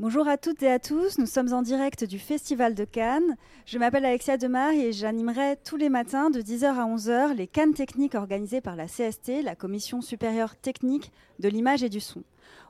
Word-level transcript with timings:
Bonjour 0.00 0.26
à 0.28 0.38
toutes 0.38 0.62
et 0.62 0.70
à 0.70 0.78
tous, 0.78 1.18
nous 1.18 1.26
sommes 1.26 1.52
en 1.52 1.60
direct 1.60 2.04
du 2.04 2.18
Festival 2.18 2.74
de 2.74 2.86
Cannes. 2.86 3.36
Je 3.66 3.76
m'appelle 3.76 4.06
Alexia 4.06 4.38
Demar 4.38 4.70
et 4.70 4.92
j'animerai 4.92 5.58
tous 5.62 5.76
les 5.76 5.90
matins 5.90 6.30
de 6.30 6.40
10h 6.40 6.64
à 6.64 6.86
11h 6.86 7.34
les 7.34 7.46
Cannes 7.46 7.74
techniques 7.74 8.14
organisées 8.14 8.62
par 8.62 8.76
la 8.76 8.86
CST, 8.86 9.42
la 9.44 9.54
Commission 9.54 10.00
supérieure 10.00 10.56
technique 10.56 11.12
de 11.38 11.50
l'image 11.50 11.82
et 11.82 11.90
du 11.90 12.00
son. 12.00 12.22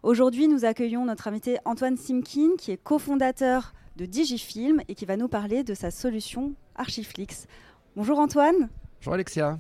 Aujourd'hui, 0.03 0.48
nous 0.48 0.65
accueillons 0.65 1.05
notre 1.05 1.29
invité 1.29 1.59
Antoine 1.65 1.97
Simkin, 1.97 2.57
qui 2.59 2.73
est 2.73 2.83
cofondateur 2.83 3.75
de 3.95 4.07
Digifilm 4.07 4.83
et 4.89 4.97
qui 4.97 5.07
va 5.07 5.17
nous 5.17 5.29
parler 5.29 5.62
de 5.62 5.75
sa 5.75 5.93
solution 5.93 6.55
Archiflix. 6.75 7.47
Bonjour 7.95 8.19
Antoine. 8.19 8.69
Bonjour 8.98 9.15
Alexia. 9.15 9.56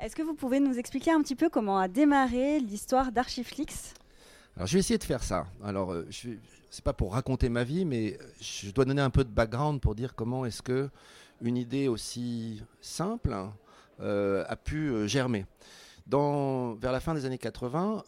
Est-ce 0.00 0.16
que 0.16 0.22
vous 0.22 0.32
pouvez 0.32 0.60
nous 0.60 0.78
expliquer 0.78 1.10
un 1.10 1.20
petit 1.20 1.36
peu 1.36 1.50
comment 1.50 1.78
a 1.78 1.88
démarré 1.88 2.58
l'histoire 2.58 3.12
d'Archiflix? 3.12 3.92
Alors 4.56 4.66
je 4.66 4.72
vais 4.72 4.78
essayer 4.78 4.96
de 4.96 5.04
faire 5.04 5.22
ça. 5.22 5.44
Alors 5.62 5.92
euh, 5.92 6.06
je, 6.08 6.30
c'est 6.70 6.84
pas 6.84 6.92
pour 6.92 7.12
raconter 7.12 7.48
ma 7.48 7.64
vie, 7.64 7.84
mais 7.84 8.18
je 8.40 8.70
dois 8.70 8.84
donner 8.84 9.02
un 9.02 9.10
peu 9.10 9.24
de 9.24 9.30
background 9.30 9.80
pour 9.80 9.94
dire 9.94 10.14
comment 10.14 10.44
est-ce 10.44 10.62
que 10.62 10.90
une 11.40 11.56
idée 11.56 11.88
aussi 11.88 12.62
simple 12.80 13.34
euh, 14.00 14.44
a 14.48 14.56
pu 14.56 14.88
euh, 14.88 15.06
germer. 15.06 15.46
Vers 16.08 16.92
la 16.92 17.00
fin 17.00 17.14
des 17.14 17.24
années 17.24 17.38
80, 17.38 18.04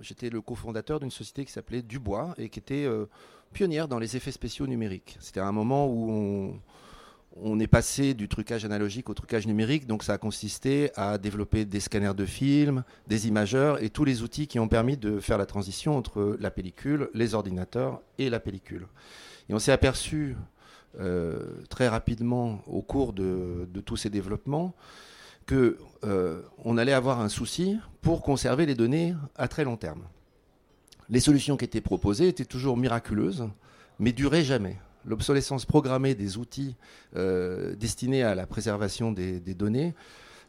j'étais 0.00 0.28
le 0.28 0.42
cofondateur 0.42 1.00
d'une 1.00 1.10
société 1.10 1.44
qui 1.46 1.52
s'appelait 1.52 1.80
Dubois 1.80 2.34
et 2.36 2.50
qui 2.50 2.58
était 2.58 2.84
euh, 2.84 3.06
pionnière 3.54 3.88
dans 3.88 3.98
les 3.98 4.16
effets 4.16 4.32
spéciaux 4.32 4.66
numériques. 4.66 5.16
C'était 5.18 5.40
un 5.40 5.52
moment 5.52 5.86
où 5.86 6.10
on, 6.10 6.60
on 7.40 7.58
est 7.60 7.66
passé 7.66 8.14
du 8.14 8.28
trucage 8.28 8.64
analogique 8.64 9.08
au 9.08 9.14
trucage 9.14 9.46
numérique, 9.46 9.86
donc 9.86 10.02
ça 10.02 10.14
a 10.14 10.18
consisté 10.18 10.90
à 10.96 11.18
développer 11.18 11.64
des 11.64 11.80
scanners 11.80 12.14
de 12.14 12.26
films, 12.26 12.84
des 13.06 13.28
imageurs 13.28 13.82
et 13.82 13.90
tous 13.90 14.04
les 14.04 14.22
outils 14.22 14.46
qui 14.46 14.58
ont 14.58 14.68
permis 14.68 14.96
de 14.96 15.20
faire 15.20 15.38
la 15.38 15.46
transition 15.46 15.96
entre 15.96 16.36
la 16.40 16.50
pellicule, 16.50 17.08
les 17.14 17.34
ordinateurs 17.34 18.00
et 18.18 18.28
la 18.28 18.40
pellicule. 18.40 18.86
Et 19.48 19.54
on 19.54 19.58
s'est 19.58 19.72
aperçu 19.72 20.36
euh, 21.00 21.40
très 21.70 21.88
rapidement 21.88 22.62
au 22.66 22.82
cours 22.82 23.12
de, 23.12 23.66
tous 23.84 23.96
ces 23.96 24.10
développements 24.10 24.74
que 25.46 25.78
euh, 26.04 26.42
on 26.64 26.76
allait 26.76 26.92
avoir 26.92 27.20
un 27.20 27.28
souci 27.28 27.78
pour 28.02 28.22
conserver 28.22 28.66
les 28.66 28.74
données 28.74 29.14
à 29.36 29.48
très 29.48 29.64
long 29.64 29.76
terme. 29.76 30.02
Les 31.08 31.20
solutions 31.20 31.56
qui 31.56 31.64
étaient 31.64 31.80
proposées 31.80 32.28
étaient 32.28 32.44
toujours 32.44 32.76
miraculeuses, 32.76 33.48
mais 33.98 34.12
duraient 34.12 34.44
jamais 34.44 34.78
l'obsolescence 35.04 35.64
programmée 35.64 36.14
des 36.14 36.38
outils 36.38 36.76
euh, 37.16 37.74
destinés 37.76 38.22
à 38.22 38.34
la 38.34 38.46
préservation 38.46 39.12
des, 39.12 39.40
données 39.54 39.94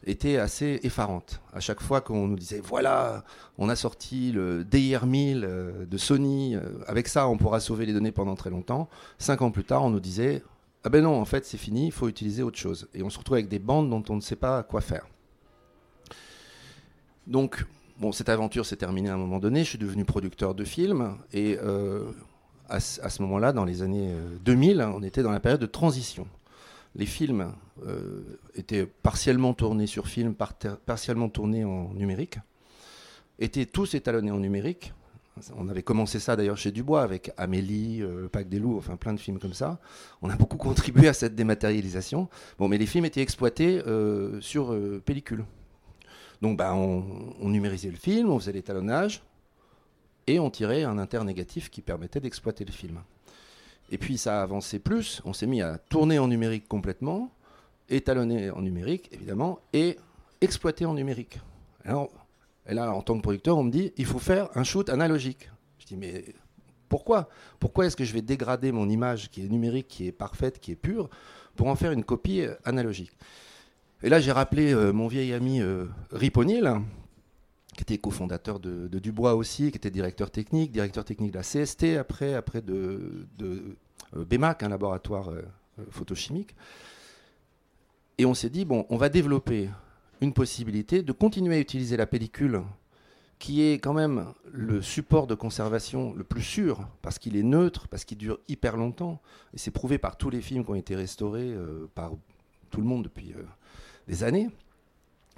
était 0.06 0.36
assez 0.36 0.80
effarante. 0.82 1.40
À 1.52 1.60
chaque 1.60 1.80
fois 1.80 2.00
qu'on 2.00 2.28
nous 2.28 2.36
disait 2.36 2.60
voilà, 2.62 3.24
on 3.58 3.68
a 3.68 3.76
sorti 3.76 4.32
le 4.32 4.62
DIR1000 4.64 5.42
euh, 5.44 5.86
de 5.86 5.96
Sony, 5.96 6.56
euh, 6.56 6.60
avec 6.86 7.08
ça 7.08 7.26
on 7.28 7.38
pourra 7.38 7.60
sauver 7.60 7.86
les 7.86 7.92
données 7.92 8.12
pendant 8.12 8.34
très 8.34 8.50
longtemps. 8.50 8.88
Cinq 9.18 9.42
ans 9.42 9.50
plus 9.50 9.64
tard, 9.64 9.82
on 9.84 9.90
nous 9.90 10.00
disait 10.00 10.42
ah 10.84 10.90
ben 10.90 11.02
non, 11.02 11.18
en 11.18 11.24
fait 11.24 11.46
c'est 11.46 11.56
fini, 11.56 11.86
il 11.86 11.92
faut 11.92 12.08
utiliser 12.08 12.42
autre 12.42 12.58
chose. 12.58 12.88
Et 12.94 13.02
on 13.02 13.10
se 13.10 13.18
retrouve 13.18 13.36
avec 13.36 13.48
des 13.48 13.58
bandes 13.58 13.88
dont 13.88 14.04
on 14.10 14.16
ne 14.16 14.20
sait 14.20 14.36
pas 14.36 14.62
quoi 14.62 14.82
faire. 14.82 15.06
Donc 17.26 17.64
bon, 17.98 18.12
cette 18.12 18.28
aventure 18.28 18.66
s'est 18.66 18.76
terminée 18.76 19.08
à 19.08 19.14
un 19.14 19.18
moment 19.18 19.38
donné. 19.38 19.64
Je 19.64 19.70
suis 19.70 19.78
devenu 19.78 20.04
producteur 20.04 20.54
de 20.54 20.64
films 20.64 21.16
et 21.32 21.58
à, 22.68 22.80
ce 22.80 23.22
moment-là, 23.22 23.52
dans 23.52 23.64
les 23.64 23.82
années 23.82 24.14
2000, 24.44 24.80
euh, 24.80 24.88
on 24.88 25.02
était 25.02 25.22
dans 25.22 25.30
la 25.30 25.40
période 25.40 25.60
de 25.60 25.66
transition. 25.66 26.26
Les 26.96 27.06
films 27.06 27.52
euh, 27.86 28.38
étaient 28.54 28.86
partiellement 28.86 29.52
tournés 29.52 29.86
sur 29.86 30.06
film, 30.06 30.34
partiellement 30.86 31.28
tournés 31.28 31.64
en 31.64 31.92
numérique, 31.94 32.38
étaient 33.38 33.66
tous 33.66 33.94
étalonnés 33.94 34.30
en 34.30 34.38
numérique. 34.38 34.92
On 35.56 35.68
avait 35.68 35.82
commencé 35.82 36.20
ça 36.20 36.36
d'ailleurs 36.36 36.56
chez 36.56 36.70
Dubois 36.70 37.02
avec 37.02 37.32
Amélie, 37.36 38.02
euh, 38.02 38.22
Le 38.22 38.28
Pacte 38.28 38.48
des 38.48 38.60
loups, 38.60 38.78
enfin 38.78 38.96
plein 38.96 39.12
de 39.12 39.18
films 39.20 39.40
comme 39.40 39.54
ça. 39.54 39.78
On 40.22 40.30
a 40.30 40.36
beaucoup 40.36 40.56
contribué 40.58 41.08
à 41.08 41.12
cette 41.12 41.34
dématérialisation. 41.34 42.28
Bon, 42.58 42.68
mais 42.68 42.78
les 42.78 42.86
films 42.86 43.04
étaient 43.04 43.22
exploités 43.22 43.82
sur 44.40 44.76
pellicule. 45.04 45.44
Donc 46.40 46.58
bah, 46.58 46.74
on, 46.74 47.48
numérisait 47.48 47.90
le 47.90 47.96
film, 47.96 48.30
on 48.30 48.38
faisait 48.38 48.52
l'étalonnage, 48.52 49.22
et 50.26 50.38
on 50.38 50.50
tirait 50.50 50.84
un 50.84 50.98
inter 50.98 51.22
négatif 51.24 51.70
qui 51.70 51.82
permettait 51.82 52.20
d'exploiter 52.20 52.64
le 52.64 52.72
film. 52.72 53.00
Et 53.90 53.98
puis 53.98 54.18
ça 54.18 54.40
a 54.40 54.42
avancé 54.42 54.78
plus, 54.78 55.20
on 55.24 55.32
s'est 55.32 55.46
mis 55.46 55.62
à 55.62 55.78
tourner 55.78 56.18
en 56.18 56.28
numérique 56.28 56.66
complètement, 56.68 57.30
étalonner 57.88 58.50
en 58.50 58.62
numérique 58.62 59.10
évidemment, 59.12 59.60
et 59.72 59.98
exploiter 60.40 60.86
en 60.86 60.94
numérique. 60.94 61.38
Et 62.66 62.74
là, 62.74 62.94
en 62.94 63.02
tant 63.02 63.16
que 63.16 63.22
producteur, 63.22 63.58
on 63.58 63.62
me 63.62 63.70
dit, 63.70 63.92
il 63.96 64.06
faut 64.06 64.18
faire 64.18 64.48
un 64.54 64.64
shoot 64.64 64.88
analogique. 64.88 65.50
Je 65.78 65.86
dis, 65.86 65.96
mais 65.96 66.24
pourquoi? 66.88 67.28
Pourquoi 67.60 67.86
est-ce 67.86 67.96
que 67.96 68.04
je 68.04 68.12
vais 68.12 68.22
dégrader 68.22 68.72
mon 68.72 68.88
image 68.88 69.30
qui 69.30 69.44
est 69.44 69.48
numérique, 69.48 69.88
qui 69.88 70.06
est 70.06 70.12
parfaite, 70.12 70.60
qui 70.60 70.72
est 70.72 70.76
pure, 70.76 71.10
pour 71.56 71.68
en 71.68 71.76
faire 71.76 71.92
une 71.92 72.04
copie 72.04 72.42
euh, 72.42 72.54
analogique? 72.64 73.12
Et 74.02 74.08
là, 74.08 74.20
j'ai 74.20 74.32
rappelé 74.32 74.72
euh, 74.72 74.92
mon 74.92 75.08
vieil 75.08 75.32
ami 75.32 75.60
euh, 75.60 75.86
Riponil, 76.10 76.80
qui 77.74 77.82
était 77.82 77.98
cofondateur 77.98 78.60
de, 78.60 78.88
Dubois 78.98 79.34
aussi, 79.34 79.70
qui 79.70 79.76
était 79.76 79.90
directeur 79.90 80.30
technique, 80.30 80.72
directeur 80.72 81.04
technique 81.04 81.32
de 81.32 81.38
la 81.38 81.42
CST 81.42 81.96
après, 81.98 82.34
après 82.34 82.62
de, 82.62 83.26
euh, 83.42 84.24
BEMAC, 84.24 84.62
un 84.62 84.68
laboratoire 84.68 85.30
euh, 85.30 85.42
photochimique. 85.90 86.54
Et 88.18 88.26
on 88.26 88.34
s'est 88.34 88.50
dit, 88.50 88.64
bon, 88.64 88.86
on 88.90 88.96
va 88.96 89.08
développer 89.08 89.68
une 90.20 90.32
possibilité 90.32 91.02
de 91.02 91.12
continuer 91.12 91.56
à 91.56 91.58
utiliser 91.58 91.96
la 91.96 92.06
pellicule, 92.06 92.62
qui 93.40 93.62
est 93.62 93.74
quand 93.74 93.92
même 93.92 94.26
le 94.52 94.80
support 94.80 95.26
de 95.26 95.34
conservation 95.34 96.14
le 96.14 96.22
plus 96.22 96.42
sûr, 96.42 96.86
parce 97.02 97.18
qu'il 97.18 97.36
est 97.36 97.42
neutre, 97.42 97.88
parce 97.88 98.04
qu'il 98.04 98.16
dure 98.16 98.38
hyper 98.48 98.76
longtemps, 98.76 99.20
et 99.52 99.58
c'est 99.58 99.72
prouvé 99.72 99.98
par 99.98 100.16
tous 100.16 100.30
les 100.30 100.40
films 100.40 100.64
qui 100.64 100.70
ont 100.70 100.76
été 100.76 100.94
restaurés 100.94 101.52
euh, 101.52 101.90
par 101.94 102.12
tout 102.70 102.80
le 102.80 102.86
monde 102.86 103.04
depuis 103.04 103.34
des 104.08 104.24
années. 104.24 104.48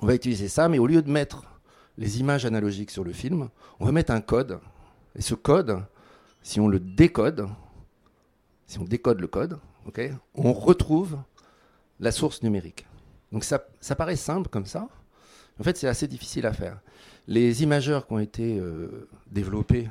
On 0.00 0.06
va 0.06 0.14
utiliser 0.14 0.48
ça, 0.48 0.68
mais 0.68 0.78
au 0.78 0.86
lieu 0.86 1.02
de 1.02 1.10
mettre 1.10 1.55
les 1.98 2.20
images 2.20 2.44
analogiques 2.44 2.90
sur 2.90 3.04
le 3.04 3.12
film, 3.12 3.48
on 3.80 3.86
va 3.86 3.92
mettre 3.92 4.12
un 4.12 4.20
code. 4.20 4.58
Et 5.14 5.22
ce 5.22 5.34
code, 5.34 5.82
si 6.42 6.60
on 6.60 6.68
le 6.68 6.78
décode, 6.78 7.48
si 8.66 8.78
on 8.78 8.84
décode 8.84 9.20
le 9.20 9.26
code, 9.26 9.58
on 10.34 10.52
retrouve 10.52 11.18
la 12.00 12.12
source 12.12 12.42
numérique. 12.42 12.86
Donc 13.32 13.44
ça, 13.44 13.64
ça 13.80 13.94
paraît 13.94 14.16
simple 14.16 14.48
comme 14.48 14.66
ça. 14.66 14.88
En 15.58 15.64
fait, 15.64 15.76
c'est 15.76 15.88
assez 15.88 16.06
difficile 16.06 16.46
à 16.46 16.52
faire. 16.52 16.80
Les 17.28 17.62
imageurs 17.62 18.06
qui 18.06 18.12
ont 18.12 18.18
été 18.18 18.58
euh, 18.58 19.08
développés, 19.30 19.88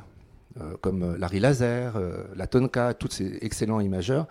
euh, 0.61 0.75
comme 0.81 1.03
euh, 1.03 1.17
Larry 1.17 1.39
Laser, 1.39 1.99
la 2.35 2.47
Tonka, 2.47 2.93
tous 2.93 3.11
ces 3.11 3.37
excellents 3.41 3.79
imageurs, 3.79 4.27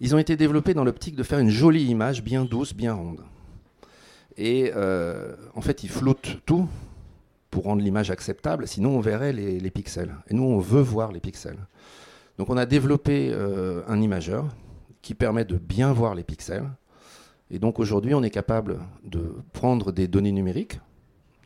ils 0.00 0.14
ont 0.14 0.18
été 0.18 0.36
développés 0.36 0.74
dans 0.74 0.84
l'optique 0.84 1.16
de 1.16 1.22
faire 1.22 1.38
une 1.38 1.50
jolie 1.50 1.84
image 1.84 2.22
bien 2.22 2.44
douce, 2.44 2.74
bien 2.74 2.94
ronde. 2.94 3.22
Et 4.36 4.70
en 5.54 5.62
fait, 5.62 5.82
ils 5.82 5.88
floutent 5.88 6.42
tout 6.44 6.68
pour 7.50 7.64
rendre 7.64 7.82
l'image 7.82 8.10
acceptable, 8.10 8.66
sinon 8.66 8.96
on 8.96 9.00
verrait 9.00 9.32
les, 9.32 9.70
pixels. 9.70 10.14
Et 10.28 10.34
nous, 10.34 10.44
on 10.44 10.58
veut 10.58 10.82
voir 10.82 11.12
les 11.12 11.20
pixels. 11.20 11.58
Donc 12.38 12.50
on 12.50 12.56
a 12.56 12.66
développé 12.66 13.30
euh, 13.32 13.82
un 13.88 14.00
imageur 14.00 14.46
qui 15.02 15.14
permet 15.14 15.44
de 15.44 15.56
bien 15.56 15.92
voir 15.92 16.14
les 16.14 16.24
pixels. 16.24 16.68
Et 17.50 17.58
donc 17.58 17.78
aujourd'hui, 17.78 18.14
on 18.14 18.22
est 18.22 18.30
capable 18.30 18.80
de 19.04 19.34
prendre 19.52 19.92
des 19.92 20.08
données 20.08 20.32
numériques, 20.32 20.80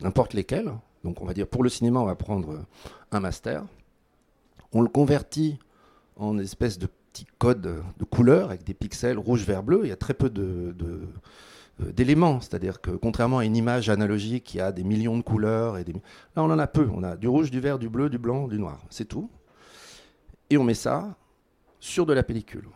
n'importe 0.01 0.33
lesquelles. 0.33 0.71
Donc 1.03 1.21
on 1.21 1.25
va 1.25 1.33
dire 1.33 1.47
pour 1.47 1.63
le 1.63 1.69
cinéma, 1.69 1.99
on 1.99 2.05
va 2.05 2.15
prendre 2.15 2.65
un 3.11 3.19
master. 3.19 3.63
On 4.73 4.81
le 4.81 4.89
convertit 4.89 5.59
en 6.15 6.37
espèce 6.39 6.77
de 6.77 6.87
petit 7.13 7.25
code 7.37 7.61
de 7.61 8.05
couleur 8.05 8.49
avec 8.49 8.63
des 8.63 8.73
pixels 8.73 9.17
rouge, 9.17 9.45
vert, 9.45 9.63
bleu. 9.63 9.81
Il 9.83 9.89
y 9.89 9.93
a 9.93 9.97
très 9.97 10.13
peu 10.13 10.29
de 10.29 10.73
d'éléments, 11.79 12.41
c'est-à-dire 12.41 12.81
que 12.81 12.91
contrairement 12.91 13.39
à 13.39 13.45
une 13.45 13.55
image 13.55 13.89
analogique 13.89 14.43
qui 14.43 14.59
a 14.59 14.71
des 14.71 14.83
millions 14.83 15.17
de 15.17 15.23
couleurs, 15.23 15.77
et 15.77 15.83
des... 15.83 15.93
là 15.93 16.43
on 16.43 16.51
en 16.51 16.59
a 16.59 16.67
peu, 16.67 16.87
on 16.93 17.03
a 17.03 17.15
du 17.15 17.27
rouge, 17.27 17.51
du 17.51 17.59
vert, 17.59 17.79
du 17.79 17.89
bleu, 17.89 18.09
du 18.09 18.17
blanc, 18.17 18.47
du 18.47 18.59
noir, 18.59 18.79
c'est 18.89 19.07
tout. 19.07 19.29
Et 20.49 20.57
on 20.57 20.63
met 20.63 20.73
ça 20.73 21.15
sur 21.79 22.05
de 22.05 22.13
la 22.13 22.23
pellicule. 22.23 22.67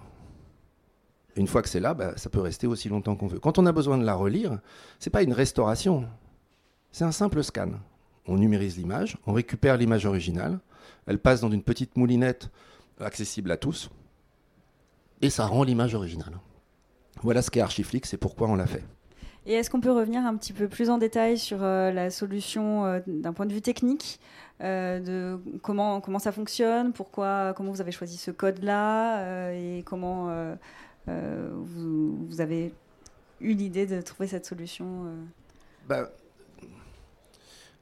une 1.36 1.48
fois 1.48 1.62
que 1.62 1.70
c'est 1.70 1.80
là, 1.80 1.94
bah, 1.94 2.14
ça 2.16 2.30
peut 2.30 2.40
rester 2.40 2.66
aussi 2.66 2.90
longtemps 2.90 3.16
qu'on 3.16 3.28
veut. 3.28 3.40
Quand 3.40 3.60
on 3.60 3.66
a 3.66 3.72
besoin 3.72 3.98
de 3.98 4.06
la 4.06 4.16
relire, 4.16 4.60
c'est 5.00 5.10
pas 5.10 5.22
une 5.22 5.34
restauration, 5.34 6.08
c'est 6.92 7.04
un 7.04 7.12
simple 7.12 7.44
scan. 7.44 7.72
On 8.28 8.38
numérise 8.38 8.78
l'image, 8.78 9.18
on 9.28 9.34
récupère 9.34 9.78
l'image 9.78 10.06
originale, 10.06 10.60
elle 11.06 11.20
passe 11.20 11.42
dans 11.42 11.52
une 11.52 11.62
petite 11.62 11.96
moulinette 11.96 12.50
accessible 13.00 13.52
à 13.52 13.58
tous, 13.58 13.92
et 15.22 15.30
ça 15.30 15.46
rend 15.46 15.64
l'image 15.64 15.94
originale. 15.94 16.40
Voilà 17.22 17.42
ce 17.42 17.50
qu'est 17.52 17.62
Archiflix 17.62 18.14
et 18.14 18.18
pourquoi 18.18 18.48
on 18.50 18.56
l'a 18.56 18.68
fait. 18.68 18.84
Et 19.48 19.54
est-ce 19.54 19.70
qu'on 19.70 19.80
peut 19.80 19.92
revenir 19.92 20.26
un 20.26 20.36
petit 20.36 20.54
peu 20.54 20.68
plus 20.68 20.90
en 20.90 20.98
détail 20.98 21.38
sur 21.38 21.60
euh, 21.62 21.92
la 21.92 22.10
solution 22.10 22.86
euh, 22.86 23.00
d'un 23.06 23.32
point 23.32 23.46
de 23.46 23.54
vue 23.54 23.62
technique 23.62 24.20
euh, 24.62 25.00
de 25.00 25.40
comment, 25.62 26.02
comment 26.02 26.18
ça 26.18 26.32
fonctionne, 26.32 26.94
pourquoi, 26.94 27.54
comment 27.56 27.72
vous 27.72 27.82
avez 27.82 27.92
choisi 27.92 28.18
ce 28.18 28.32
code-là 28.32 29.52
et 29.52 29.84
comment 29.86 30.56
vous, 31.08 32.42
avez 32.42 32.74
eu 33.42 33.54
l'idée 33.54 33.86
de 33.86 34.02
trouver 34.02 34.28
cette 34.28 34.46
solution 34.46 35.06
bah, 35.88 36.10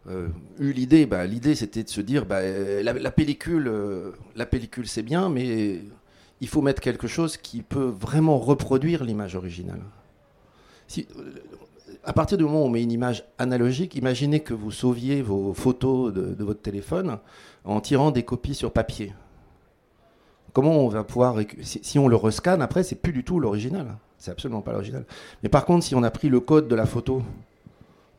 eu 0.07 0.73
l'idée, 0.73 1.05
bah, 1.05 1.25
l'idée 1.25 1.55
c'était 1.55 1.83
de 1.83 1.89
se 1.89 2.01
dire, 2.01 2.25
bah, 2.25 2.41
la, 2.41 3.11
pellicule, 3.11 3.71
la 4.35 4.45
pellicule 4.45 4.87
c'est 4.87 5.03
bien, 5.03 5.29
mais 5.29 5.79
il 6.41 6.47
faut 6.47 6.61
mettre 6.61 6.81
quelque 6.81 7.07
chose 7.07 7.37
qui 7.37 7.61
peut 7.61 7.93
vraiment 7.99 8.37
reproduire 8.37 9.03
l'image 9.03 9.35
originale. 9.35 9.81
Si, 10.87 11.07
à 12.03 12.13
partir 12.13 12.37
du 12.37 12.43
moment 12.43 12.63
où 12.63 12.65
on 12.65 12.69
met 12.69 12.83
une 12.83 12.91
image 12.91 13.23
analogique, 13.37 13.95
imaginez 13.95 14.41
que 14.41 14.53
vous 14.53 14.71
sauviez 14.71 15.21
vos 15.21 15.53
photos 15.53 16.13
de, 16.13 16.43
votre 16.43 16.61
téléphone 16.61 17.19
en 17.63 17.79
tirant 17.79 18.11
des 18.11 18.23
copies 18.23 18.55
sur 18.55 18.71
papier. 18.71 19.13
Comment 20.51 20.79
on 20.79 20.87
va 20.87 21.03
pouvoir. 21.03 21.37
Si, 21.61 21.97
on 21.97 22.07
le 22.07 22.15
rescanne, 22.15 22.61
après, 22.61 22.83
c'est 22.83 22.95
plus 22.95 23.13
du 23.13 23.23
tout 23.23 23.39
l'original. 23.39 23.97
C'est 24.17 24.31
absolument 24.31 24.61
pas 24.61 24.71
l'original. 24.71 25.05
Mais 25.41 25.49
par 25.49 25.65
contre, 25.65 25.85
si 25.85 25.95
on 25.95 26.03
a 26.03 26.11
pris 26.11 26.29
le 26.29 26.39
code 26.39 26.67
de 26.67 26.75
la 26.75 26.85
photo 26.85 27.23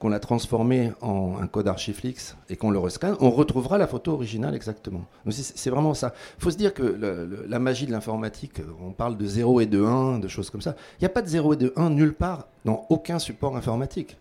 qu'on 0.05 0.11
l'a 0.11 0.21
transformé 0.21 0.93
en 1.01 1.39
un 1.41 1.47
code 1.47 1.67
Archiflix 1.67 2.37
et 2.51 2.57
qu'on 2.57 2.71
le 2.71 2.79
rescanne, 2.79 3.17
on 3.21 3.31
retrouvera 3.31 3.79
la 3.79 3.87
photo 3.87 4.13
originale 4.13 4.55
exactement. 4.55 5.07
C'est 5.31 5.71
vraiment 5.71 5.95
ça. 5.95 6.13
Il 6.37 6.43
faut 6.43 6.51
se 6.51 6.59
dire 6.59 6.75
que 6.75 7.43
la 7.49 7.59
magie 7.59 7.87
de 7.87 7.91
l'informatique, 7.91 8.61
on 8.83 8.91
parle 8.91 9.17
de 9.17 9.25
0 9.25 9.63
et 9.63 9.67
de 9.67 9.83
1, 9.83 10.19
de 10.19 10.29
choses 10.29 10.51
comme 10.51 10.61
ça. 10.61 10.77
Il 10.99 11.05
n'y 11.05 11.07
a 11.07 11.09
pas 11.09 11.23
de 11.23 11.29
0 11.29 11.55
et 11.55 11.57
de 11.57 11.73
1 11.77 11.89
nulle 11.89 12.13
part 12.13 12.49
dans 12.67 12.85
aucun 12.91 13.19
support 13.19 13.57
informatique. 13.57 14.19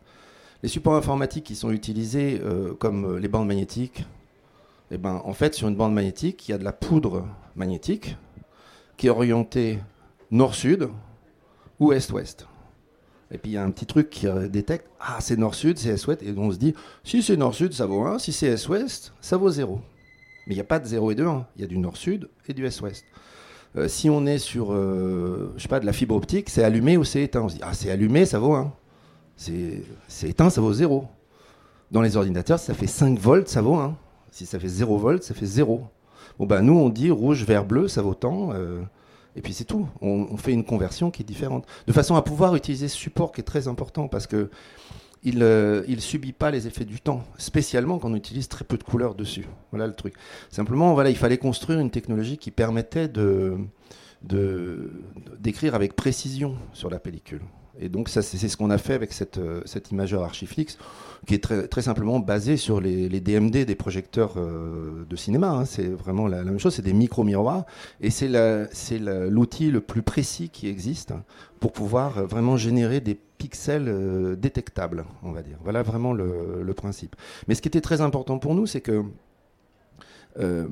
Les 0.61 0.69
supports 0.69 0.95
informatiques 0.95 1.43
qui 1.43 1.55
sont 1.57 1.71
utilisés 1.71 2.39
euh, 2.41 2.73
comme 2.75 3.17
les 3.17 3.27
bandes 3.27 3.47
magnétiques, 3.47 4.05
eh 4.89 4.97
ben, 4.97 5.21
en 5.25 5.33
fait, 5.33 5.53
sur 5.53 5.67
une 5.67 5.75
bande 5.75 5.93
magnétique, 5.93 6.47
il 6.47 6.51
y 6.51 6.55
a 6.55 6.57
de 6.57 6.63
la 6.63 6.71
poudre 6.71 7.27
magnétique 7.57 8.15
qui 8.95 9.07
est 9.07 9.09
orientée 9.09 9.79
nord-sud 10.31 10.87
ou 11.81 11.91
est-ouest. 11.91 12.47
Et 13.33 13.37
puis 13.37 13.51
il 13.51 13.53
y 13.55 13.57
a 13.57 13.63
un 13.63 13.71
petit 13.71 13.85
truc 13.85 14.09
qui 14.09 14.27
détecte, 14.49 14.87
ah 14.99 15.17
c'est 15.19 15.37
nord-sud, 15.37 15.79
c'est 15.79 15.89
est-ouest, 15.89 16.21
et 16.21 16.33
on 16.37 16.51
se 16.51 16.57
dit, 16.57 16.75
si 17.03 17.23
c'est 17.23 17.35
nord-sud, 17.35 17.73
ça 17.73 17.87
vaut 17.87 18.03
1, 18.03 18.19
si 18.19 18.31
c'est 18.31 18.47
est-ouest, 18.47 19.11
ça 19.21 19.37
vaut 19.37 19.49
0. 19.49 19.81
Mais 20.45 20.53
il 20.53 20.57
n'y 20.57 20.61
a 20.61 20.65
pas 20.65 20.79
de 20.79 20.85
0 20.85 21.11
et 21.11 21.15
de 21.15 21.25
1, 21.25 21.47
il 21.55 21.61
y 21.61 21.65
a 21.65 21.67
du 21.67 21.77
nord-sud 21.77 22.29
et 22.47 22.53
du 22.53 22.65
est-ouest. 22.65 23.03
Euh, 23.75 23.87
si 23.87 24.09
on 24.09 24.25
est 24.25 24.37
sur, 24.37 24.71
euh, 24.71 25.51
je 25.57 25.63
sais 25.63 25.67
pas, 25.67 25.79
de 25.79 25.85
la 25.85 25.93
fibre 25.93 26.15
optique, 26.15 26.49
c'est 26.49 26.63
allumé 26.63 26.97
ou 26.97 27.03
c'est 27.03 27.23
éteint. 27.23 27.41
On 27.41 27.49
se 27.49 27.55
dit, 27.55 27.61
ah 27.63 27.73
c'est 27.73 27.89
allumé, 27.89 28.25
ça 28.25 28.39
vaut 28.39 28.53
1. 28.53 28.71
C'est 29.35 30.29
éteint, 30.29 30.49
ça 30.49 30.61
vaut 30.61 30.73
0. 30.73 31.07
Dans 31.91 32.01
les 32.01 32.15
ordinateurs, 32.15 32.59
ça 32.59 32.73
fait 32.73 32.87
5 32.87 33.17
volts, 33.17 33.47
ça 33.47 33.61
vaut 33.61 33.75
1. 33.75 33.97
Si 34.31 34.45
ça 34.45 34.59
fait 34.59 34.67
0 34.67 34.97
volts, 34.97 35.23
ça 35.23 35.33
fait 35.33 35.45
0. 35.45 35.83
Bon 36.39 36.45
ben 36.45 36.61
nous 36.61 36.73
on 36.73 36.89
dit 36.89 37.11
rouge, 37.11 37.45
vert, 37.45 37.65
bleu, 37.65 37.87
ça 37.87 38.01
vaut 38.01 38.15
tant. 38.15 38.51
Euh, 38.53 38.81
et 39.35 39.41
puis 39.41 39.53
c'est 39.53 39.65
tout. 39.65 39.87
On, 40.01 40.37
fait 40.37 40.51
une 40.51 40.63
conversion 40.63 41.11
qui 41.11 41.23
est 41.23 41.25
différente. 41.25 41.65
De 41.87 41.93
façon 41.93 42.15
à 42.15 42.21
pouvoir 42.21 42.55
utiliser 42.55 42.87
ce 42.87 42.97
support 42.97 43.31
qui 43.31 43.41
est 43.41 43.45
très 43.45 43.67
important 43.67 44.07
parce 44.07 44.27
que 44.27 44.49
il 45.25 45.39
ne 45.39 45.45
euh, 45.45 45.99
subit 45.99 46.33
pas 46.33 46.51
les 46.51 46.67
effets 46.67 46.83
du 46.83 46.99
temps, 46.99 47.23
spécialement 47.37 47.97
quand 47.97 48.11
on 48.11 48.15
utilise 48.15 48.49
très 48.49 48.65
peu 48.65 48.77
de 48.77 48.83
couleurs 48.83 49.15
dessus. 49.15 49.47
Voilà 49.71 49.87
le 49.87 49.93
truc. 49.93 50.15
Simplement, 50.49 50.93
voilà, 50.93 51.09
il 51.09 51.15
fallait 51.15 51.37
construire 51.37 51.79
une 51.79 51.91
technologie 51.91 52.37
qui 52.37 52.51
permettait 52.51 53.07
de 53.07 53.57
d'écrire 55.39 55.75
avec 55.75 55.97
précision 55.97 56.55
sur 56.71 56.89
la 56.89 56.97
pellicule. 56.97 57.41
Et 57.79 57.89
donc 57.89 58.07
ça, 58.09 58.21
c'est 58.21 58.47
ce 58.47 58.55
qu'on 58.55 58.69
a 58.69 58.77
fait 58.77 58.93
avec 58.93 59.13
cette, 59.13 59.39
euh, 59.39 59.61
cette 59.65 59.91
imageur 59.91 60.23
Archiflix, 60.23 60.77
qui 61.25 61.33
est 61.33 61.43
très, 61.43 61.67
très 61.67 61.81
simplement 61.81 62.19
basée 62.19 62.57
sur 62.57 62.79
les, 62.79 63.09
DMD 63.19 63.65
des 63.65 63.75
projecteurs 63.75 64.33
euh, 64.37 65.05
de 65.09 65.15
cinéma. 65.15 65.49
Hein. 65.49 65.65
C'est 65.65 65.87
vraiment 65.87 66.27
la, 66.27 66.43
même 66.43 66.59
chose, 66.59 66.75
c'est 66.75 66.83
des 66.83 66.93
micro-miroirs, 66.93 67.65
et 67.99 68.11
c'est 68.11 68.27
l'outil 68.27 69.71
le 69.71 69.81
plus 69.81 70.03
précis 70.03 70.49
qui 70.49 70.67
existe 70.67 71.13
pour 71.59 71.71
pouvoir 71.71 72.19
euh, 72.19 72.25
vraiment 72.25 72.57
générer 72.57 72.99
des 72.99 73.17
pixels 73.37 74.37
détectables, 74.39 75.03
on 75.23 75.31
va 75.31 75.41
dire. 75.41 75.57
Voilà 75.63 75.83
vraiment 75.83 76.13
le, 76.13 76.63
le, 76.63 76.73
principe. 76.73 77.15
Mais 77.47 77.55
ce 77.55 77.61
qui 77.61 77.67
était 77.67 77.81
très 77.81 77.99
important 77.99 78.39
pour 78.39 78.55
nous, 78.55 78.65
c'est 78.67 78.79
que 78.79 79.03
on, 80.39 80.69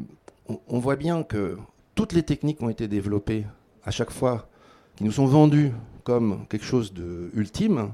on 0.69 0.79
voit 0.79 0.95
bien 0.95 1.23
que 1.23 1.57
toutes 1.95 2.13
les 2.13 2.23
techniques 2.23 2.61
ont 2.61 2.69
été 2.69 2.87
développées 2.87 3.45
à 3.83 3.91
chaque 3.91 4.11
fois 4.11 4.47
qui 4.95 5.03
nous 5.03 5.11
sont 5.11 5.25
vendues 5.25 5.73
comme 6.03 6.45
quelque 6.49 6.65
chose 6.65 6.93
d'ultime, 6.93 7.93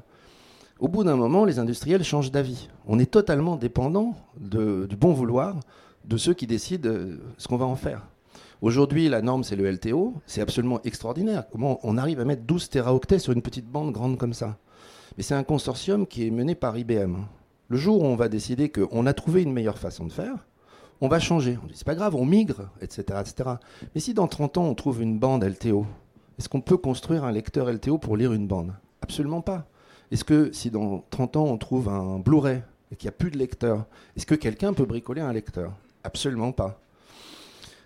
au 0.79 0.87
bout 0.87 1.03
d'un 1.03 1.15
moment, 1.15 1.45
les 1.45 1.59
industriels 1.59 2.03
changent 2.03 2.31
d'avis. 2.31 2.69
On 2.87 2.99
est 2.99 3.11
totalement 3.11 3.55
dépendant 3.55 4.15
du 4.37 4.95
bon 4.95 5.13
vouloir 5.13 5.55
de 6.05 6.17
ceux 6.17 6.33
qui 6.33 6.47
décident 6.47 6.89
euh, 6.89 7.19
ce 7.37 7.47
qu'on 7.47 7.57
va 7.57 7.65
en 7.65 7.75
faire. 7.75 8.07
Aujourd'hui, 8.61 9.09
la 9.09 9.21
norme, 9.21 9.43
c'est 9.43 9.55
le 9.55 9.69
LTO. 9.69 10.13
C'est 10.25 10.41
absolument 10.41 10.79
extraordinaire. 10.83 11.45
Comment 11.51 11.79
on 11.83 11.97
arrive 11.97 12.19
à 12.19 12.25
mettre 12.25 12.43
12 12.43 12.69
téraoctets 12.69 13.19
sur 13.19 13.33
une 13.33 13.41
petite 13.41 13.67
bande 13.67 13.91
grande 13.91 14.17
comme 14.17 14.33
ça? 14.33 14.57
Mais 15.17 15.23
c'est 15.23 15.35
un 15.35 15.43
consortium 15.43 16.07
qui 16.07 16.25
est 16.25 16.31
mené 16.31 16.55
par 16.55 16.77
IBM. 16.77 17.17
Le 17.69 17.77
jour 17.77 18.01
où 18.01 18.05
on 18.05 18.15
va 18.15 18.29
décider 18.29 18.69
qu'on 18.69 19.05
a 19.05 19.13
trouvé 19.13 19.43
une 19.43 19.51
meilleure 19.51 19.77
façon 19.77 20.05
de 20.05 20.11
faire, 20.11 20.47
on 21.01 21.07
va 21.07 21.19
changer. 21.19 21.59
On 21.63 21.67
dit, 21.67 21.73
c'est 21.75 21.85
pas 21.85 21.95
grave, 21.95 22.15
on 22.15 22.25
migre, 22.25 22.69
etc., 22.81 23.19
etc. 23.19 23.49
Mais 23.93 24.01
si 24.01 24.13
dans 24.13 24.27
30 24.27 24.57
ans, 24.57 24.65
on 24.65 24.75
trouve 24.75 25.01
une 25.01 25.19
bande 25.19 25.43
LTO 25.43 25.85
est-ce 26.37 26.49
qu'on 26.49 26.61
peut 26.61 26.77
construire 26.77 27.23
un 27.23 27.31
lecteur 27.31 27.71
LTO 27.71 27.97
pour 27.97 28.17
lire 28.17 28.33
une 28.33 28.47
bande? 28.47 28.73
Absolument 29.01 29.41
pas. 29.41 29.65
Est-ce 30.11 30.23
que 30.23 30.51
si 30.53 30.69
dans 30.71 31.03
30 31.09 31.37
ans 31.37 31.45
on 31.45 31.57
trouve 31.57 31.89
un 31.89 32.19
Blu-ray 32.19 32.61
et 32.91 32.95
qu'il 32.95 33.07
n'y 33.07 33.15
a 33.15 33.17
plus 33.17 33.31
de 33.31 33.37
lecteur, 33.37 33.85
est-ce 34.15 34.25
que 34.25 34.35
quelqu'un 34.35 34.73
peut 34.73 34.85
bricoler 34.85 35.21
un 35.21 35.33
lecteur? 35.33 35.73
Absolument 36.03 36.51
pas. 36.51 36.79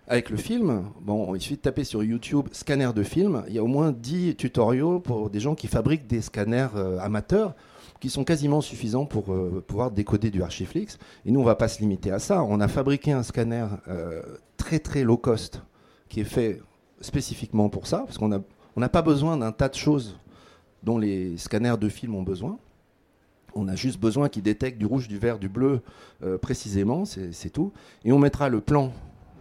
Avec 0.07 0.29
le 0.29 0.37
film, 0.37 0.83
bon, 0.99 1.33
il 1.35 1.41
suffit 1.41 1.55
de 1.55 1.61
taper 1.61 1.83
sur 1.83 2.03
YouTube 2.03 2.47
scanner 2.51 2.89
de 2.93 3.03
film, 3.03 3.43
il 3.47 3.53
y 3.53 3.59
a 3.59 3.63
au 3.63 3.67
moins 3.67 3.91
10 3.91 4.35
tutoriaux 4.35 4.99
pour 4.99 5.29
des 5.29 5.39
gens 5.39 5.55
qui 5.55 5.67
fabriquent 5.67 6.07
des 6.07 6.21
scanners 6.21 6.67
euh, 6.75 6.99
amateurs 6.99 7.55
qui 8.01 8.09
sont 8.09 8.23
quasiment 8.23 8.61
suffisants 8.61 9.05
pour 9.05 9.31
euh, 9.31 9.63
pouvoir 9.65 9.91
décoder 9.91 10.31
du 10.31 10.41
Archiflix. 10.41 10.97
Et 11.25 11.31
nous, 11.31 11.39
on 11.39 11.43
ne 11.43 11.47
va 11.47 11.55
pas 11.55 11.67
se 11.67 11.79
limiter 11.79 12.11
à 12.11 12.19
ça. 12.19 12.43
On 12.43 12.59
a 12.59 12.67
fabriqué 12.67 13.11
un 13.11 13.23
scanner 13.23 13.67
euh, 13.87 14.21
très 14.57 14.79
très 14.79 15.03
low 15.03 15.17
cost 15.17 15.61
qui 16.09 16.19
est 16.19 16.25
fait 16.25 16.61
spécifiquement 17.01 17.69
pour 17.69 17.87
ça, 17.87 17.99
parce 17.99 18.17
qu'on 18.17 18.29
n'a 18.29 18.41
on 18.75 18.87
pas 18.87 19.01
besoin 19.01 19.37
d'un 19.37 19.51
tas 19.51 19.69
de 19.69 19.75
choses 19.75 20.17
dont 20.83 20.97
les 20.97 21.37
scanners 21.37 21.77
de 21.79 21.89
film 21.89 22.15
ont 22.15 22.23
besoin. 22.23 22.57
On 23.53 23.67
a 23.67 23.75
juste 23.75 23.99
besoin 23.99 24.29
qu'ils 24.29 24.43
détectent 24.43 24.77
du 24.77 24.85
rouge, 24.85 25.07
du 25.07 25.17
vert, 25.17 25.37
du 25.37 25.49
bleu 25.49 25.81
euh, 26.23 26.37
précisément, 26.37 27.03
c'est 27.05 27.49
tout. 27.49 27.73
Et 28.05 28.11
on 28.11 28.19
mettra 28.19 28.47
le 28.49 28.61
plan 28.61 28.93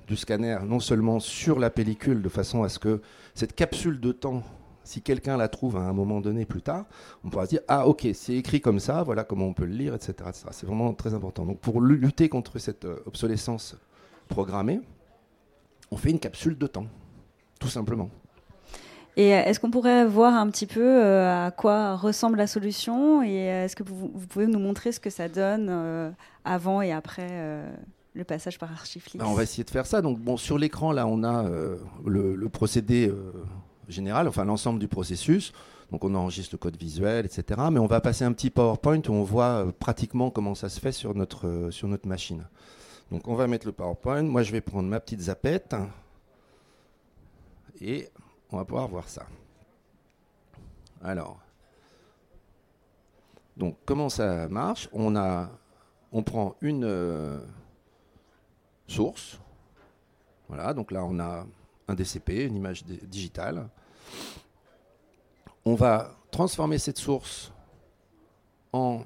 du 0.08 0.16
scanner 0.16 0.58
non 0.66 0.80
seulement 0.80 1.20
sur 1.20 1.60
la 1.60 1.70
pellicule 1.70 2.20
de 2.20 2.28
façon 2.28 2.64
à 2.64 2.68
ce 2.68 2.80
que 2.80 3.00
cette 3.34 3.54
capsule 3.54 4.00
de 4.00 4.10
temps, 4.10 4.42
si 4.82 5.02
quelqu'un 5.02 5.36
la 5.36 5.46
trouve 5.46 5.76
à 5.76 5.82
un 5.82 5.92
moment 5.92 6.20
donné 6.20 6.44
plus 6.44 6.62
tard, 6.62 6.86
on 7.22 7.30
pourra 7.30 7.44
se 7.44 7.50
dire 7.50 7.60
ah 7.68 7.86
ok 7.86 8.08
c'est 8.12 8.34
écrit 8.34 8.60
comme 8.60 8.80
ça, 8.80 9.04
voilà 9.04 9.22
comment 9.22 9.46
on 9.46 9.54
peut 9.54 9.66
le 9.66 9.74
lire, 9.74 9.94
etc. 9.94 10.14
C'est 10.50 10.66
vraiment 10.66 10.92
très 10.94 11.14
important. 11.14 11.46
Donc 11.46 11.60
pour 11.60 11.80
lutter 11.80 12.28
contre 12.28 12.58
cette 12.58 12.86
euh, 12.86 12.96
obsolescence 13.06 13.76
programmée, 14.26 14.80
on 15.92 15.96
fait 15.96 16.10
une 16.10 16.18
capsule 16.18 16.58
de 16.58 16.66
temps 16.66 16.86
tout 17.60 17.68
simplement. 17.68 18.10
Et 19.16 19.28
est-ce 19.28 19.60
qu'on 19.60 19.70
pourrait 19.70 20.06
voir 20.06 20.34
un 20.34 20.48
petit 20.50 20.66
peu 20.66 20.80
euh, 20.80 21.46
à 21.46 21.50
quoi 21.50 21.96
ressemble 21.96 22.38
la 22.38 22.46
solution 22.46 23.22
et 23.22 23.44
est-ce 23.44 23.76
que 23.76 23.82
vous, 23.82 24.08
pouvez 24.08 24.46
nous 24.46 24.58
montrer 24.58 24.92
ce 24.92 25.00
que 25.00 25.10
ça 25.10 25.28
donne 25.28 25.68
euh, 25.68 26.10
avant 26.44 26.80
et 26.80 26.92
après 26.92 27.28
euh, 27.30 27.70
le 28.14 28.24
passage 28.24 28.58
par 28.58 28.70
Archiflix 28.70 29.16
bah, 29.16 29.26
On 29.28 29.34
va 29.34 29.42
essayer 29.42 29.64
de 29.64 29.70
faire 29.70 29.84
ça. 29.84 30.00
Donc 30.00 30.18
bon, 30.20 30.36
sur 30.36 30.58
l'écran 30.58 30.92
là, 30.92 31.06
on 31.06 31.22
a 31.24 31.44
le, 32.06 32.48
procédé 32.48 33.12
général, 33.88 34.28
enfin 34.28 34.44
l'ensemble 34.44 34.78
du 34.78 34.88
processus. 34.88 35.52
Donc 35.90 36.04
on 36.04 36.14
enregistre 36.14 36.54
le 36.54 36.58
code 36.58 36.76
visuel, 36.76 37.26
etc. 37.26 37.60
Mais 37.72 37.80
on 37.80 37.86
va 37.86 38.00
passer 38.00 38.24
un 38.24 38.32
petit 38.32 38.48
PowerPoint 38.48 39.02
où 39.08 39.12
on 39.12 39.24
voit 39.24 39.66
pratiquement 39.80 40.30
comment 40.30 40.54
ça 40.54 40.68
se 40.68 40.78
fait 40.78 40.92
sur 40.92 41.16
notre 41.16 41.68
sur 41.70 41.88
notre 41.88 42.06
machine. 42.06 42.46
Donc 43.10 43.26
on 43.26 43.34
va 43.34 43.48
mettre 43.48 43.66
le 43.66 43.72
PowerPoint. 43.72 44.22
Moi, 44.22 44.44
je 44.44 44.52
vais 44.52 44.60
prendre 44.60 44.88
ma 44.88 45.00
petite 45.00 45.20
zapette 45.20 45.74
et 47.80 48.08
on 48.50 48.56
va 48.56 48.64
pouvoir 48.64 48.88
voir 48.88 49.08
ça. 49.08 49.26
Alors, 51.02 51.38
comment 53.84 54.08
ça 54.08 54.48
marche? 54.48 54.88
On 54.92 56.22
prend 56.22 56.56
une 56.60 56.84
euh, 56.84 57.40
source. 58.86 59.38
Voilà, 60.48 60.74
donc 60.74 60.90
là 60.90 61.04
on 61.04 61.18
a 61.20 61.46
un 61.86 61.94
DCP, 61.94 62.46
une 62.46 62.56
image 62.56 62.84
digitale. 62.84 63.68
On 65.64 65.74
va 65.74 66.16
transformer 66.30 66.78
cette 66.78 66.98
source 66.98 67.52
en 68.72 69.04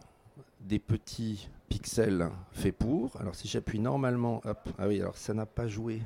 des 0.60 0.78
petits 0.78 1.48
pixels 1.68 2.30
faits 2.52 2.76
pour. 2.76 3.14
Alors 3.20 3.34
si 3.34 3.48
j'appuie 3.48 3.78
normalement, 3.78 4.40
hop, 4.44 4.68
ah 4.78 4.88
oui, 4.88 5.00
alors 5.00 5.16
ça 5.16 5.34
n'a 5.34 5.46
pas 5.46 5.68
joué. 5.68 6.00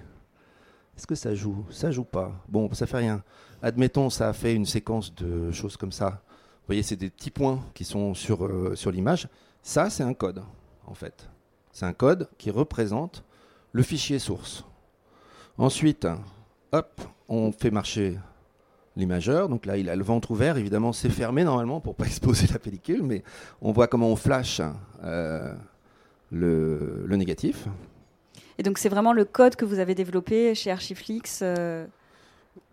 Est-ce 0.99 1.07
que 1.07 1.15
ça 1.15 1.33
joue? 1.33 1.65
Ça 1.71 1.93
joue 1.93 2.03
pas. 2.03 2.33
Bon, 2.49 2.69
ça 2.75 2.85
fait 2.85 2.97
rien. 2.97 3.23
Admettons, 3.63 4.11
ça 4.11 4.31
a 4.31 4.33
fait 4.33 4.53
une 4.53 4.67
séquence 4.67 5.15
de 5.15 5.53
choses 5.53 5.77
comme 5.77 5.93
ça. 5.93 6.09
Vous 6.11 6.67
voyez, 6.67 6.83
c'est 6.83 6.97
des 6.97 7.09
petits 7.09 7.31
points 7.31 7.63
qui 7.73 7.85
sont 7.85 8.15
sur, 8.15 8.45
euh, 8.45 8.75
sur 8.75 8.91
l'image. 8.91 9.29
Ça, 9.63 9.91
c'est 9.91 10.03
un 10.03 10.13
code, 10.13 10.43
en 10.87 10.95
fait. 10.95 11.31
C'est 11.71 11.87
un 11.87 11.93
code 11.93 12.29
qui 12.37 12.51
représente 12.51 13.23
le 13.71 13.85
fichier 13.85 14.19
source. 14.19 14.65
Ensuite, 15.57 16.09
hop, 16.73 17.01
on 17.29 17.53
fait 17.53 17.71
marcher 17.71 18.19
l'imageur. 18.97 19.49
Donc 19.49 19.67
là, 19.67 19.77
il 19.77 19.89
a 19.89 19.95
le 19.95 20.03
ventre 20.03 20.33
ouvert. 20.33 20.57
Évidemment, 20.57 20.93
c'est 20.93 21.11
fermé 21.11 21.45
normalement 21.45 21.81
pour 21.81 21.95
pas 21.95 22.07
exposer 22.07 22.49
la 22.49 22.59
pellicule, 22.59 23.05
mais 23.05 23.23
on 23.63 23.71
voit 23.71 23.87
comment 23.87 24.09
on 24.09 24.17
flash 24.17 24.61
euh, 25.05 25.55
le, 26.33 27.07
négatif. 27.11 27.69
Et 28.59 28.63
donc 28.63 28.79
c'est 28.79 28.89
vraiment 28.89 29.13
le 29.13 29.25
code 29.25 29.57
que 29.57 29.65
vous 29.65 29.79
avez 29.79 29.95
développé 29.95 30.55
chez 30.55 30.71
Archiflix 30.71 31.43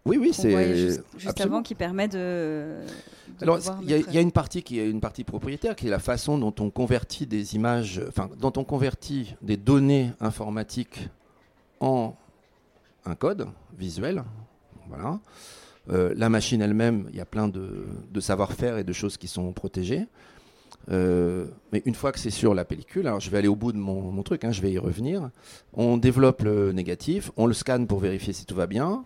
oui, 0.05 0.17
oui, 0.17 0.33
c'est 0.33 1.01
juste, 1.17 1.41
avant 1.41 1.63
qui 1.63 1.73
permet 1.73 2.07
de. 2.07 2.75
Alors, 3.41 3.59
il 3.81 3.89
y, 3.89 4.17
a 4.17 4.21
une 4.21 4.31
partie 4.31 4.61
qui 4.61 4.79
est 4.79 4.87
une 4.87 5.01
partie 5.01 5.23
propriétaire, 5.23 5.75
qui 5.75 5.87
est 5.87 5.89
la 5.89 5.99
façon 5.99 6.37
dont 6.37 6.53
on 6.59 6.69
convertit 6.69 7.25
des 7.25 7.55
images, 7.55 7.99
enfin, 8.07 8.29
dont 8.37 8.53
on 8.55 8.63
convertit 8.63 9.35
des 9.41 9.57
données 9.57 10.11
informatiques 10.19 11.09
en 11.79 12.15
un 13.05 13.15
code 13.15 13.47
visuel. 13.77 14.23
Voilà. 14.89 15.19
Euh, 15.89 16.13
la 16.15 16.29
machine 16.29 16.61
elle-même, 16.61 17.07
il 17.09 17.17
y 17.17 17.21
a 17.21 17.25
plein 17.25 17.47
de, 17.47 17.87
savoir-faire 18.19 18.77
et 18.77 18.83
de 18.83 18.93
choses 18.93 19.17
qui 19.17 19.27
sont 19.27 19.51
protégées. 19.53 20.05
Euh, 20.89 21.47
mais 21.71 21.81
une 21.85 21.95
fois 21.95 22.11
que 22.11 22.19
c'est 22.19 22.29
sur 22.29 22.53
la 22.53 22.63
pellicule, 22.63 23.07
alors 23.07 23.19
je 23.19 23.29
vais 23.29 23.37
aller 23.37 23.47
au 23.47 23.55
bout 23.55 23.71
de 23.71 23.77
mon, 23.77 24.11
mon 24.11 24.23
truc, 24.23 24.43
hein, 24.43 24.51
je 24.51 24.61
vais 24.61 24.71
y 24.71 24.77
revenir. 24.77 25.29
On 25.73 25.97
développe 25.97 26.43
le 26.43 26.71
négatif, 26.71 27.31
on 27.37 27.47
le 27.47 27.53
scanne 27.53 27.87
pour 27.87 27.99
vérifier 27.99 28.33
si 28.33 28.45
tout 28.45 28.55
va 28.55 28.67
bien 28.67 29.03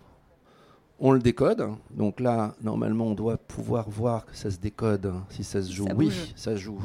on 1.00 1.12
le 1.12 1.18
décode. 1.18 1.66
Donc 1.90 2.20
là, 2.20 2.54
normalement, 2.62 3.06
on 3.06 3.14
doit 3.14 3.38
pouvoir 3.38 3.88
voir 3.88 4.26
que 4.26 4.36
ça 4.36 4.50
se 4.50 4.58
décode, 4.58 5.12
si 5.30 5.42
ça 5.42 5.62
se 5.62 5.72
joue. 5.72 5.88
oui, 5.96 6.12
ça 6.36 6.54
joue. 6.54 6.80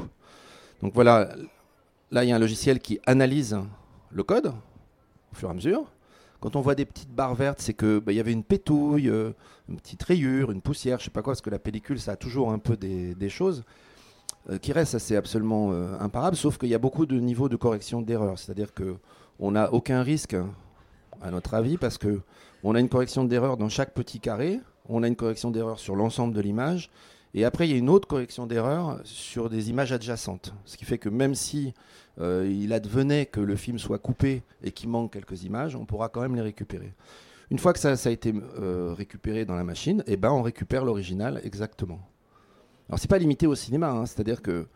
Donc 0.81 0.93
voilà, 0.93 1.35
là, 2.11 2.23
il 2.23 2.29
y 2.29 2.31
a 2.31 2.35
un 2.35 2.39
logiciel 2.39 2.79
qui 2.79 2.99
analyse 3.05 3.57
le 4.11 4.23
code 4.23 4.47
au 4.47 5.35
fur 5.35 5.49
et 5.49 5.51
à 5.51 5.53
mesure. 5.53 5.85
Quand 6.39 6.55
on 6.55 6.61
voit 6.61 6.75
des 6.75 6.85
petites 6.85 7.11
barres 7.11 7.35
vertes, 7.35 7.61
c'est 7.61 7.73
que 7.73 7.99
bah, 7.99 8.11
il 8.11 8.15
y 8.15 8.19
avait 8.19 8.31
une 8.31 8.43
pétouille, 8.43 9.09
euh, 9.09 9.31
une 9.67 9.77
petite 9.77 10.03
rayure, 10.03 10.51
une 10.51 10.61
poussière, 10.61 10.99
je 10.99 11.05
sais 11.05 11.09
pas 11.09 11.21
quoi, 11.21 11.33
parce 11.33 11.41
que 11.41 11.49
la 11.49 11.59
pellicule, 11.59 11.99
ça 11.99 12.13
a 12.13 12.15
toujours 12.15 12.51
un 12.51 12.59
peu 12.59 12.77
des, 12.77 13.29
choses 13.29 13.63
euh, 14.51 14.59
qui 14.59 14.73
restent 14.73 14.93
assez 14.93 15.15
absolument 15.15 15.71
euh, 15.71 15.97
imparables, 15.99 16.35
sauf 16.35 16.59
qu'il 16.59 16.69
y 16.69 16.75
a 16.75 16.79
beaucoup 16.79 17.07
de 17.07 17.19
niveaux 17.19 17.49
de 17.49 17.55
correction 17.55 18.03
d'erreur. 18.03 18.37
C'est-à-dire 18.37 18.75
que 18.75 18.97
on 19.39 19.51
n'a 19.51 19.73
aucun 19.73 20.03
risque, 20.03 20.35
à 21.23 21.31
notre 21.31 21.55
avis, 21.55 21.77
parce 21.77 21.97
que 21.97 22.21
on 22.63 22.75
a 22.75 22.79
une 22.79 22.87
correction 22.87 23.23
d'erreur 23.23 23.57
dans 23.57 23.69
chaque 23.69 23.95
petit 23.95 24.19
carré, 24.19 24.59
on 24.87 25.01
a 25.01 25.07
une 25.07 25.15
correction 25.15 25.49
d'erreur 25.49 25.79
sur 25.79 25.95
l'ensemble 25.95 26.35
de 26.35 26.41
l'image, 26.41 26.91
et 27.33 27.43
après 27.43 27.67
il 27.67 27.71
y 27.71 27.73
a 27.73 27.77
une 27.77 27.89
autre 27.89 28.07
correction 28.07 28.45
d'erreur 28.45 28.99
sur 29.03 29.49
des 29.49 29.71
images 29.71 29.91
adjacentes. 29.91 30.53
Ce 30.65 30.77
qui 30.77 30.85
fait 30.85 30.99
que 30.99 31.09
même 31.09 31.33
si 31.33 31.73
euh, 32.21 32.47
il 32.47 32.71
advenait 32.71 33.25
que 33.25 33.41
le 33.41 33.55
film 33.55 33.79
soit 33.79 33.97
coupé 33.97 34.43
et 34.63 34.71
qu'il 34.71 34.89
manque 34.89 35.13
quelques 35.13 35.43
images, 35.43 35.75
on 35.75 35.85
pourra 35.85 36.09
quand 36.09 36.21
même 36.21 36.35
les 36.35 36.41
récupérer. 36.41 36.93
Une 37.49 37.57
fois 37.57 37.73
que 37.73 37.79
ça, 37.79 37.93
a 37.93 38.11
été 38.11 38.33
récupéré 38.95 39.45
dans 39.45 39.55
la 39.55 39.63
machine, 39.63 40.03
eh 40.05 40.17
ben, 40.17 40.31
on 40.31 40.43
récupère 40.43 40.85
l'original 40.85 41.41
exactement. 41.43 41.99
Alors 42.89 42.99
c'est 42.99 43.09
pas 43.09 43.17
limité 43.17 43.47
au 43.47 43.55
cinéma, 43.55 43.89
hein, 43.91 44.05
c'est-à-dire 44.05 44.41
que 44.41 44.67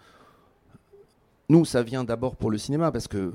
nous, 1.49 1.65
ça 1.65 1.81
vient 1.81 2.03
d'abord 2.03 2.35
pour 2.35 2.51
le 2.51 2.57
cinéma, 2.57 2.91
parce 2.91 3.07
que 3.07 3.33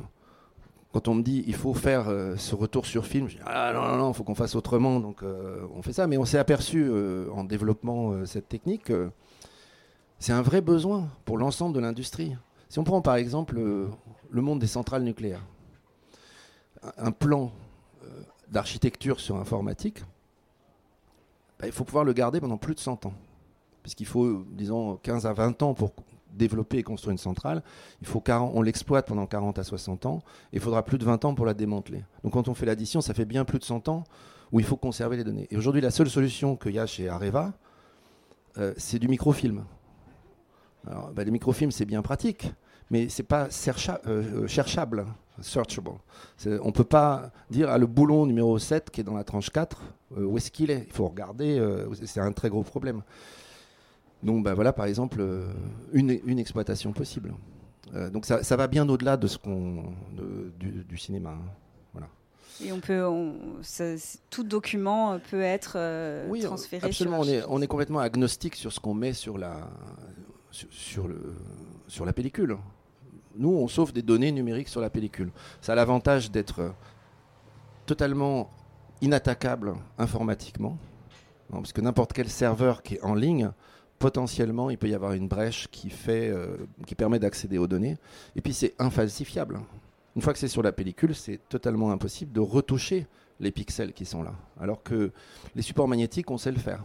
quand 0.92 1.08
on 1.08 1.14
me 1.14 1.22
dit 1.22 1.42
il 1.48 1.56
faut 1.56 1.74
faire 1.74 2.08
euh, 2.08 2.36
ce 2.36 2.54
retour 2.54 2.86
sur 2.86 3.06
film, 3.06 3.28
je 3.28 3.36
dis 3.36 3.42
ah 3.44 3.72
non, 3.74 3.82
non, 3.82 3.96
non, 3.96 4.10
il 4.12 4.14
faut 4.14 4.22
qu'on 4.22 4.36
fasse 4.36 4.54
autrement, 4.54 5.00
donc 5.00 5.24
euh, 5.24 5.66
on 5.74 5.82
fait 5.82 5.92
ça. 5.92 6.06
Mais 6.06 6.16
on 6.16 6.24
s'est 6.24 6.38
aperçu 6.38 6.86
euh, 6.88 7.28
en 7.32 7.42
développant 7.42 8.24
cette 8.24 8.48
technique 8.48 8.84
que 8.84 9.10
c'est 10.20 10.32
un 10.32 10.42
vrai 10.42 10.60
besoin 10.60 11.08
pour 11.24 11.38
l'ensemble 11.38 11.74
de 11.74 11.80
l'industrie. 11.80 12.36
Si 12.68 12.78
on 12.78 12.84
prend 12.84 13.02
par 13.02 13.16
exemple 13.16 13.56
le 13.56 14.42
monde 14.42 14.60
des 14.60 14.68
centrales 14.68 15.02
nucléaires, 15.02 15.44
un 16.96 17.10
plan 17.10 17.52
d'architecture 18.48 19.18
sur 19.18 19.36
informatique, 19.36 20.04
bah, 21.58 21.66
il 21.66 21.72
faut 21.72 21.84
pouvoir 21.84 22.04
le 22.04 22.12
garder 22.12 22.40
pendant 22.40 22.56
plus 22.56 22.74
de 22.74 22.80
100 22.80 23.06
ans. 23.06 23.14
Puisqu'il 23.84 24.06
faut, 24.06 24.44
disons, 24.50 24.96
15 24.96 25.26
à 25.26 25.32
20 25.32 25.62
ans 25.62 25.74
pour 25.74 25.92
développer 26.32 26.78
et 26.78 26.82
construire 26.82 27.12
une 27.12 27.18
centrale, 27.18 27.62
il 28.00 28.08
faut 28.08 28.22
on 28.28 28.62
l'exploite 28.62 29.06
pendant 29.06 29.26
40 29.26 29.60
à 29.60 29.62
60 29.62 30.06
ans, 30.06 30.22
il 30.52 30.58
faudra 30.58 30.84
plus 30.84 30.98
de 30.98 31.04
20 31.04 31.24
ans 31.26 31.34
pour 31.34 31.46
la 31.46 31.54
démanteler. 31.54 32.02
Donc 32.24 32.32
quand 32.32 32.48
on 32.48 32.54
fait 32.54 32.66
l'addition, 32.66 33.00
ça 33.00 33.14
fait 33.14 33.24
bien 33.24 33.44
plus 33.44 33.60
de 33.60 33.64
100 33.64 33.88
ans 33.88 34.02
où 34.50 34.58
il 34.58 34.66
faut 34.66 34.76
conserver 34.76 35.16
les 35.16 35.24
données. 35.24 35.46
Et 35.50 35.56
aujourd'hui, 35.56 35.80
la 35.80 35.90
seule 35.90 36.10
solution 36.10 36.56
qu'il 36.56 36.72
y 36.72 36.78
a 36.78 36.86
chez 36.86 37.08
Areva, 37.08 37.52
euh, 38.58 38.72
c'est 38.76 38.98
du 38.98 39.08
microfilm. 39.08 39.64
Alors, 40.86 41.10
bah, 41.12 41.24
les 41.24 41.30
microfilms, 41.30 41.70
c'est 41.70 41.86
bien 41.86 42.02
pratique, 42.02 42.52
mais 42.90 43.08
c'est 43.08 43.22
pas 43.22 43.48
euh, 43.48 43.48
euh, 44.06 44.46
cherchable, 44.46 45.06
searchable. 45.40 45.92
On 46.62 46.72
peut 46.72 46.84
pas 46.84 47.32
dire 47.50 47.68
ah, 47.70 47.78
le 47.78 47.86
boulon 47.86 48.26
numéro 48.26 48.58
7 48.58 48.90
qui 48.90 49.00
est 49.00 49.04
dans 49.04 49.16
la 49.16 49.24
tranche 49.24 49.50
4, 49.50 49.82
où 50.16 50.36
est-ce 50.36 50.50
qu'il 50.50 50.70
est? 50.70 50.84
Il 50.86 50.92
faut 50.92 51.08
regarder, 51.08 51.60
c'est 52.04 52.20
un 52.20 52.30
très 52.32 52.48
gros 52.48 52.62
problème. 52.62 53.02
Donc 54.24 54.42
bah, 54.42 54.54
voilà 54.54 54.72
par 54.72 54.86
exemple 54.86 55.18
euh, 55.20 55.52
une, 55.92 56.38
exploitation 56.38 56.92
possible. 56.92 57.34
Euh, 57.94 58.10
donc 58.10 58.24
ça, 58.24 58.56
va 58.56 58.66
bien 58.66 58.88
au-delà 58.88 59.16
de 59.16 59.26
ce 59.26 59.38
qu'on 59.38 59.84
du, 60.58 60.96
cinéma. 60.96 61.30
Hein. 61.30 61.50
Voilà. 61.92 62.08
Et 62.64 62.72
on 62.72 62.80
peut, 62.80 63.04
tout 64.30 64.44
document 64.44 65.20
peut 65.30 65.42
être 65.42 65.74
euh, 65.76 66.26
oui, 66.28 66.40
transféré. 66.40 66.86
Absolument, 66.86 67.20
on, 67.20 67.24
est, 67.24 67.42
on 67.48 67.60
est 67.60 67.66
complètement 67.66 68.00
agnostique 68.00 68.56
sur 68.56 68.72
ce 68.72 68.80
qu'on 68.80 68.94
met 68.94 69.12
sur 69.12 69.36
la, 69.36 69.68
sur, 70.50 71.06
le, 71.06 71.34
sur 71.86 72.06
la 72.06 72.14
pellicule. 72.14 72.56
Nous, 73.36 73.50
on 73.50 73.68
sauve 73.68 73.92
des 73.92 74.02
données 74.02 74.32
numériques 74.32 74.68
sur 74.68 74.80
la 74.80 74.88
pellicule. 74.88 75.30
Ça 75.60 75.72
a 75.72 75.74
l'avantage 75.74 76.30
d'être 76.30 76.72
totalement 77.84 78.50
inattaquable 79.02 79.74
informatiquement, 79.98 80.78
parce 81.50 81.72
que 81.72 81.82
n'importe 81.82 82.14
quel 82.14 82.30
serveur 82.30 82.82
qui 82.82 82.94
est 82.94 83.02
en 83.02 83.14
ligne 83.14 83.50
potentiellement, 84.04 84.68
il 84.68 84.76
peut 84.76 84.90
y 84.90 84.94
avoir 84.94 85.14
une 85.14 85.28
brèche 85.28 85.66
euh, 86.08 86.56
qui 86.86 86.94
permet 86.94 87.18
d'accéder 87.18 87.56
aux 87.56 87.66
données. 87.66 87.96
Et 88.36 88.42
puis, 88.42 88.52
c'est 88.52 88.74
infalsifiable. 88.78 89.58
Une 90.14 90.20
fois 90.20 90.34
que 90.34 90.38
c'est 90.38 90.48
sur 90.48 90.62
la 90.62 90.72
pellicule, 90.72 91.14
c'est 91.14 91.40
totalement 91.48 91.90
impossible 91.90 92.30
de 92.30 92.40
retoucher 92.40 93.06
les 93.40 93.50
pixels 93.50 93.94
qui 93.94 94.04
sont 94.04 94.22
là. 94.22 94.34
Alors 94.60 94.82
que 94.82 95.10
les 95.54 95.62
supports 95.62 95.88
magnétiques, 95.88 96.30
on 96.30 96.36
sait 96.36 96.52
le 96.52 96.58
faire. 96.58 96.84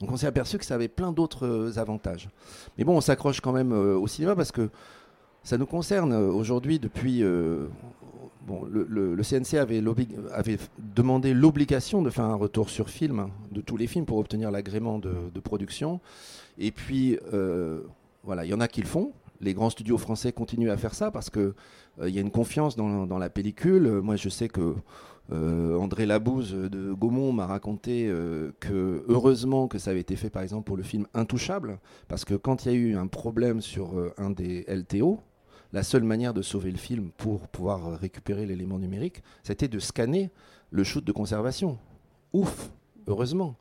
Donc 0.00 0.10
on 0.10 0.16
s'est 0.16 0.26
aperçu 0.26 0.56
que 0.56 0.64
ça 0.64 0.76
avait 0.76 0.88
plein 0.88 1.12
d'autres 1.12 1.46
euh, 1.46 1.78
avantages. 1.78 2.30
Mais 2.78 2.84
bon, 2.84 2.96
on 2.96 3.02
s'accroche 3.02 3.42
quand 3.42 3.52
même 3.52 3.72
euh, 3.72 3.98
au 3.98 4.06
cinéma 4.06 4.34
parce 4.34 4.50
que 4.50 4.70
ça 5.42 5.58
nous 5.58 5.66
concerne 5.66 6.14
aujourd'hui 6.14 6.78
depuis 6.78 7.22
le, 8.70 9.22
CNC 9.22 9.54
avait, 9.58 9.82
demandé 10.94 11.34
l'obligation 11.34 12.02
de 12.02 12.10
faire 12.10 12.24
un 12.24 12.34
retour 12.34 12.70
sur 12.70 12.88
film 12.88 13.28
de 13.52 13.60
tous 13.60 13.76
les 13.76 13.86
films 13.86 14.06
pour 14.06 14.18
obtenir 14.18 14.50
l'agrément 14.50 14.98
de, 14.98 15.40
production. 15.40 16.00
Et 16.58 16.72
puis, 16.72 17.18
euh, 17.32 17.80
voilà, 18.24 18.44
il 18.44 18.48
y 18.48 18.54
en 18.54 18.60
a 18.60 18.68
qui 18.68 18.80
le 18.80 18.86
font. 18.86 19.12
Les 19.40 19.54
grands 19.54 19.70
studios 19.70 19.98
français 19.98 20.32
continuent 20.32 20.70
à 20.70 20.76
faire 20.76 20.94
ça 20.94 21.12
parce 21.12 21.30
qu'il 21.30 21.52
euh, 22.00 22.10
y 22.10 22.18
a 22.18 22.20
une 22.20 22.32
confiance 22.32 22.74
dans, 22.74 23.18
la 23.18 23.30
pellicule. 23.30 23.88
Moi, 24.02 24.16
je 24.16 24.28
sais 24.28 24.48
que 24.48 24.74
euh, 25.30 25.78
André 25.78 26.06
Labouze 26.06 26.54
de 26.54 26.92
Gaumont 26.92 27.32
m'a 27.32 27.46
raconté 27.46 28.12
que 28.60 29.04
heureusement 29.08 29.68
que 29.68 29.78
ça 29.78 29.90
avait 29.90 30.00
été 30.00 30.16
fait 30.16 30.30
par 30.30 30.42
exemple 30.42 30.64
pour 30.64 30.76
le 30.76 30.82
film 30.82 31.06
Intouchable, 31.14 31.78
parce 32.08 32.24
que 32.24 32.34
quand 32.34 32.66
il 32.66 32.72
y 32.72 32.74
a 32.74 32.78
eu 32.78 32.96
un 32.96 33.06
problème 33.06 33.60
sur 33.60 33.92
un 34.18 34.30
des 34.30 34.64
LTO, 34.68 35.20
la 35.72 35.82
seule 35.82 36.04
manière 36.04 36.34
de 36.34 36.42
sauver 36.42 36.70
le 36.70 36.78
film 36.78 37.10
pour 37.16 37.48
pouvoir 37.48 37.98
récupérer 37.98 38.46
l'élément 38.46 38.78
numérique, 38.78 39.22
c'était 39.42 39.68
de 39.68 39.78
scanner 39.78 40.30
le 40.70 40.84
shoot 40.84 41.04
de 41.04 41.12
conservation. 41.12 41.78
Ouf, 42.32 42.70
heureusement. 43.06 43.56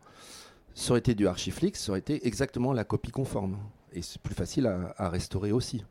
Ça 0.73 0.91
aurait 0.91 0.99
été 0.99 1.15
du 1.15 1.27
Archiflix, 1.27 1.83
ça 1.83 1.91
aurait 1.91 1.99
été 1.99 2.25
exactement 2.27 2.71
la 2.71 2.83
copie 2.83 3.11
conforme. 3.11 3.57
Et 3.93 4.01
c'est 4.01 4.21
plus 4.21 4.35
facile 4.35 4.67
à, 4.67 5.09
restaurer 5.09 5.51
aussi. 5.51 5.83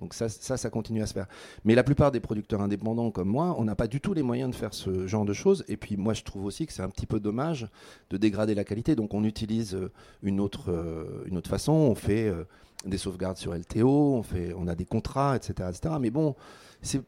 Donc 0.00 0.14
ça, 0.14 0.30
ça, 0.30 0.56
ça 0.56 0.70
continue 0.70 1.02
à 1.02 1.06
se 1.06 1.12
faire. 1.12 1.26
Mais 1.64 1.74
la 1.74 1.84
plupart 1.84 2.10
des 2.10 2.20
producteurs 2.20 2.62
indépendants 2.62 3.10
comme 3.10 3.28
moi, 3.28 3.54
on 3.58 3.64
n'a 3.64 3.74
pas 3.74 3.86
du 3.86 4.00
tout 4.00 4.14
les 4.14 4.22
moyens 4.22 4.50
de 4.50 4.54
faire 4.54 4.72
ce 4.72 5.06
genre 5.06 5.26
de 5.26 5.34
choses. 5.34 5.62
Et 5.68 5.76
puis 5.76 5.98
moi, 5.98 6.14
je 6.14 6.22
trouve 6.22 6.46
aussi 6.46 6.66
que 6.66 6.72
c'est 6.72 6.82
un 6.82 6.88
petit 6.88 7.04
peu 7.04 7.20
dommage 7.20 7.68
de 8.08 8.16
dégrader 8.16 8.54
la 8.54 8.64
qualité. 8.64 8.96
Donc 8.96 9.12
on 9.12 9.24
utilise 9.24 9.74
euh, 9.74 9.92
une 10.22 10.40
autre, 10.40 10.70
euh, 10.70 11.24
une 11.26 11.36
autre 11.36 11.50
façon. 11.50 11.72
On 11.72 11.94
fait 11.94 12.28
euh, 12.28 12.44
des 12.84 12.98
sauvegardes 12.98 13.36
sur 13.36 13.54
LTO, 13.54 14.14
on, 14.14 14.22
fait, 14.22 14.54
on 14.56 14.66
a 14.66 14.74
des 14.74 14.86
contrats, 14.86 15.36
etc. 15.36 15.68
etc. 15.70 15.94
Mais 16.00 16.10
bon, 16.10 16.34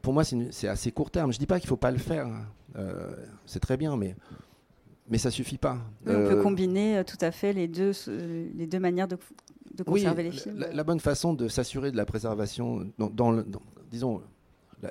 pour 0.01 0.13
moi, 0.13 0.23
c'est 0.23 0.67
assez 0.67 0.91
court 0.91 1.11
terme. 1.11 1.31
Je 1.31 1.37
ne 1.37 1.39
dis 1.39 1.47
pas 1.47 1.59
qu'il 1.59 1.67
ne 1.67 1.69
faut 1.69 1.77
pas 1.77 1.91
le 1.91 1.97
faire. 1.97 2.27
c'est 3.45 3.59
très 3.59 3.77
bien, 3.77 3.97
mais 3.97 4.15
mais 5.09 5.17
ça 5.17 5.31
suffit 5.31 5.57
pas. 5.57 5.77
on 6.05 6.27
peut 6.27 6.41
combiner 6.41 7.03
tout 7.05 7.17
à 7.21 7.31
fait 7.31 7.53
les 7.53 7.67
deux, 7.67 7.91
les 8.55 8.67
deux 8.67 8.79
manières 8.79 9.07
de, 9.07 9.17
de 9.73 9.83
conserver 9.83 10.23
les 10.23 10.31
films 10.31 10.65
la, 10.71 10.83
bonne 10.83 10.99
façon 10.99 11.33
de 11.33 11.47
s'assurer 11.47 11.91
de 11.91 11.97
la 11.97 12.05
préservation, 12.05 12.91
dans, 12.97 13.43
disons, 13.91 14.21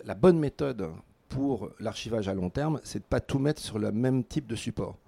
la, 0.04 0.14
bonne 0.14 0.38
méthode 0.38 0.88
pour 1.28 1.70
l'archivage 1.80 2.28
à 2.28 2.34
long 2.34 2.50
terme, 2.50 2.80
c'est 2.84 2.98
de 2.98 3.04
ne 3.04 3.08
pas 3.08 3.20
tout 3.20 3.38
mettre 3.38 3.60
sur 3.60 3.78
le 3.78 3.90
même 3.92 4.24
type 4.24 4.46
de 4.46 4.56
support. 4.56 4.98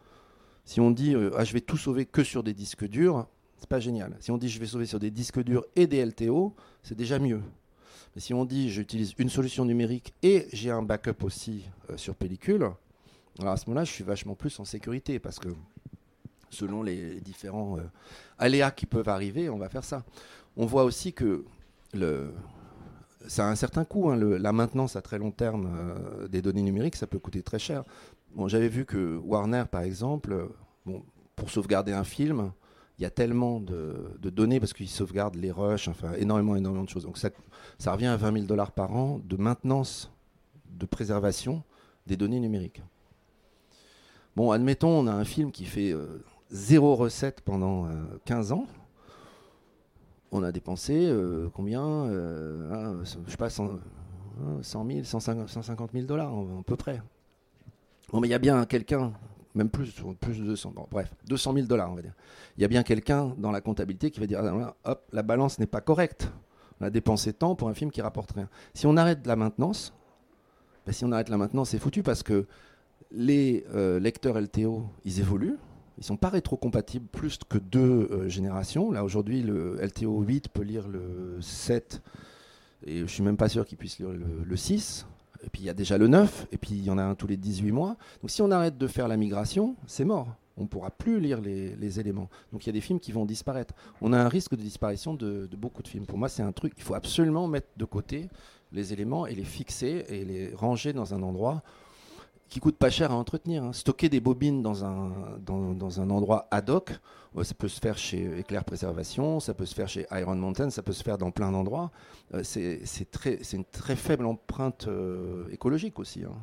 Si 0.64 0.80
on 0.80 0.90
dit 0.90 1.14
euh, 1.14 1.30
ah, 1.36 1.44
je 1.44 1.52
vais 1.52 1.60
tout 1.60 1.76
sauver 1.76 2.06
que 2.06 2.24
sur 2.24 2.42
des 2.42 2.54
disques 2.54 2.88
durs, 2.88 3.26
c'est 3.58 3.68
pas 3.68 3.80
génial. 3.80 4.16
Si 4.20 4.30
on 4.30 4.38
dit 4.38 4.48
je 4.48 4.58
vais 4.58 4.66
sauver 4.66 4.86
sur 4.86 4.98
des 4.98 5.10
disques 5.10 5.42
durs 5.42 5.64
et 5.76 5.86
des 5.86 6.04
LTO, 6.04 6.54
c'est 6.82 6.96
déjà 6.96 7.18
mieux. 7.18 7.40
Mais 8.14 8.20
si 8.20 8.34
on 8.34 8.44
dit 8.44 8.70
j'utilise 8.70 9.14
une 9.18 9.28
solution 9.28 9.64
numérique 9.64 10.14
et 10.22 10.46
j'ai 10.52 10.70
un 10.70 10.82
backup 10.82 11.24
aussi 11.24 11.64
euh, 11.90 11.96
sur 11.96 12.14
pellicule, 12.14 12.70
alors 13.40 13.52
à 13.52 13.56
ce 13.56 13.68
moment-là, 13.68 13.84
je 13.84 13.92
suis 13.92 14.04
vachement 14.04 14.34
plus 14.34 14.58
en 14.60 14.64
sécurité 14.64 15.18
parce 15.18 15.38
que 15.38 15.48
selon 16.50 16.82
les 16.82 17.20
différents 17.20 17.78
euh, 17.78 17.82
aléas 18.38 18.70
qui 18.70 18.86
peuvent 18.86 19.08
arriver, 19.08 19.48
on 19.48 19.58
va 19.58 19.68
faire 19.68 19.84
ça. 19.84 20.04
On 20.56 20.66
voit 20.66 20.84
aussi 20.84 21.12
que 21.12 21.44
le, 21.92 22.32
ça 23.26 23.46
a 23.46 23.50
un 23.50 23.56
certain 23.56 23.84
coût. 23.84 24.10
Hein. 24.10 24.16
la 24.16 24.52
maintenance 24.52 24.96
à 24.96 25.02
très 25.02 25.18
long 25.18 25.32
terme 25.32 25.68
euh, 25.76 26.28
des 26.28 26.42
données 26.42 26.62
numériques, 26.62 26.96
ça 26.96 27.06
peut 27.06 27.18
coûter 27.18 27.42
très 27.42 27.58
cher. 27.58 27.84
Bon, 28.34 28.48
J'avais 28.48 28.68
vu 28.68 28.84
que 28.84 29.16
Warner, 29.18 29.64
par 29.70 29.82
exemple, 29.82 30.48
bon, 30.86 31.02
pour 31.36 31.50
sauvegarder 31.50 31.92
un 31.92 32.04
film, 32.04 32.52
il 32.98 33.02
y 33.02 33.04
a 33.04 33.10
tellement 33.10 33.60
de, 33.60 34.16
données 34.20 34.60
parce 34.60 34.72
qu'ils 34.72 34.88
sauvegardent 34.88 35.36
les 35.36 35.50
rushs, 35.50 35.88
enfin 35.88 36.12
énormément, 36.14 36.56
énormément 36.56 36.84
de 36.84 36.88
choses. 36.88 37.04
Donc 37.04 37.18
ça, 37.18 37.92
revient 37.92 38.06
à 38.06 38.16
20 38.16 38.32
000 38.32 38.44
dollars 38.46 38.72
par 38.72 38.94
an 38.94 39.20
de 39.24 39.36
maintenance, 39.36 40.12
de 40.70 40.86
préservation 40.86 41.62
des 42.06 42.16
données 42.16 42.40
numériques. 42.40 42.82
Bon, 44.36 44.50
admettons, 44.50 44.90
on 44.90 45.06
a 45.06 45.12
un 45.12 45.24
film 45.24 45.52
qui 45.52 45.64
fait 45.64 45.92
euh, 45.92 46.24
zéro 46.50 46.94
recette 46.96 47.40
pendant 47.40 47.88
15 48.24 48.52
ans 48.52 48.66
on 50.34 50.42
a 50.42 50.52
dépensé 50.52 51.06
euh, 51.06 51.48
combien 51.54 51.86
euh, 51.86 52.68
ah, 52.72 53.04
Je 53.04 53.30
sais 53.30 53.36
pas, 53.36 53.50
100, 53.50 53.78
000, 54.62 55.04
150 55.04 55.92
000 55.92 56.06
dollars 56.06 56.32
à 56.32 56.62
peu 56.66 56.76
près. 56.76 57.00
Bon, 58.10 58.20
mais 58.20 58.28
il 58.28 58.32
y 58.32 58.34
a 58.34 58.38
bien 58.38 58.64
quelqu'un, 58.66 59.12
même 59.54 59.68
plus, 59.68 59.94
plus 60.20 60.38
de 60.38 60.44
200, 60.44 60.74
bref, 60.90 61.14
200 61.28 61.54
000 61.54 61.66
dollars, 61.66 61.90
on 61.90 61.94
va 61.94 62.02
dire. 62.02 62.14
Il 62.56 62.62
y 62.62 62.64
a 62.64 62.68
bien 62.68 62.82
quelqu'un 62.82 63.34
dans 63.38 63.50
la 63.50 63.60
comptabilité 63.60 64.10
qui 64.10 64.20
va 64.20 64.26
dire, 64.26 64.40
ah, 64.42 64.74
hop, 64.84 65.08
la 65.12 65.22
balance 65.22 65.58
n'est 65.58 65.66
pas 65.66 65.80
correcte. 65.80 66.30
On 66.80 66.84
a 66.86 66.90
dépensé 66.90 67.32
tant 67.32 67.54
pour 67.54 67.68
un 67.68 67.74
film 67.74 67.90
qui 67.90 68.02
rapporte 68.02 68.32
rien. 68.32 68.48
Si 68.74 68.86
on 68.86 68.96
arrête 68.96 69.26
la 69.26 69.36
maintenance, 69.36 69.94
ben, 70.86 70.92
si 70.92 71.04
on 71.04 71.12
arrête 71.12 71.28
la 71.28 71.38
maintenance, 71.38 71.70
c'est 71.70 71.78
foutu 71.78 72.02
parce 72.02 72.22
que 72.22 72.46
les 73.12 73.64
euh, 73.74 74.00
lecteurs 74.00 74.40
LTO, 74.40 74.84
ils 75.04 75.20
évoluent. 75.20 75.58
Ils 75.98 76.04
sont 76.04 76.16
pas 76.16 76.28
rétrocompatibles 76.28 77.06
plus 77.06 77.38
que 77.48 77.58
deux 77.58 78.08
euh, 78.10 78.28
générations. 78.28 78.90
Là, 78.90 79.04
aujourd'hui, 79.04 79.42
le 79.42 79.76
LTO 79.80 80.22
8 80.22 80.48
peut 80.48 80.62
lire 80.62 80.88
le 80.88 81.38
7, 81.40 82.02
et 82.86 83.00
je 83.00 83.06
suis 83.06 83.22
même 83.22 83.36
pas 83.36 83.48
sûr 83.48 83.64
qu'il 83.64 83.78
puisse 83.78 83.98
lire 83.98 84.10
le, 84.10 84.56
6. 84.56 85.06
Et 85.44 85.50
puis 85.50 85.62
il 85.62 85.66
y 85.66 85.70
a 85.70 85.74
déjà 85.74 85.98
le 85.98 86.08
9, 86.08 86.48
et 86.52 86.58
puis 86.58 86.72
il 86.72 86.84
y 86.84 86.90
en 86.90 86.98
a 86.98 87.02
un 87.02 87.14
tous 87.14 87.26
les 87.26 87.36
18 87.36 87.72
mois. 87.72 87.96
Donc 88.22 88.30
si 88.30 88.42
on 88.42 88.50
arrête 88.50 88.78
de 88.78 88.86
faire 88.86 89.08
la 89.08 89.16
migration, 89.16 89.76
c'est 89.86 90.04
mort. 90.04 90.28
On 90.56 90.62
ne 90.62 90.68
pourra 90.68 90.90
plus 90.90 91.20
lire 91.20 91.40
les, 91.40 92.00
éléments. 92.00 92.28
Donc 92.52 92.64
il 92.64 92.68
y 92.68 92.70
a 92.70 92.72
des 92.72 92.80
films 92.80 93.00
qui 93.00 93.12
vont 93.12 93.24
disparaître. 93.24 93.74
On 94.00 94.12
a 94.12 94.18
un 94.18 94.28
risque 94.28 94.52
de 94.52 94.62
disparition 94.62 95.14
de, 95.14 95.48
beaucoup 95.56 95.82
de 95.82 95.88
films. 95.88 96.06
Pour 96.06 96.16
moi, 96.16 96.28
c'est 96.28 96.42
un 96.42 96.52
truc, 96.52 96.74
il 96.76 96.82
faut 96.82 96.94
absolument 96.94 97.48
mettre 97.48 97.68
de 97.76 97.84
côté 97.84 98.28
les 98.72 98.92
éléments 98.92 99.26
et 99.26 99.34
les 99.34 99.44
fixer 99.44 100.04
et 100.08 100.24
les 100.24 100.54
ranger 100.54 100.92
dans 100.92 101.12
un 101.14 101.22
endroit 101.22 101.62
qui 102.48 102.60
coûte 102.60 102.76
pas 102.76 102.90
cher 102.90 103.10
à 103.10 103.16
entretenir. 103.16 103.64
Hein. 103.64 103.72
Stocker 103.72 104.08
des 104.08 104.20
bobines 104.20 104.62
dans 104.62 104.84
un, 104.84 105.38
dans, 105.44 106.00
un 106.00 106.10
endroit 106.10 106.46
ad 106.52 106.70
hoc, 106.70 106.92
ça 107.42 107.54
peut 107.54 107.68
se 107.68 107.80
faire 107.80 107.98
chez 107.98 108.38
Éclair 108.38 108.64
Préservation, 108.64 109.40
ça 109.40 109.54
peut 109.54 109.66
se 109.66 109.74
faire 109.74 109.88
chez 109.88 110.06
Iron 110.12 110.36
Mountain, 110.36 110.70
ça 110.70 110.82
peut 110.82 110.92
se 110.92 111.02
faire 111.02 111.18
dans 111.18 111.32
plein 111.32 111.50
d'endroits. 111.50 111.90
Euh, 112.32 112.42
c'est 112.44 113.52
une 113.52 113.64
très 113.64 113.96
faible 113.96 114.26
empreinte 114.26 114.86
euh, 114.86 115.48
écologique 115.50 115.98
aussi. 115.98 116.22
Hein. 116.22 116.34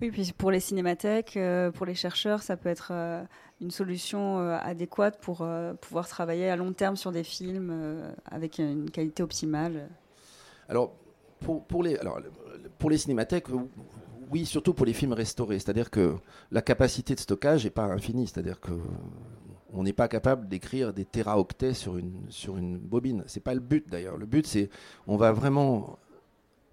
Oui, 0.00 0.10
puis 0.10 0.32
pour 0.36 0.50
les 0.50 0.60
cinémathèques, 0.60 1.36
euh, 1.36 1.70
pour 1.70 1.86
les 1.86 1.94
chercheurs, 1.94 2.42
ça 2.42 2.56
peut 2.56 2.68
être 2.68 2.92
une 3.60 3.70
solution 3.70 4.38
adéquate 4.38 5.20
pour 5.20 5.46
pouvoir 5.80 6.08
travailler 6.08 6.48
à 6.48 6.56
long 6.56 6.72
terme 6.72 6.96
sur 6.96 7.12
des 7.12 7.24
films 7.24 8.02
avec 8.24 8.58
une 8.58 8.90
qualité 8.90 9.22
optimale. 9.22 9.88
Alors, 10.68 10.94
pour, 11.40 11.64
pour, 11.64 11.82
les, 11.82 11.96
alors, 11.96 12.20
pour 12.78 12.90
les 12.90 12.98
cinémathèques, 12.98 13.46
oui, 14.30 14.46
surtout 14.46 14.72
pour 14.72 14.86
les 14.86 14.92
films 14.94 15.12
restaurés. 15.12 15.58
C'est-à-dire 15.58 15.90
que 15.90 16.16
la 16.50 16.62
capacité 16.62 17.14
de 17.14 17.20
stockage 17.20 17.64
n'est 17.64 17.70
pas 17.70 17.84
infinie. 17.84 18.26
C'est-à-dire 18.26 18.60
que 18.60 18.72
on 19.72 19.82
n'est 19.82 19.92
pas 19.92 20.08
capable 20.08 20.48
d'écrire 20.48 20.92
des 20.92 21.04
téraoctets 21.04 21.74
sur 21.74 21.96
une, 21.96 22.26
sur 22.28 22.56
une 22.56 22.78
bobine. 22.78 23.24
C'est 23.26 23.42
pas 23.42 23.54
le 23.54 23.60
but 23.60 23.88
d'ailleurs. 23.88 24.16
Le 24.16 24.26
but, 24.26 24.46
c'est 24.46 24.70
on 25.06 25.16
va 25.16 25.32
vraiment 25.32 25.98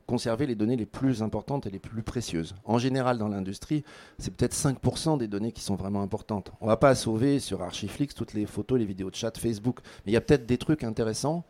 conserver 0.10 0.48
les 0.48 0.56
données 0.56 0.76
les 0.76 0.88
plus 0.88 1.22
importantes 1.22 1.68
et 1.68 1.70
les 1.70 1.78
plus 1.78 2.02
précieuses. 2.02 2.56
En 2.66 2.80
général, 2.80 3.20
dans 3.20 3.28
l'industrie, 3.28 3.84
c'est 4.18 4.34
peut-être 4.36 4.56
5% 4.56 5.20
des 5.20 5.28
données 5.28 5.52
qui 5.52 5.62
sont 5.62 5.76
vraiment 5.76 6.02
importantes. 6.02 6.52
On 6.62 6.66
ne 6.66 6.72
va 6.72 6.78
pas 6.78 6.96
sauver 6.96 7.40
sur 7.40 7.62
Archiflix 7.62 8.16
toutes 8.16 8.34
les 8.34 8.48
photos, 8.48 8.80
les 8.80 8.86
vidéos 8.86 9.12
de 9.12 9.16
chat, 9.16 9.38
Facebook, 9.38 9.82
mais 10.06 10.12
il 10.12 10.14
y 10.14 10.18
a 10.18 10.22
peut-être 10.22 10.48
des 10.48 10.58
trucs 10.58 10.84
intéressants. 10.84 11.46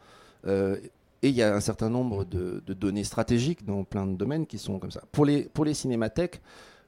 Euh, 0.45 0.75
et 1.21 1.29
il 1.29 1.35
y 1.35 1.41
a 1.41 1.55
un 1.55 1.61
certain 1.61 1.89
nombre 1.89 2.25
de, 2.25 2.61
données 2.73 3.05
stratégiques 3.05 3.65
dans 3.65 3.85
plein 3.85 4.05
de 4.05 4.15
domaines 4.15 4.45
qui 4.45 4.57
sont 4.57 4.77
comme 4.77 4.91
ça. 4.91 5.03
Pour 5.11 5.25
les, 5.25 5.43
pour 5.43 5.63
les 5.63 5.73
cinémathèques, 5.73 6.41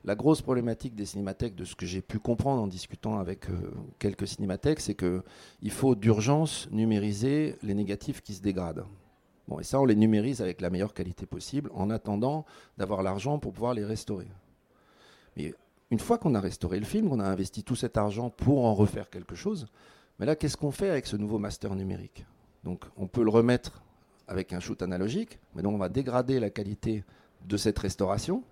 la 0.03 0.15
grosse 0.15 0.41
problématique 0.41 0.95
des 0.95 1.05
cinémathèques, 1.05 1.55
de 1.55 1.65
ce 1.65 1.75
que 1.75 1.85
j'ai 1.85 2.01
pu 2.01 2.19
comprendre 2.19 2.61
en 2.61 2.67
discutant 2.67 3.19
avec 3.19 3.49
euh, 3.49 3.71
quelques 3.99 4.27
cinémathèques, 4.27 4.79
c'est 4.79 4.95
qu'il 4.95 5.71
faut 5.71 5.95
d'urgence 5.95 6.67
numériser 6.71 7.55
les 7.61 7.73
négatifs 7.73 8.21
qui 8.21 8.33
se 8.33 8.41
dégradent. 8.41 8.85
Bon, 9.47 9.59
et 9.59 9.63
ça, 9.63 9.79
on 9.79 9.85
les 9.85 9.95
numérise 9.95 10.41
avec 10.41 10.61
la 10.61 10.69
meilleure 10.69 10.93
qualité 10.93 11.25
possible 11.25 11.69
en 11.73 11.89
attendant 11.89 12.45
d'avoir 12.77 13.03
l'argent 13.03 13.37
pour 13.37 13.53
pouvoir 13.53 13.73
les 13.73 13.85
restaurer. 13.85 14.27
Mais 15.37 15.53
une 15.91 15.99
fois 15.99 16.17
qu'on 16.17 16.35
a 16.35 16.39
restauré 16.39 16.79
le 16.79 16.85
film, 16.85 17.09
qu'on 17.09 17.19
a 17.19 17.25
investi 17.25 17.63
tout 17.63 17.75
cet 17.75 17.97
argent 17.97 18.29
pour 18.29 18.65
en 18.65 18.73
refaire 18.73 19.09
quelque 19.09 19.35
chose, 19.35 19.67
mais 20.19 20.25
là, 20.25 20.35
qu'est-ce 20.35 20.57
qu'on 20.57 20.71
fait 20.71 20.89
avec 20.89 21.05
ce 21.05 21.17
nouveau 21.17 21.37
master 21.37 21.75
numérique? 21.75 22.25
Donc, 22.63 22.85
on 22.95 23.07
peut 23.07 23.23
le 23.23 23.29
remettre 23.29 23.81
avec 24.27 24.53
un 24.53 24.59
shoot 24.59 24.81
analogique, 24.81 25.39
mais 25.55 25.61
donc 25.61 25.73
on 25.73 25.77
va 25.77 25.89
dégrader 25.89 26.39
la 26.39 26.49
qualité 26.49 27.03
de 27.45 27.57
cette 27.57 27.77
restauration. 27.79 28.43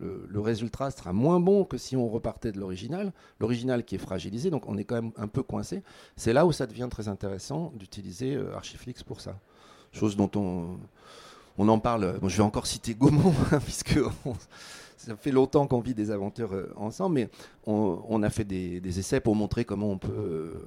Le, 0.00 0.40
résultat 0.40 0.90
sera 0.90 1.12
moins 1.12 1.40
bon 1.40 1.64
que 1.64 1.76
si 1.76 1.96
on 1.96 2.08
repartait 2.08 2.52
de 2.52 2.58
l'original, 2.58 3.12
l'original 3.40 3.84
qui 3.84 3.96
est 3.96 3.98
fragilisé, 3.98 4.50
donc 4.50 4.68
on 4.68 4.76
est 4.76 4.84
quand 4.84 4.96
même 4.96 5.12
un 5.16 5.26
peu 5.26 5.42
coincé. 5.42 5.82
C'est 6.16 6.32
là 6.32 6.46
où 6.46 6.52
ça 6.52 6.66
devient 6.66 6.88
très 6.90 7.08
intéressant 7.08 7.72
d'utiliser 7.76 8.34
euh, 8.34 8.54
Archiflix 8.56 9.02
pour 9.02 9.20
ça. 9.20 9.38
Chose 9.92 10.16
dont 10.16 10.30
on, 10.36 10.78
on 11.58 11.68
en 11.68 11.78
parle. 11.78 12.18
je 12.22 12.36
vais 12.36 12.42
encore 12.42 12.66
citer 12.66 12.94
Gaumont, 12.94 13.34
hein, 13.52 13.60
puisque 13.60 13.98
ça 14.96 15.16
fait 15.16 15.32
longtemps 15.32 15.66
qu'on 15.66 15.80
vit 15.80 15.94
des 15.94 16.10
aventures 16.10 16.54
euh, 16.54 16.72
ensemble, 16.76 17.14
mais 17.16 17.28
on, 17.66 18.22
a 18.22 18.30
fait 18.30 18.44
des, 18.44 18.98
essais 18.98 19.20
pour 19.20 19.34
montrer 19.34 19.64
comment 19.64 19.90
on 19.90 19.98
peut 19.98 20.12
euh, 20.12 20.64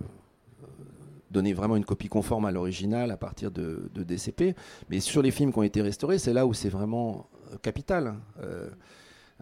donner 1.31 1.53
vraiment 1.53 1.75
une 1.75 1.85
copie 1.85 2.09
conforme 2.09 2.45
à 2.45 2.51
l'original 2.51 3.09
à 3.11 3.17
partir 3.17 3.51
de, 3.51 3.89
DCP. 3.95 4.55
Mais 4.89 4.99
sur 4.99 5.21
les 5.21 5.31
films 5.31 5.51
qui 5.51 5.59
ont 5.59 5.63
été 5.63 5.81
restaurés, 5.81 6.19
c'est 6.19 6.33
là 6.33 6.45
où 6.45 6.53
c'est 6.53 6.69
vraiment 6.69 7.27
euh, 7.51 7.57
capital. 7.61 8.15
Euh, 8.41 8.69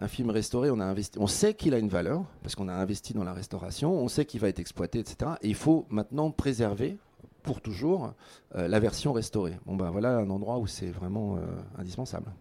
un 0.00 0.08
film 0.08 0.30
restauré, 0.30 0.70
on, 0.70 0.80
a 0.80 0.84
investi, 0.84 1.18
on 1.18 1.26
sait 1.26 1.54
qu'il 1.54 1.74
a 1.74 1.78
une 1.78 1.88
valeur, 1.88 2.24
parce 2.42 2.54
qu'on 2.54 2.68
a 2.68 2.72
investi 2.72 3.14
dans 3.14 3.24
la 3.24 3.32
restauration, 3.32 3.92
on 3.92 4.08
sait 4.08 4.24
qu'il 4.24 4.40
va 4.40 4.48
être 4.48 4.58
exploité, 4.58 4.98
etc. 4.98 5.32
Et 5.42 5.48
il 5.48 5.54
faut 5.54 5.86
maintenant 5.90 6.30
préserver 6.30 6.98
pour 7.42 7.60
toujours 7.60 8.12
euh, 8.56 8.66
la 8.66 8.80
version 8.80 9.12
restaurée. 9.12 9.58
Bon 9.66 9.76
ben 9.76 9.90
voilà 9.90 10.16
un 10.16 10.30
endroit 10.30 10.58
où 10.58 10.66
c'est 10.66 10.90
vraiment 10.90 11.38
indispensable. 11.78 12.32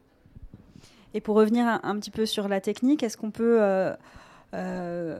Et 1.13 1.21
pour 1.21 1.35
revenir 1.35 1.79
un, 1.83 1.99
petit 1.99 2.11
peu 2.11 2.25
sur 2.25 2.47
la 2.47 2.61
technique, 2.61 3.03
est-ce 3.03 3.17
qu'on 3.17 3.31
peut 3.31 3.59
euh, 4.53 5.19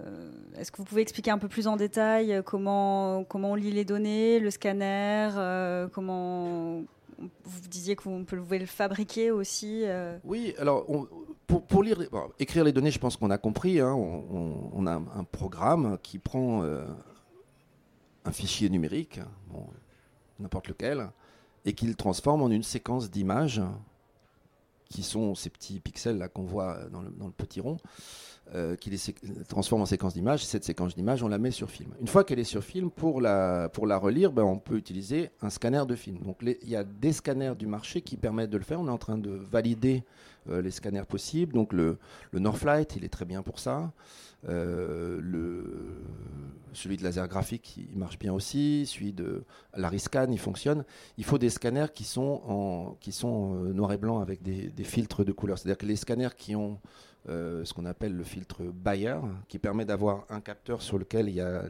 est-ce 0.58 0.72
que 0.72 0.78
vous 0.78 0.86
pouvez 0.86 1.02
expliquer 1.02 1.30
un 1.32 1.38
peu 1.38 1.48
plus 1.48 1.68
en 1.68 1.76
détail 1.76 2.34
euh, 2.34 2.42
comment, 2.42 3.24
comment 3.26 3.52
on 3.52 3.56
lit 3.56 3.72
les 3.72 3.86
données, 3.86 4.40
le 4.40 4.50
scanner, 4.50 5.30
euh, 5.38 5.88
comment 5.92 6.82
vous 7.44 7.68
disiez 7.68 7.96
qu'on 7.96 8.26
peut 8.26 8.36
le 8.58 8.66
fabriquer 8.66 9.32
aussi 9.32 9.84
Oui, 10.24 10.54
alors 10.58 10.86
pour, 11.48 11.84
lire, 11.84 11.98
écrire 12.40 12.64
les 12.64 12.72
données, 12.72 12.92
je 12.92 13.00
pense 13.00 13.18
qu'on 13.18 13.32
a 13.32 13.38
compris. 13.38 13.80
Hein. 13.80 13.94
on, 13.94 14.86
a 14.86 14.94
un 14.94 15.24
programme 15.24 15.98
qui 16.02 16.20
prend 16.20 16.64
un 18.26 18.32
fichier 18.32 18.70
numérique, 18.70 19.20
n'importe 20.40 20.68
lequel, 20.68 21.10
et 21.66 21.74
qui 21.74 21.88
le 21.88 21.96
transforme 21.96 22.42
en 22.42 22.50
une 22.50 22.64
séquence 22.64 23.10
d'images 23.10 23.62
qui 24.90 25.04
sont 25.04 25.36
ces 25.36 25.50
petits 25.50 25.80
pixels 25.80 26.18
là 26.18 26.28
qu'on 26.28 26.44
voit 26.44 26.80
dans 26.92 27.02
le, 27.02 27.12
dans 27.12 27.28
le, 27.28 27.32
petit 27.32 27.62
rond. 27.62 27.78
Euh, 28.56 28.76
qui 28.76 28.90
les 28.90 28.98
transforme 29.48 29.84
en 29.84 29.86
séquence 29.86 30.16
d'images. 30.16 30.44
Cette 30.44 30.64
séquence 30.64 30.96
d'image, 30.96 31.22
on 31.22 31.28
la 31.28 31.38
met 31.38 31.52
sur 31.52 31.70
film. 31.70 31.92
Une 32.02 32.08
fois 32.08 32.24
qu'elle 32.24 32.40
est 32.40 32.44
sur 32.44 32.64
film, 32.64 32.90
pour 32.90 33.22
la, 33.22 33.70
pour 33.70 33.86
la 33.86 33.96
relire, 33.96 34.32
ben, 34.32 34.42
on 34.42 34.58
peut 34.58 34.76
utiliser 34.76 35.30
un 35.44 35.52
scanner 35.52 35.84
de 35.88 35.94
film. 35.94 36.18
Donc 36.18 36.38
il 36.42 36.68
y 36.68 36.76
a 36.76 36.84
des 36.84 37.14
scanners 37.14 37.54
du 37.60 37.68
marché 37.68 38.02
qui 38.02 38.18
permettent 38.18 38.50
de 38.50 38.58
le 38.58 38.64
faire. 38.64 38.82
On 38.82 38.88
est 38.88 38.92
en 38.92 38.98
train 38.98 39.20
de 39.20 39.30
valider 39.30 39.98
euh, 39.98 40.39
les 40.48 40.72
scanners 40.72 41.06
possibles. 41.08 41.54
Donc 41.54 41.74
le, 41.74 41.98
le 42.32 42.40
Northlight, 42.40 42.96
il 42.96 43.04
est 43.04 43.10
très 43.10 43.26
bien 43.26 43.42
pour 43.42 43.60
ça. 43.60 43.92
Euh, 44.48 45.20
le, 45.22 46.04
celui 46.72 46.98
de 46.98 47.04
laser 47.04 47.28
graphique, 47.28 47.78
il 47.78 47.98
marche 47.98 48.18
bien 48.18 48.34
aussi. 48.34 48.86
Celui 48.86 49.12
de 49.12 49.44
l'Ariscan, 49.76 50.28
il 50.32 50.40
fonctionne. 50.40 50.86
Il 51.18 51.26
faut 51.26 51.38
des 51.38 51.50
scanners 51.50 51.88
qui 51.94 52.04
sont, 52.04 52.42
en, 52.48 52.98
sont 53.12 53.54
noir 53.74 53.92
et 53.92 53.98
blanc 53.98 54.20
avec 54.20 54.42
des, 54.42 54.84
filtres 54.84 55.26
de 55.26 55.32
couleur. 55.32 55.58
C'est-à-dire 55.58 55.78
que 55.78 55.86
les 55.86 55.96
scanners 55.96 56.30
qui 56.38 56.56
ont 56.56 56.80
euh, 57.28 57.66
ce 57.66 57.74
qu'on 57.74 57.86
appelle 57.86 58.16
le 58.16 58.24
filtre 58.24 58.64
Bayer, 58.64 59.18
qui 59.50 59.60
permet 59.60 59.84
d'avoir 59.84 60.26
un 60.30 60.40
capteur 60.40 60.82
sur 60.82 60.98
lequel 60.98 61.28
il 61.28 61.36
y 61.36 61.42
a 61.42 61.64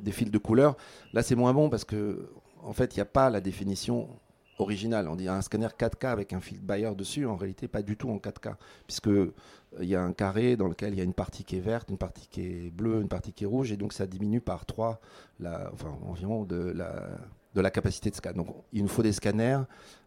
des 0.00 0.12
fils 0.12 0.30
de 0.30 0.38
couleur. 0.38 0.76
Là, 1.12 1.22
c'est 1.22 1.36
moins 1.36 1.54
bon 1.54 1.70
parce 1.70 1.84
que, 1.84 2.30
en 2.62 2.72
fait, 2.72 2.96
il 2.96 2.98
n'y 2.98 3.02
a 3.02 3.06
pas 3.06 3.30
la 3.30 3.40
définition 3.40 4.08
originale. 4.58 5.08
On 5.08 5.16
dit 5.16 5.28
un 5.28 5.40
scanner 5.40 5.68
4K 5.68 6.08
avec 6.08 6.32
un 6.32 6.40
filtre 6.40 6.64
Bayer 6.64 6.94
dessus, 6.94 7.26
en 7.26 7.36
réalité, 7.36 7.68
pas 7.68 7.82
du 7.82 7.96
tout 7.96 8.10
en 8.10 8.16
4K, 8.16 8.54
puisque 8.86 9.08
euh, 9.08 9.32
il 9.80 9.88
y 9.88 9.94
a 9.94 10.02
un 10.02 10.12
carré 10.12 10.56
dans 10.56 10.68
lequel 10.68 10.92
il 10.92 10.98
y 10.98 11.00
a 11.00 11.04
une 11.04 11.14
partie 11.14 11.44
qui 11.44 11.56
est 11.56 11.60
verte, 11.60 11.90
une 11.90 11.98
partie 11.98 12.26
qui 12.28 12.42
est 12.42 12.70
bleue, 12.70 13.00
une 13.00 13.08
partie 13.08 13.32
qui 13.32 13.44
est 13.44 13.46
rouge, 13.46 13.72
et 13.72 13.76
donc 13.76 13.92
ça 13.92 14.06
diminue 14.06 14.40
par 14.40 14.66
3 14.66 15.00
la, 15.40 15.70
enfin, 15.72 15.96
environ 16.06 16.44
de 16.44 16.74
la, 16.74 17.70
capacité 17.70 18.10
de 18.10 18.14
scan. 18.14 18.32
Donc 18.34 18.48
il 18.72 18.82
nous 18.82 18.88
faut 18.88 19.02
des 19.02 19.12
scanners 19.12 19.60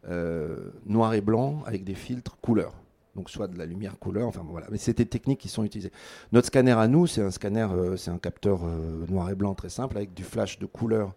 euh, 0.07 0.71
noirs 0.85 1.13
et 1.13 1.21
blancs 1.21 1.63
avec 1.65 1.83
des 1.83 1.95
filtres 1.95 2.37
couleurs. 2.37 2.73
Donc 3.13 3.29
soit 3.29 3.49
de 3.49 3.57
la 3.57 3.65
lumière 3.65 3.99
couleur, 3.99 4.27
enfin 4.27 4.41
voilà. 4.47 4.67
Mais 4.71 4.77
c'est 4.77 4.97
des 4.97 5.05
techniques 5.05 5.39
qui 5.39 5.49
sont 5.49 5.65
utilisées. 5.65 5.91
Notre 6.31 6.47
scanner 6.47 6.71
à 6.71 6.87
nous, 6.87 7.07
c'est 7.07 7.21
un 7.21 7.31
scanner, 7.31 7.67
euh, 7.69 7.97
c'est 7.97 8.09
un 8.09 8.17
capteur 8.17 8.61
euh, 8.63 9.05
noir 9.09 9.29
et 9.29 9.35
blanc 9.35 9.53
très 9.53 9.69
simple 9.69 9.97
avec 9.97 10.13
du 10.13 10.23
flash 10.23 10.59
de 10.59 10.65
couleurs 10.65 11.13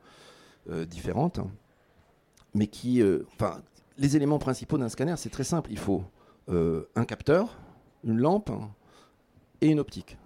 différentes, 0.89 1.41
hein. 1.41 1.51
Mais 2.55 2.67
qui, 2.67 3.03
enfin, 3.35 3.61
les 3.99 4.17
éléments 4.17 4.39
principaux 4.39 4.79
d'un 4.79 4.89
scanner, 4.89 5.15
c'est 5.17 5.31
très 5.31 5.45
simple. 5.45 5.71
Il 5.71 5.79
faut 5.79 6.05
un 6.49 7.05
capteur, 7.05 7.59
une 8.05 8.19
lampe 8.19 8.51
et 9.61 9.69
une 9.69 9.81
optique 9.81 10.17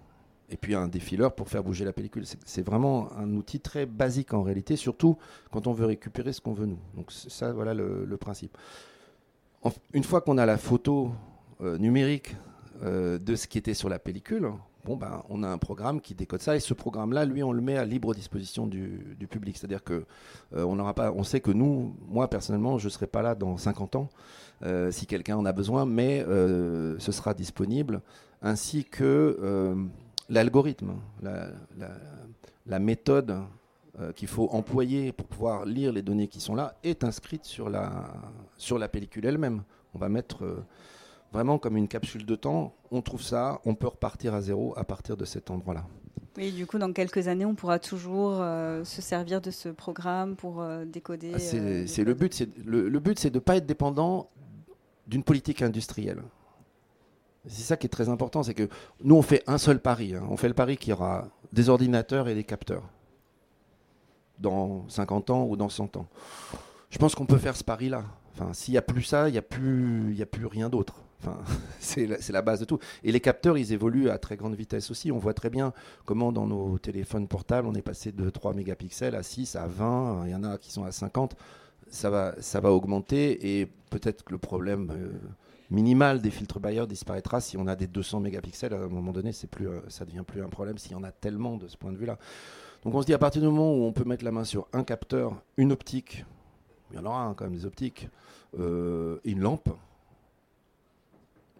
et 0.51 0.57
puis 0.57 0.75
un 0.75 0.87
défileur 0.87 1.33
pour 1.33 1.49
faire 1.49 1.63
bouger 1.63 1.85
la 1.85 1.93
pellicule. 1.93 2.25
C'est 2.45 2.61
vraiment 2.65 3.11
un 3.13 3.33
outil 3.35 3.59
très 3.59 3.85
basique 3.85 4.33
en 4.33 4.43
réalité, 4.43 4.75
surtout 4.75 5.17
quand 5.51 5.67
on 5.67 5.73
veut 5.73 5.85
récupérer 5.85 6.33
ce 6.33 6.41
qu'on 6.41 6.53
veut 6.53 6.65
nous. 6.65 6.79
Donc 6.95 7.11
ça, 7.11 7.53
voilà 7.53 7.73
le, 7.73 8.17
principe. 8.17 8.57
une 9.93 10.03
fois 10.03 10.21
qu'on 10.21 10.37
a 10.37 10.45
la 10.45 10.57
photo 10.57 11.11
euh, 11.61 11.77
numérique 11.77 12.35
euh, 12.83 13.17
de 13.19 13.35
ce 13.35 13.47
qui 13.47 13.57
était 13.57 13.73
sur 13.73 13.89
la 13.89 13.99
pellicule, 13.99 14.51
ben, 14.95 15.23
on 15.29 15.43
a 15.43 15.47
un 15.47 15.57
programme 15.57 16.01
qui 16.01 16.15
décode 16.15 16.41
ça 16.41 16.55
et 16.55 16.59
ce 16.59 16.73
programme-là, 16.73 17.25
lui, 17.25 17.43
on 17.43 17.51
le 17.51 17.61
met 17.61 17.77
à 17.77 17.85
libre 17.85 18.13
disposition 18.13 18.67
du, 18.67 19.15
public. 19.29 19.57
C'est-à-dire 19.57 19.83
que 19.83 20.05
euh, 20.55 20.63
on 20.63 20.75
n'aura 20.75 20.93
pas, 20.93 21.11
on 21.11 21.23
sait 21.23 21.39
que 21.39 21.51
nous, 21.51 21.95
moi 22.07 22.29
personnellement, 22.29 22.77
je 22.77 22.89
serai 22.89 23.07
pas 23.07 23.21
là 23.21 23.35
dans 23.35 23.57
50 23.57 23.95
ans 23.95 24.09
si 24.91 25.05
quelqu'un 25.05 25.37
en 25.37 25.45
a 25.45 25.53
besoin, 25.53 25.85
mais 25.85 26.19
ce 26.25 27.11
sera 27.13 27.33
disponible 27.33 28.01
ainsi 28.41 28.83
que 28.83 29.87
l'algorithme, 30.29 30.95
la, 32.65 32.79
méthode 32.79 33.37
euh, 33.99 34.13
qu'il 34.13 34.27
faut 34.27 34.47
employer 34.51 35.11
pour 35.11 35.27
pouvoir 35.27 35.65
lire 35.65 35.91
les 35.91 36.01
données 36.01 36.27
qui 36.27 36.39
sont 36.39 36.55
là 36.55 36.75
est 36.83 37.03
inscrite 37.03 37.43
sur 37.43 37.69
la, 37.69 38.07
sur 38.55 38.77
la 38.79 38.87
pellicule 38.87 39.25
elle-même. 39.25 39.63
On 39.93 39.99
va 39.99 40.07
mettre 40.07 40.45
euh, 40.45 40.63
vraiment 41.31 41.57
comme 41.57 41.77
une 41.77 41.87
capsule 41.87 42.25
de 42.25 42.35
temps, 42.35 42.73
on 42.91 43.01
trouve 43.01 43.21
ça, 43.21 43.59
on 43.65 43.75
peut 43.75 43.87
repartir 43.87 44.33
à 44.33 44.41
zéro 44.41 44.73
à 44.77 44.83
partir 44.83 45.17
de 45.17 45.25
cet 45.25 45.51
endroit-là. 45.51 45.85
Oui, 46.37 46.51
du 46.51 46.65
coup, 46.65 46.77
dans 46.77 46.93
quelques 46.93 47.27
années, 47.27 47.45
on 47.45 47.55
pourra 47.55 47.79
toujours 47.79 48.37
euh, 48.39 48.83
se 48.83 49.01
servir 49.01 49.41
de 49.41 49.51
ce 49.51 49.69
programme 49.69 50.35
pour 50.35 50.63
décoder. 50.85 51.31
Ah, 51.35 51.39
c'est 51.39 52.03
le 52.03 52.13
but, 52.13 52.47
le, 52.65 52.87
le 52.87 52.99
but, 52.99 53.19
c'est 53.19 53.29
de 53.29 53.35
ne 53.35 53.39
pas 53.39 53.57
être 53.57 53.65
dépendant 53.65 54.29
d'une 55.07 55.23
politique 55.23 55.61
industrielle. 55.61 56.21
C'est 57.47 57.63
ça 57.63 57.77
qui 57.77 57.87
est 57.87 57.89
très 57.89 58.09
important, 58.09 58.43
c'est 58.43 58.53
que 58.53 58.69
nous, 59.03 59.15
on 59.15 59.21
fait 59.21 59.43
un 59.47 59.57
seul 59.57 59.79
pari. 59.79 60.15
Hein. 60.15 60.23
On 60.29 60.37
fait 60.37 60.47
le 60.47 60.53
pari 60.53 60.77
qu'il 60.77 60.91
y 60.91 60.93
aura 60.93 61.27
des 61.51 61.69
ordinateurs 61.69 62.27
et 62.27 62.35
des 62.35 62.43
capteurs 62.43 62.83
dans 64.37 64.87
50 64.89 65.29
ans 65.31 65.45
ou 65.45 65.55
dans 65.55 65.69
100 65.69 65.97
ans. 65.97 66.07
Je 66.89 66.97
pense 66.97 67.15
qu'on 67.15 67.25
peut 67.25 67.37
faire 67.37 67.55
ce 67.55 67.63
pari-là. 67.63 68.03
Enfin, 68.33 68.53
s'il 68.53 68.73
n'y 68.73 68.77
a 68.77 68.81
plus 68.81 69.03
ça, 69.03 69.29
il 69.29 69.33
n'y 69.33 69.37
a, 69.37 69.43
plus, 69.43 70.15
a 70.21 70.25
plus 70.25 70.45
rien 70.45 70.69
d'autre. 70.69 71.01
Enfin, 71.21 71.37
c'est 71.79 72.07
la, 72.31 72.41
base 72.41 72.59
de 72.59 72.65
tout. 72.65 72.79
Et 73.03 73.11
les 73.11 73.19
capteurs, 73.19 73.57
ils 73.57 73.73
évoluent 73.73 74.09
à 74.09 74.17
très 74.17 74.37
grande 74.37 74.55
vitesse 74.55 74.91
aussi. 74.91 75.11
On 75.11 75.19
voit 75.19 75.33
très 75.33 75.49
bien 75.49 75.73
comment 76.05 76.31
dans 76.31 76.47
nos 76.47 76.77
téléphones 76.77 77.27
portables, 77.27 77.67
on 77.67 77.73
est 77.73 77.81
passé 77.81 78.11
de 78.11 78.29
3 78.29 78.53
mégapixels 78.53 79.15
à 79.15 79.23
6, 79.23 79.55
à 79.55 79.67
20. 79.67 80.23
Il 80.25 80.31
y 80.31 80.35
en 80.35 80.43
a 80.43 80.57
qui 80.57 80.71
sont 80.71 80.83
à 80.83 80.91
50. 80.91 81.35
Ça 81.89 82.09
va, 82.09 82.71
augmenter 82.71 83.59
et 83.59 83.67
peut-être 83.89 84.23
que 84.23 84.31
le 84.31 84.37
problème... 84.37 84.91
Euh, 84.91 85.11
minimale 85.71 86.19
des 86.21 86.31
filtres 86.31 86.59
Bayer 86.59 86.87
disparaîtra 86.87 87.41
si 87.41 87.57
on 87.57 87.67
a 87.67 87.75
des 87.75 87.87
200 87.87 88.21
mégapixels. 88.21 88.73
À 88.73 88.77
un 88.77 88.87
moment 88.87 89.11
donné, 89.11 89.31
plus, 89.49 89.67
euh, 89.67 89.81
ça 89.87 90.05
devient 90.05 90.23
plus 90.25 90.41
un 90.41 90.49
problème 90.49 90.77
s'il 90.77 90.93
y 90.93 90.95
en 90.95 91.03
a 91.03 91.11
tellement 91.11 91.57
de 91.57 91.67
ce 91.67 91.77
point 91.77 91.91
de 91.91 91.97
vue-là. 91.97 92.17
Donc 92.83 92.95
on 92.95 93.01
se 93.01 93.05
dit 93.05 93.13
à 93.13 93.17
partir 93.17 93.41
du 93.41 93.47
moment 93.47 93.73
où 93.73 93.83
on 93.83 93.91
peut 93.91 94.05
mettre 94.05 94.23
la 94.23 94.31
main 94.31 94.43
sur 94.43 94.67
un 94.73 94.83
capteur, 94.83 95.35
une 95.57 95.71
optique, 95.71 96.25
il 96.91 96.97
y 96.97 96.99
en 96.99 97.05
aura 97.05 97.33
quand 97.37 97.43
même 97.43 97.53
des 97.53 97.65
optiques, 97.65 98.09
euh, 98.57 99.17
une 99.25 99.41
lampe, 99.41 99.69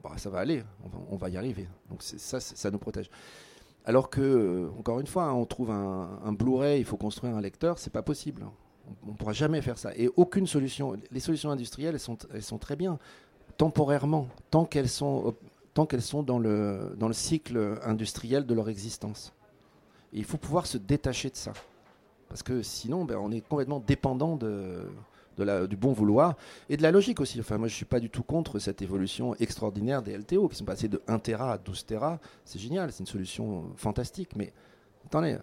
bah, 0.03 0.11
ça 0.17 0.29
va 0.29 0.39
aller, 0.39 0.63
on 1.09 1.17
va, 1.17 1.29
y 1.29 1.37
arriver. 1.37 1.67
Donc 1.89 2.01
ça, 2.01 2.39
ça 2.39 2.71
nous 2.71 2.77
protège. 2.77 3.09
Alors 3.85 4.09
que, 4.09 4.21
euh, 4.21 4.69
encore 4.77 4.99
une 4.99 5.07
fois, 5.07 5.23
hein, 5.25 5.33
on 5.33 5.45
trouve 5.45 5.71
un, 5.71 6.33
Blu-ray, 6.33 6.79
il 6.79 6.85
faut 6.85 6.97
construire 6.97 7.35
un 7.35 7.41
lecteur, 7.41 7.79
c'est 7.79 7.89
pas 7.89 8.01
possible. 8.01 8.45
On 9.07 9.11
ne 9.11 9.17
pourra 9.17 9.33
jamais 9.33 9.61
faire 9.61 9.77
ça. 9.77 9.95
Et 9.95 10.09
aucune 10.15 10.47
solution. 10.47 10.95
Les 11.11 11.19
solutions 11.19 11.51
industrielles, 11.51 11.95
elles 11.95 11.99
sont, 11.99 12.17
elles 12.33 12.43
sont 12.43 12.57
très 12.57 12.75
bien 12.75 12.99
temporairement, 13.57 14.27
tant 14.51 14.65
qu'elles 14.65 14.89
sont, 14.89 15.35
tant 15.73 15.85
qu'elles 15.85 16.01
sont 16.01 16.23
dans, 16.23 16.39
le, 16.39 16.95
dans 16.97 17.07
le 17.07 17.13
cycle 17.13 17.77
industriel 17.83 18.45
de 18.45 18.53
leur 18.53 18.69
existence. 18.69 19.33
il 20.13 20.23
faut 20.23 20.37
pouvoir 20.37 20.65
se 20.65 20.77
détacher 20.77 21.29
de 21.29 21.35
ça. 21.35 21.51
Parce 22.29 22.41
que 22.41 22.61
sinon, 22.61 23.05
ben, 23.05 23.17
on 23.17 23.31
est 23.31 23.41
complètement 23.41 23.79
dépendant 23.79 24.37
de, 24.37 24.83
de 25.39 25.43
la, 25.43 25.67
du 25.67 25.75
bon 25.75 25.93
vouloir 25.93 26.35
et 26.69 26.77
de 26.77 26.83
la 26.83 26.91
logique 26.91 27.19
aussi. 27.19 27.39
Enfin, 27.39 27.57
moi, 27.57 27.67
je 27.67 27.73
ne 27.73 27.77
suis 27.77 27.85
pas 27.85 27.99
du 27.99 28.09
tout 28.09 28.23
contre 28.23 28.59
cette 28.59 28.81
évolution 28.81 29.35
extraordinaire 29.35 30.01
des 30.03 30.17
LTO 30.17 30.47
qui 30.49 30.55
sont 30.55 30.65
passés 30.65 30.87
de 30.87 31.01
1 31.07 31.19
Tera 31.19 31.53
à 31.53 31.57
12 31.57 31.85
Tera. 31.85 32.19
C'est 32.45 32.59
génial, 32.59 32.91
c'est 32.91 32.99
une 32.99 33.07
solution 33.07 33.71
fantastique. 33.75 34.35
Mais 34.35 34.53
attendez, 35.05 35.37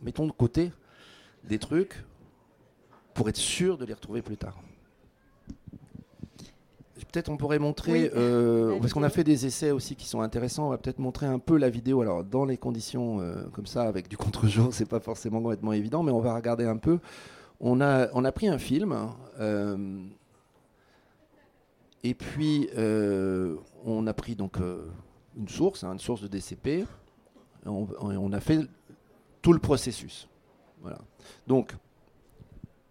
mettons 0.00 0.26
de 0.26 0.32
côté 0.32 0.70
des 1.44 1.58
trucs 1.58 2.04
pour 3.14 3.28
être 3.28 3.36
sûr 3.36 3.76
de 3.76 3.84
les 3.84 3.94
retrouver 3.94 4.22
plus 4.22 4.36
tard 4.36 4.56
peut-être 7.12 7.28
on 7.28 7.36
pourrait 7.36 7.58
montrer, 7.58 8.10
euh, 8.16 8.78
parce 8.80 8.92
qu'on 8.92 9.02
a 9.02 9.10
fait 9.10 9.24
des 9.24 9.46
essais 9.46 9.70
aussi 9.70 9.94
qui 9.94 10.06
sont 10.06 10.20
intéressants, 10.20 10.66
on 10.66 10.70
va 10.70 10.78
peut-être 10.78 10.98
montrer 10.98 11.26
un 11.26 11.38
peu 11.38 11.56
la 11.58 11.70
vidéo. 11.70 12.00
Alors 12.00 12.24
dans 12.24 12.44
les 12.44 12.56
conditions 12.56 13.20
euh, 13.20 13.34
comme 13.52 13.66
ça, 13.66 13.82
avec 13.82 14.08
du 14.08 14.16
contre-jour, 14.16 14.68
c'est 14.72 14.88
pas 14.88 15.00
forcément 15.00 15.40
complètement 15.40 15.72
évident, 15.72 16.02
mais 16.02 16.12
on 16.12 16.20
va 16.20 16.34
regarder 16.34 16.64
un 16.64 16.78
peu. 16.78 16.98
On 17.62 17.80
a, 17.80 18.08
on 18.12 18.24
a 18.24 18.32
pris 18.32 18.48
un 18.48 18.58
film, 18.58 18.94
euh, 19.38 20.02
et 22.02 22.14
puis 22.14 22.68
on 23.84 24.06
a 24.06 24.12
pris 24.12 24.34
donc 24.34 24.56
une 25.36 25.48
source, 25.48 25.84
hein, 25.84 25.92
une 25.92 26.00
source 26.00 26.22
de 26.22 26.28
DCP, 26.28 26.84
on, 27.64 27.86
on, 28.00 28.32
a 28.32 28.40
fait 28.40 28.60
tout 29.40 29.52
le 29.52 29.60
processus. 29.60 30.28
Voilà. 30.80 30.98
Donc 31.46 31.72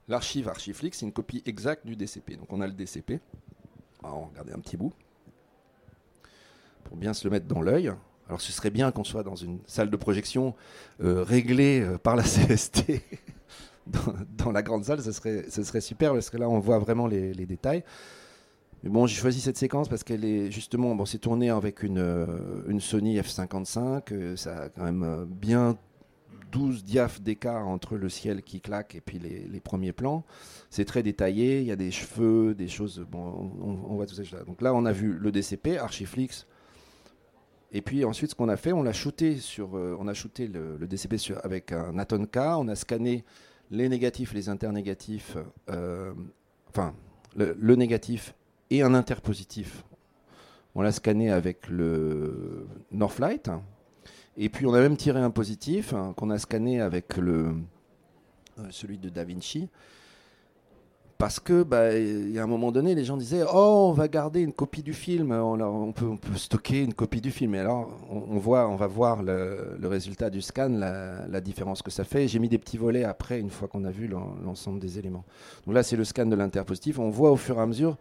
l'archive 0.08 0.48
Archiflix, 0.48 1.00
c'est 1.00 1.06
une 1.06 1.12
copie 1.12 1.44
exacte 1.46 1.86
du 1.86 1.96
DCP. 1.96 2.38
Donc 2.38 2.52
on 2.52 2.62
a 2.62 2.68
le 2.68 2.74
DCP. 2.74 3.20
On 4.04 4.08
va 4.08 4.28
regarder 4.28 4.54
un 4.54 4.60
petit 4.60 4.78
bout. 4.78 4.94
Pour 6.86 6.98
bien 6.98 7.14
se 7.14 7.28
le 7.28 7.32
mettre 7.32 7.48
dans 7.48 7.62
l'œil. 7.62 7.92
Alors 8.28 8.42
ce 8.42 8.52
serait 8.52 8.70
bien 8.70 8.92
qu'on 8.92 9.04
soit 9.04 9.24
dans 9.24 9.36
une 9.36 9.60
salle 9.68 9.90
de 9.90 9.98
projection 9.98 10.56
euh, 11.02 11.24
réglée 11.24 11.82
euh, 11.82 11.98
par 11.98 12.16
la 12.16 12.24
CST. 12.24 13.02
Dans, 14.38 14.52
la 14.52 14.62
grande 14.62 14.86
salle, 14.86 15.02
ce 15.02 15.12
serait, 15.12 15.46
ce 15.50 15.63
serait 15.63 15.82
super 15.82 16.13
parce 16.13 16.30
que 16.30 16.38
là 16.38 16.50
on 16.50 16.60
voit 16.60 16.80
vraiment 16.80 17.08
les, 17.08 17.34
détails. 17.34 17.84
Mais 18.84 18.89
bon, 18.89 19.06
j'ai 19.06 19.15
choisi 19.15 19.41
cette 19.41 19.58
séquence 19.58 19.88
parce 19.88 20.04
qu'elle 20.04 20.26
est 20.26 20.50
justement, 20.50 20.96
bon, 20.96 21.06
c'est 21.06 21.20
tourné 21.20 21.52
avec 21.52 21.84
une, 21.84 22.00
euh, 22.00 22.26
une 22.67 22.80
Sony 22.80 23.20
F55, 23.20 24.36
ça 24.36 24.63
a 24.63 24.70
quand 24.70 24.84
même 24.84 25.26
bien 25.30 25.78
12 26.52 26.84
diaphes 26.84 27.22
d'écart 27.22 27.67
entre 27.67 27.96
le 27.96 28.10
ciel 28.10 28.44
qui 28.44 28.62
claque 28.62 28.96
et 28.96 29.02
puis 29.02 29.20
les, 29.20 29.60
premiers 29.60 29.94
plans. 29.94 30.24
C'est 30.70 30.86
très 30.86 31.04
détaillé, 31.04 31.62
il 31.62 31.67
y 31.67 31.72
a 31.72 31.76
des 31.76 31.91
cheveux, 31.91 32.54
des 32.54 32.67
choses. 32.67 33.06
Bon, 33.10 33.52
on, 33.62 33.96
voit 33.96 34.06
tout 34.06 34.15
ça. 34.15 34.44
Donc 34.46 34.62
là, 34.62 34.74
on 34.74 34.86
a 34.86 34.91
vu 34.91 35.13
le 35.13 35.32
DCP, 35.32 35.78
Archiflix. 35.78 36.46
Et 37.72 37.82
puis 37.82 38.04
ensuite, 38.04 38.32
ce 38.32 38.36
qu'on 38.36 38.50
a 38.50 38.58
fait, 38.58 38.74
on 38.74 38.84
l'a 38.84 38.91
shooté 38.91 39.38
sur, 39.38 39.78
euh, 39.78 39.96
on 39.98 40.08
a 40.08 40.13
shooté 40.13 40.48
le, 40.48 40.78
DCP 40.88 41.15
avec 41.44 41.72
un 41.72 41.98
Aton 41.98 42.26
K. 42.26 42.38
On 42.38 42.67
a 42.67 42.76
scanné 42.76 43.24
les 43.72 43.88
négatifs, 43.88 44.34
les 44.34 44.50
internégatifs, 44.50 45.38
euh, 45.70 46.14
enfin 46.70 46.94
le, 47.36 47.76
négatif 47.76 48.36
et 48.70 48.84
un 48.84 48.94
interpositif. 48.94 49.84
On 50.76 50.82
l'a 50.82 50.92
scanné 50.92 51.32
avec 51.32 51.68
le 51.70 52.68
Northlight, 52.92 53.50
et 54.38 54.50
puis 54.50 54.66
on 54.66 54.74
a 54.74 54.80
même 54.80 54.98
tiré 54.98 55.20
un 55.20 55.32
positif 55.32 55.94
hein, 55.94 56.14
qu'on 56.16 56.30
a 56.30 56.38
scanné 56.38 56.82
avec 56.82 57.18
le, 57.18 57.56
euh, 58.60 58.68
celui 58.70 58.98
de 58.98 59.10
Da 59.10 59.24
Vinci. 59.24 59.70
Parce 61.22 61.40
que, 61.40 61.62
bah, 61.62 61.96
y 61.96 62.40
a 62.40 62.44
un 62.44 62.48
moment 62.48 62.72
donné, 62.72 62.96
les 62.96 63.06
gens 63.06 63.16
disaient 63.16 63.44
Oh, 63.54 63.90
on 63.90 63.92
va 63.92 64.08
garder 64.08 64.42
une 64.42 64.54
copie 64.54 64.82
du 64.82 64.92
film, 64.92 65.32
on, 65.32 65.92
peut, 65.92 66.08
on 66.08 66.18
peut, 66.18 66.36
stocker 66.36 66.82
une 66.82 66.96
copie 66.96 67.22
du 67.22 67.30
film. 67.30 67.54
Et 67.54 67.60
alors, 67.60 67.92
on, 68.10 68.40
voit, 68.40 68.68
on 68.68 68.76
va 68.76 68.88
voir 68.88 69.22
le, 69.22 69.78
résultat 69.84 70.32
du 70.32 70.42
scan, 70.42 70.70
la, 70.70 71.40
différence 71.42 71.84
que 71.84 71.92
ça 71.92 72.06
fait. 72.06 72.28
J'ai 72.28 72.40
mis 72.40 72.50
des 72.50 72.58
petits 72.58 72.80
volets 72.80 73.04
après, 73.04 73.40
une 73.40 73.52
fois 73.52 73.68
qu'on 73.68 73.86
a 73.86 73.92
vu 73.92 74.08
l'ensemble 74.08 74.80
des 74.80 74.98
éléments. 74.98 75.24
Donc 75.68 75.76
là, 75.76 75.84
c'est 75.84 75.96
le 75.96 76.06
scan 76.06 76.26
de 76.26 76.36
l'interpositif. 76.36 76.98
On 76.98 77.12
voit 77.12 77.30
au 77.30 77.38
fur 77.38 77.60
et 77.60 77.62
à 77.62 77.68
mesure, 77.68 77.98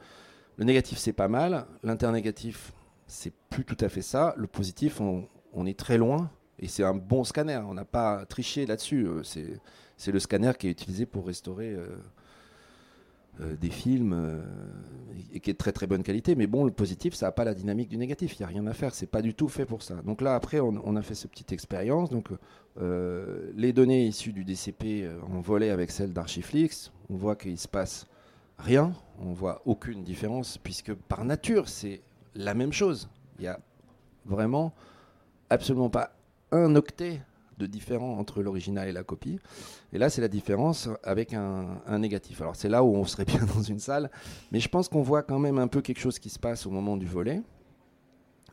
le 0.56 0.64
négatif, 0.64 0.96
c'est 0.96 1.12
pas 1.12 1.28
mal. 1.28 1.66
L'internégatif, 1.82 2.72
c'est 3.06 3.34
plus 3.50 3.66
tout 3.66 3.76
à 3.82 3.90
fait 3.90 4.00
ça. 4.00 4.32
Le 4.38 4.46
positif, 4.46 4.98
on, 4.98 5.26
on 5.52 5.66
est 5.66 5.78
très 5.78 5.98
loin. 5.98 6.30
Et 6.58 6.68
c'est 6.68 6.84
un 6.84 6.94
bon 6.94 7.24
scanner. 7.24 7.60
On 7.68 7.74
n'a 7.74 7.84
pas 7.84 8.24
triché 8.24 8.64
là-dessus. 8.64 9.06
Euh, 9.06 9.22
c'est 9.98 10.10
le 10.10 10.18
scanner 10.20 10.52
qui 10.58 10.68
est 10.68 10.70
utilisé 10.70 11.04
pour 11.04 11.26
restaurer 11.26 11.74
euh, 11.74 11.86
des 13.60 13.70
films 13.70 14.42
et 15.32 15.40
qui 15.40 15.50
est 15.50 15.52
de 15.54 15.58
très 15.58 15.72
très 15.72 15.86
bonne 15.86 16.02
qualité. 16.02 16.34
Mais 16.34 16.46
bon, 16.46 16.64
le 16.64 16.70
positif, 16.72 17.14
ça 17.14 17.26
n'a 17.26 17.32
pas 17.32 17.44
la 17.44 17.54
dynamique 17.54 17.88
du 17.88 17.96
négatif. 17.96 18.38
Il 18.38 18.42
n'y 18.42 18.44
a 18.44 18.48
rien 18.48 18.66
à 18.66 18.72
faire. 18.72 18.94
C'est 18.94 19.06
pas 19.06 19.22
du 19.22 19.34
tout 19.34 19.48
fait 19.48 19.64
pour 19.64 19.82
ça. 19.82 19.94
Donc 20.02 20.20
là, 20.20 20.34
après, 20.34 20.60
on, 20.60 20.96
a 20.96 21.02
fait 21.02 21.14
cette 21.14 21.30
petite 21.30 21.52
expérience. 21.52 22.10
Donc 22.10 22.28
les 22.76 23.72
données 23.72 24.06
issues 24.06 24.32
du 24.32 24.44
DCP 24.44 25.08
en 25.30 25.40
volé 25.40 25.70
avec 25.70 25.90
celles 25.90 26.12
d'Archiflix. 26.12 26.92
On 27.08 27.16
voit 27.16 27.36
qu'il 27.36 27.58
se 27.58 27.68
passe 27.68 28.06
rien. 28.58 28.92
On 29.20 29.32
voit 29.32 29.62
aucune 29.64 30.02
différence 30.02 30.58
puisque 30.58 30.94
par 30.94 31.24
nature, 31.24 31.68
c'est 31.68 32.00
la 32.34 32.54
même 32.54 32.72
chose. 32.72 33.08
Il 33.38 33.44
y 33.44 33.48
a 33.48 33.58
vraiment 34.24 34.72
absolument 35.48 35.90
pas 35.90 36.12
un 36.52 36.74
octet 36.76 37.20
de 37.60 37.66
différent 37.66 38.18
entre 38.18 38.42
l'original 38.42 38.88
et 38.88 38.92
la 38.92 39.04
copie. 39.04 39.38
Et 39.92 39.98
là, 39.98 40.10
c'est 40.10 40.20
la 40.20 40.28
différence 40.28 40.88
avec 41.04 41.34
un, 41.34 41.98
négatif. 41.98 42.40
Alors, 42.40 42.56
c'est 42.56 42.68
là 42.68 42.82
où 42.82 42.94
on 42.94 43.04
serait 43.04 43.24
bien 43.26 43.44
dans 43.54 43.62
une 43.62 43.78
salle, 43.78 44.10
mais 44.50 44.60
je 44.60 44.68
pense 44.68 44.88
qu'on 44.88 45.02
voit 45.02 45.22
quand 45.22 45.38
même 45.38 45.58
un 45.58 45.68
peu 45.68 45.80
quelque 45.80 46.00
chose 46.00 46.18
qui 46.18 46.30
se 46.30 46.38
passe 46.38 46.66
au 46.66 46.70
moment 46.70 46.96
du 46.96 47.06
volet. 47.06 47.42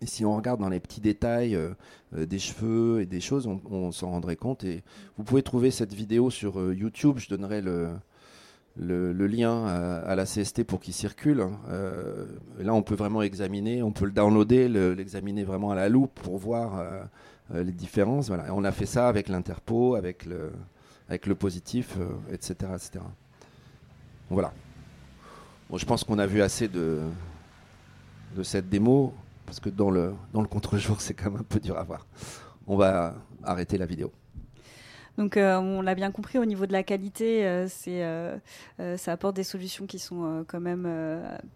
Et 0.02 0.06
si 0.06 0.26
on 0.26 0.36
regarde 0.36 0.60
dans 0.60 0.70
les 0.70 0.80
petits 0.80 1.02
détails 1.02 1.56
euh, 1.56 1.70
euh, 2.16 2.26
des 2.26 2.40
cheveux 2.40 3.02
et 3.02 3.06
des 3.06 3.20
choses, 3.20 3.48
on, 3.48 3.92
s'en 3.92 4.12
rendrait 4.12 4.36
compte. 4.36 4.64
Et 4.64 4.84
vous 5.18 5.24
pouvez 5.24 5.42
trouver 5.42 5.72
cette 5.72 5.94
vidéo 5.94 6.30
sur 6.30 6.60
euh, 6.60 6.76
YouTube. 6.76 7.18
Je 7.18 7.30
donnerai 7.30 7.62
le, 7.62 7.98
lien 8.78 9.66
à, 9.66 10.16
la 10.16 10.26
CST 10.26 10.64
pour 10.64 10.80
qu'il 10.80 10.94
circule. 10.94 11.42
Hein. 11.42 11.60
là, 12.60 12.76
on 12.76 12.84
peut 12.84 12.94
vraiment 12.96 13.24
examiner, 13.24 13.82
on 13.82 13.92
peut 13.92 14.06
le 14.06 14.12
downloader, 14.12 14.68
l'examiner 14.96 15.44
vraiment 15.44 15.72
à 15.72 15.76
la 15.76 15.90
loupe 15.90 16.20
pour 16.20 16.38
voir 16.38 16.84
les 17.54 17.72
différences. 17.72 18.30
On 18.30 18.64
a 18.64 18.72
fait 18.72 18.86
ça 18.86 19.08
avec 19.08 19.30
l'interpo, 19.30 19.96
avec 19.96 20.26
le, 20.26 21.36
positif, 21.36 21.98
etc., 22.32 22.56
euh, 22.64 22.76
etc. 22.76 23.00
voilà. 24.30 24.54
Je 25.74 25.86
pense 25.86 26.04
qu'on 26.04 26.20
a 26.20 26.26
vu 26.26 26.42
assez 26.42 26.68
de, 26.68 27.02
de 28.36 28.44
cette 28.44 28.70
démo, 28.70 29.14
parce 29.46 29.60
que 29.60 29.70
dans 29.70 29.90
le, 29.90 30.14
dans 30.34 30.42
le 30.42 30.48
contre-jour, 30.48 31.02
c'est 31.02 31.14
quand 31.14 31.32
même 31.32 31.42
un 31.42 31.44
peu 31.44 31.60
dur 31.60 31.78
à 31.78 31.84
voir. 31.84 32.06
On 32.68 32.76
va 32.76 33.16
arrêter 33.44 33.78
la 33.78 33.86
vidéo. 33.86 34.12
Donc 35.18 35.36
euh, 35.36 35.58
on 35.58 35.82
l'a 35.82 35.96
bien 35.96 36.12
compris 36.12 36.38
au 36.38 36.46
niveau 36.46 36.66
de 36.68 36.72
la 36.72 36.84
qualité, 36.84 37.46
euh, 37.46 37.68
c'est 37.68 38.04
euh, 38.04 38.38
ça 38.98 39.14
apporte 39.14 39.36
des 39.36 39.44
solutions 39.44 39.88
qui 39.88 39.98
sont 39.98 40.46
quand 40.48 40.60
même 40.60 40.88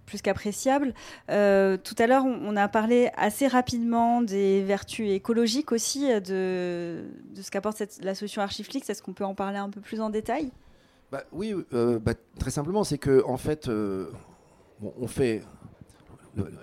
plus 0.06 0.22
qu'appréciables. 0.22 0.94
tout 1.28 1.34
à 1.34 2.08
l'heure, 2.08 2.26
on, 2.26 2.56
a 2.56 2.68
parlé 2.68 3.10
assez 3.16 3.48
rapidement 3.48 4.22
des 4.22 4.64
vertus 4.64 5.10
écologiques 5.12 5.72
aussi 5.72 6.08
de, 6.22 7.04
ce 7.36 7.52
qu'apporte 7.52 7.82
la 8.02 8.16
solution 8.16 8.42
Archiflix. 8.42 8.90
Est-ce 8.90 9.02
qu'on 9.02 9.14
peut 9.14 9.26
en 9.26 9.36
parler 9.36 9.58
un 9.58 9.70
peu 9.70 9.82
plus 9.82 10.02
en 10.02 10.10
détail? 10.10 10.52
Bah, 11.12 11.24
Oui, 11.32 11.56
bah, 11.72 12.14
très 12.40 12.52
simplement, 12.52 12.84
c'est 12.84 12.98
que 12.98 13.24
en 13.26 13.38
fait, 13.38 13.70
on 13.70 15.08
fait 15.08 15.42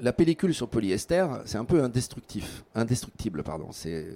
la 0.00 0.12
pellicule 0.12 0.54
sur 0.54 0.68
polyester, 0.68 1.26
c'est 1.44 1.58
un 1.58 1.64
peu 1.64 1.82
indestructif, 1.82 2.64
indestructible, 2.74 3.42
pardon. 3.42 3.68
C'est 3.70 4.08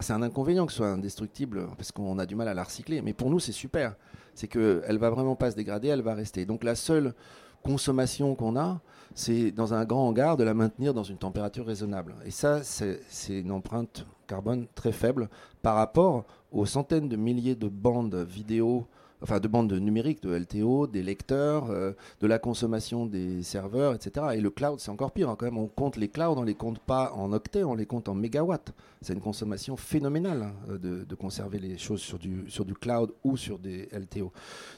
c'est 0.00 0.12
un 0.12 0.22
inconvénient 0.22 0.66
que 0.66 0.72
ce 0.72 0.78
soit 0.78 0.88
indestructible 0.88 1.68
parce 1.76 1.92
qu'on 1.92 2.18
a 2.18 2.26
du 2.26 2.34
mal 2.34 2.48
à 2.48 2.54
la 2.54 2.64
recycler. 2.64 3.02
Mais 3.02 3.12
pour 3.12 3.30
nous, 3.30 3.40
c'est 3.40 3.52
super. 3.52 3.96
C'est 4.34 4.48
qu'elle 4.48 4.98
va 4.98 5.10
vraiment 5.10 5.36
pas 5.36 5.50
se 5.50 5.56
dégrader, 5.56 5.88
elle 5.88 6.02
va 6.02 6.14
rester. 6.14 6.46
Donc 6.46 6.64
la 6.64 6.74
seule 6.74 7.14
consommation 7.62 8.34
qu'on 8.34 8.56
a, 8.56 8.80
c'est 9.14 9.50
dans 9.50 9.74
un 9.74 9.84
grand 9.84 10.08
hangar 10.08 10.36
de 10.36 10.44
la 10.44 10.54
maintenir 10.54 10.94
dans 10.94 11.02
une 11.02 11.18
température 11.18 11.66
raisonnable. 11.66 12.14
Et 12.24 12.30
ça, 12.30 12.62
c'est 12.62 13.00
une 13.28 13.50
empreinte 13.50 14.06
carbone 14.26 14.66
très 14.74 14.92
faible 14.92 15.28
par 15.62 15.74
rapport 15.74 16.24
aux 16.52 16.66
centaines 16.66 17.08
de 17.08 17.16
milliers 17.16 17.56
de 17.56 17.68
bandes 17.68 18.14
vidéo 18.14 18.86
enfin 19.22 19.40
de 19.40 19.48
bandes 19.48 19.72
numériques, 19.72 20.22
de 20.22 20.34
LTO, 20.34 20.86
des 20.86 21.02
lecteurs, 21.02 21.70
euh, 21.70 21.92
de 22.20 22.26
la 22.26 22.38
consommation 22.38 23.06
des 23.06 23.42
serveurs, 23.42 23.94
etc. 23.94 24.26
Et 24.34 24.40
le 24.40 24.50
cloud, 24.50 24.80
c'est 24.80 24.90
encore 24.90 25.12
pire. 25.12 25.28
Hein, 25.28 25.36
quand 25.38 25.46
même, 25.46 25.58
on 25.58 25.66
compte 25.66 25.96
les 25.96 26.08
clouds, 26.08 26.34
on 26.36 26.42
les 26.42 26.54
compte 26.54 26.78
pas 26.78 27.12
en 27.14 27.32
octets, 27.32 27.64
on 27.64 27.74
les 27.74 27.86
compte 27.86 28.08
en 28.08 28.14
mégawatts. 28.14 28.72
C'est 29.02 29.12
une 29.12 29.20
consommation 29.20 29.76
phénoménale 29.76 30.42
hein, 30.42 30.76
de, 30.80 31.14
conserver 31.14 31.58
les 31.58 31.76
choses 31.76 32.00
sur 32.00 32.18
du, 32.18 32.44
sur 32.48 32.64
du 32.64 32.74
cloud 32.74 33.12
ou 33.24 33.36
sur 33.36 33.58
des 33.58 33.88
LTO. 33.92 34.32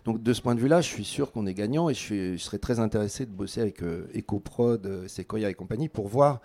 Donc 0.04 0.22
de 0.22 0.32
ce 0.32 0.42
point 0.42 0.54
de 0.54 0.60
vue-là, 0.60 0.80
je 0.80 0.88
suis 0.88 1.04
sûr 1.04 1.30
qu'on 1.30 1.46
est 1.46 1.54
gagnant 1.54 1.88
et 1.88 1.94
je, 1.94 2.36
serais 2.36 2.58
très 2.58 2.80
intéressé 2.80 3.26
de 3.26 3.30
bosser 3.30 3.60
avec 3.60 3.82
euh, 3.82 4.08
EcoProd, 4.16 4.86
euh, 4.86 5.08
Sequoia 5.08 5.50
et 5.50 5.54
compagnie 5.54 5.88
pour 5.88 6.08
voir, 6.08 6.40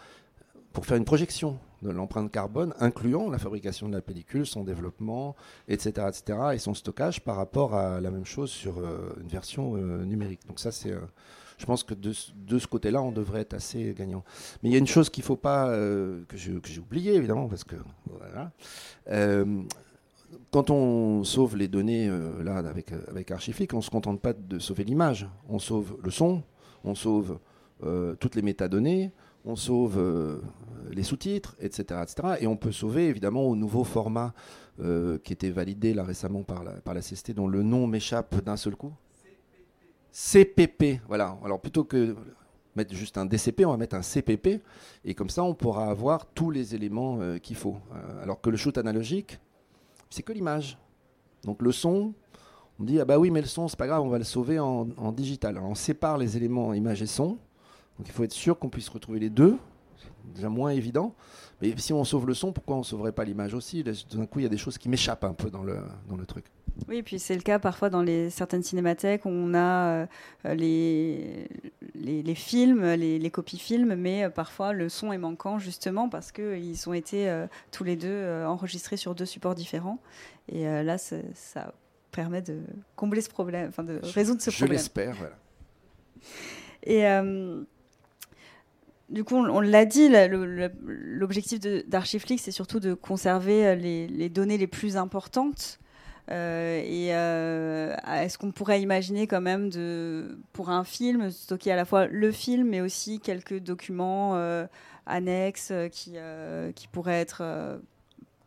pour 0.71 0.85
faire 0.85 0.97
une 0.97 1.05
projection 1.05 1.57
de 1.81 1.91
l'empreinte 1.91 2.31
carbone, 2.31 2.73
incluant 2.79 3.29
la 3.29 3.37
fabrication 3.37 3.87
de 3.87 3.93
la 3.93 4.01
pellicule, 4.01 4.45
son 4.45 4.63
développement, 4.63 5.35
etc., 5.67 6.07
etc., 6.07 6.39
et 6.53 6.57
son 6.57 6.73
stockage 6.73 7.21
par 7.21 7.35
rapport 7.35 7.75
à 7.75 8.01
la 8.01 8.11
même 8.11 8.25
chose 8.25 8.49
sur 8.49 8.79
euh, 8.79 9.13
une 9.21 9.27
version 9.27 9.75
euh, 9.75 10.03
numérique. 10.03 10.41
Donc 10.47 10.59
ça, 10.59 10.71
c'est, 10.71 10.91
euh, 10.91 10.99
je 11.57 11.65
pense 11.65 11.83
que 11.83 11.93
de, 11.93 12.11
ce 12.13 12.67
côté-là, 12.67 13.01
on 13.01 13.11
devrait 13.11 13.41
être 13.41 13.53
assez 13.53 13.93
gagnant. 13.95 14.23
Mais 14.61 14.69
il 14.69 14.71
y 14.73 14.75
a 14.75 14.79
une 14.79 14.87
chose 14.87 15.09
qu'il 15.09 15.23
faut 15.23 15.35
pas, 15.35 15.67
que, 15.67 16.37
j'ai 16.37 16.79
oublié 16.79 17.13
évidemment, 17.13 17.47
parce 17.47 17.63
que 17.63 17.75
voilà. 18.05 18.51
quand 20.51 20.69
on 20.69 21.23
sauve 21.23 21.57
les 21.57 21.67
données 21.67 22.11
là 22.43 22.57
avec, 22.57 22.91
avec 23.07 23.31
Archiflic, 23.31 23.73
on 23.73 23.77
ne 23.77 23.81
se 23.81 23.89
contente 23.89 24.21
pas 24.21 24.33
de 24.33 24.59
sauver 24.59 24.83
l'image. 24.83 25.27
On 25.49 25.57
sauve 25.57 25.97
le 26.03 26.11
son, 26.11 26.43
on 26.83 26.93
sauve 26.93 27.39
toutes 28.19 28.35
les 28.35 28.43
métadonnées, 28.43 29.11
on 29.47 29.55
sauve 29.55 29.97
euh, 29.97 30.41
les 30.91 31.03
sous-titres, 31.03 31.55
etc., 31.59 32.01
etc. 32.03 32.35
Et 32.41 32.47
on 32.47 32.57
peut 32.57 32.73
sauver 32.73 33.07
évidemment 33.07 33.43
au 33.43 33.55
nouveau 33.55 33.83
format 33.85 34.33
euh, 34.81 35.17
qui 35.19 35.33
était 35.33 35.49
validé 35.49 35.93
là 35.93 36.03
récemment 36.03 36.43
par 36.43 36.63
la, 36.63 37.01
CST, 37.01 37.31
dont 37.31 37.47
le 37.47 37.63
nom 37.63 37.87
m'échappe 37.87 38.43
d'un 38.43 38.57
seul 38.57 38.75
coup. 38.75 38.93
CPP. 40.11 41.01
Voilà. 41.07 41.37
Alors 41.43 41.61
plutôt 41.61 41.85
que 41.85 42.15
mettre 42.75 42.93
juste 42.93 43.17
un 43.17 43.25
DCP, 43.25 43.65
on 43.65 43.71
va 43.71 43.77
mettre 43.77 43.95
un 43.95 44.01
CPP, 44.01 44.61
et 45.05 45.15
comme 45.15 45.29
ça 45.29 45.43
on 45.43 45.55
pourra 45.55 45.89
avoir 45.89 46.25
tous 46.27 46.51
les 46.51 46.75
éléments 46.75 47.19
euh, 47.21 47.37
qu'il 47.37 47.55
faut. 47.55 47.77
alors 48.21 48.41
que 48.41 48.49
le 48.49 48.57
shoot 48.57 48.77
analogique, 48.77 49.39
c'est 50.09 50.23
que 50.23 50.33
l'image. 50.33 50.77
Donc 51.43 51.61
le 51.61 51.71
son, 51.71 52.13
on 52.79 52.83
dit 52.83 52.99
ah 52.99 53.05
bah 53.05 53.17
oui 53.17 53.31
mais 53.31 53.41
le 53.41 53.47
son 53.47 53.67
c'est 53.67 53.79
pas 53.79 53.87
grave, 53.87 54.01
on 54.01 54.09
va 54.09 54.17
le 54.17 54.25
sauver 54.25 54.59
en, 54.59 54.89
en 54.97 55.11
digital. 55.11 55.57
Alors 55.57 55.69
on 55.69 55.75
sépare 55.75 56.17
les 56.17 56.35
éléments 56.35 56.73
image 56.73 57.01
et 57.01 57.07
son, 57.07 57.37
donc 57.97 58.07
il 58.07 58.11
faut 58.11 58.23
être 58.23 58.31
sûr 58.31 58.57
qu'on 58.59 58.69
puisse 58.69 58.89
retrouver 58.89 59.19
les 59.19 59.29
deux. 59.29 59.57
C'est 59.97 60.33
déjà 60.33 60.49
moins 60.49 60.71
évident. 60.71 61.15
Mais 61.61 61.73
si 61.77 61.93
on 61.93 62.03
sauve 62.03 62.27
le 62.27 62.33
son, 62.33 62.51
pourquoi 62.51 62.75
on 62.75 62.79
ne 62.79 62.85
sauverait 62.85 63.11
pas 63.11 63.23
l'image 63.23 63.53
aussi? 63.53 63.83
D'un 63.83 64.25
coup, 64.25 64.39
il 64.39 64.43
y 64.43 64.45
a 64.45 64.49
des 64.49 64.57
choses 64.57 64.77
qui 64.77 64.89
m'échappent 64.89 65.23
un 65.23 65.33
peu 65.33 65.49
dans 65.49 65.63
le, 65.63 65.79
dans 66.07 66.15
le 66.15 66.25
truc. 66.25 66.45
Oui, 66.87 67.01
puis 67.01 67.17
c'est 67.17 67.35
le 67.35 67.41
cas 67.41 67.57
parfois 67.57 67.89
dans 67.89 68.03
les, 68.03 68.29
certaines 68.29 68.61
cinémathèques 68.61 69.25
où 69.25 69.29
on 69.29 69.55
a 69.55 69.87
euh, 69.89 70.05
les, 70.53 71.47
les, 71.95 72.35
films, 72.35 72.85
les, 72.85 73.29
copies 73.31 73.57
films, 73.57 73.95
mais 73.95 74.25
euh, 74.25 74.29
parfois 74.29 74.73
le 74.73 74.87
son 74.87 75.11
est 75.11 75.17
manquant 75.17 75.57
justement 75.57 76.07
parce 76.07 76.31
qu'ils 76.31 76.87
ont 76.87 76.93
été 76.93 77.29
euh, 77.29 77.47
tous 77.71 77.83
les 77.83 77.95
deux 77.95 78.43
enregistrés 78.45 78.97
sur 78.97 79.15
deux 79.15 79.25
supports 79.25 79.55
différents. 79.55 79.99
Et 80.49 80.63
là, 80.65 80.97
ça 80.97 81.73
permet 82.11 82.41
de 82.41 82.61
combler 82.95 83.21
ce 83.21 83.29
problème, 83.29 83.67
enfin 83.69 83.83
de 83.83 83.99
résoudre 84.01 84.41
ce 84.41 84.49
problème. 84.49 84.69
Je 84.69 84.73
l'espère, 84.73 85.15
voilà. 85.15 85.35
Et 86.83 87.03
du 89.09 89.23
coup, 89.23 89.35
on, 89.35 89.61
l'a 89.61 89.85
dit, 89.85 90.09
l'objectif 90.09 91.59
d'Archiflix, 91.87 92.43
c'est 92.43 92.51
surtout 92.51 92.79
de 92.79 92.93
conserver 92.93 93.67
euh, 93.67 93.75
les, 93.75 94.29
données 94.29 94.57
les 94.57 94.67
plus 94.67 94.97
importantes. 94.97 95.79
Euh, 96.29 96.81
et 96.83 97.15
euh, 97.15 97.95
est-ce 98.05 98.37
qu'on 98.37 98.51
pourrait 98.51 98.81
imaginer 98.81 99.25
quand 99.25 99.39
même 99.39 99.69
pour 100.51 100.69
un 100.69 100.83
film, 100.83 101.31
stocker 101.31 101.71
à 101.71 101.77
la 101.77 101.85
fois 101.85 102.07
le 102.07 102.31
film, 102.33 102.67
mais 102.69 102.81
aussi 102.81 103.21
quelques 103.21 103.59
documents 103.59 104.37
annexes 105.05 105.71
qui 105.91 106.87
pourraient 106.91 107.21
être 107.21 107.79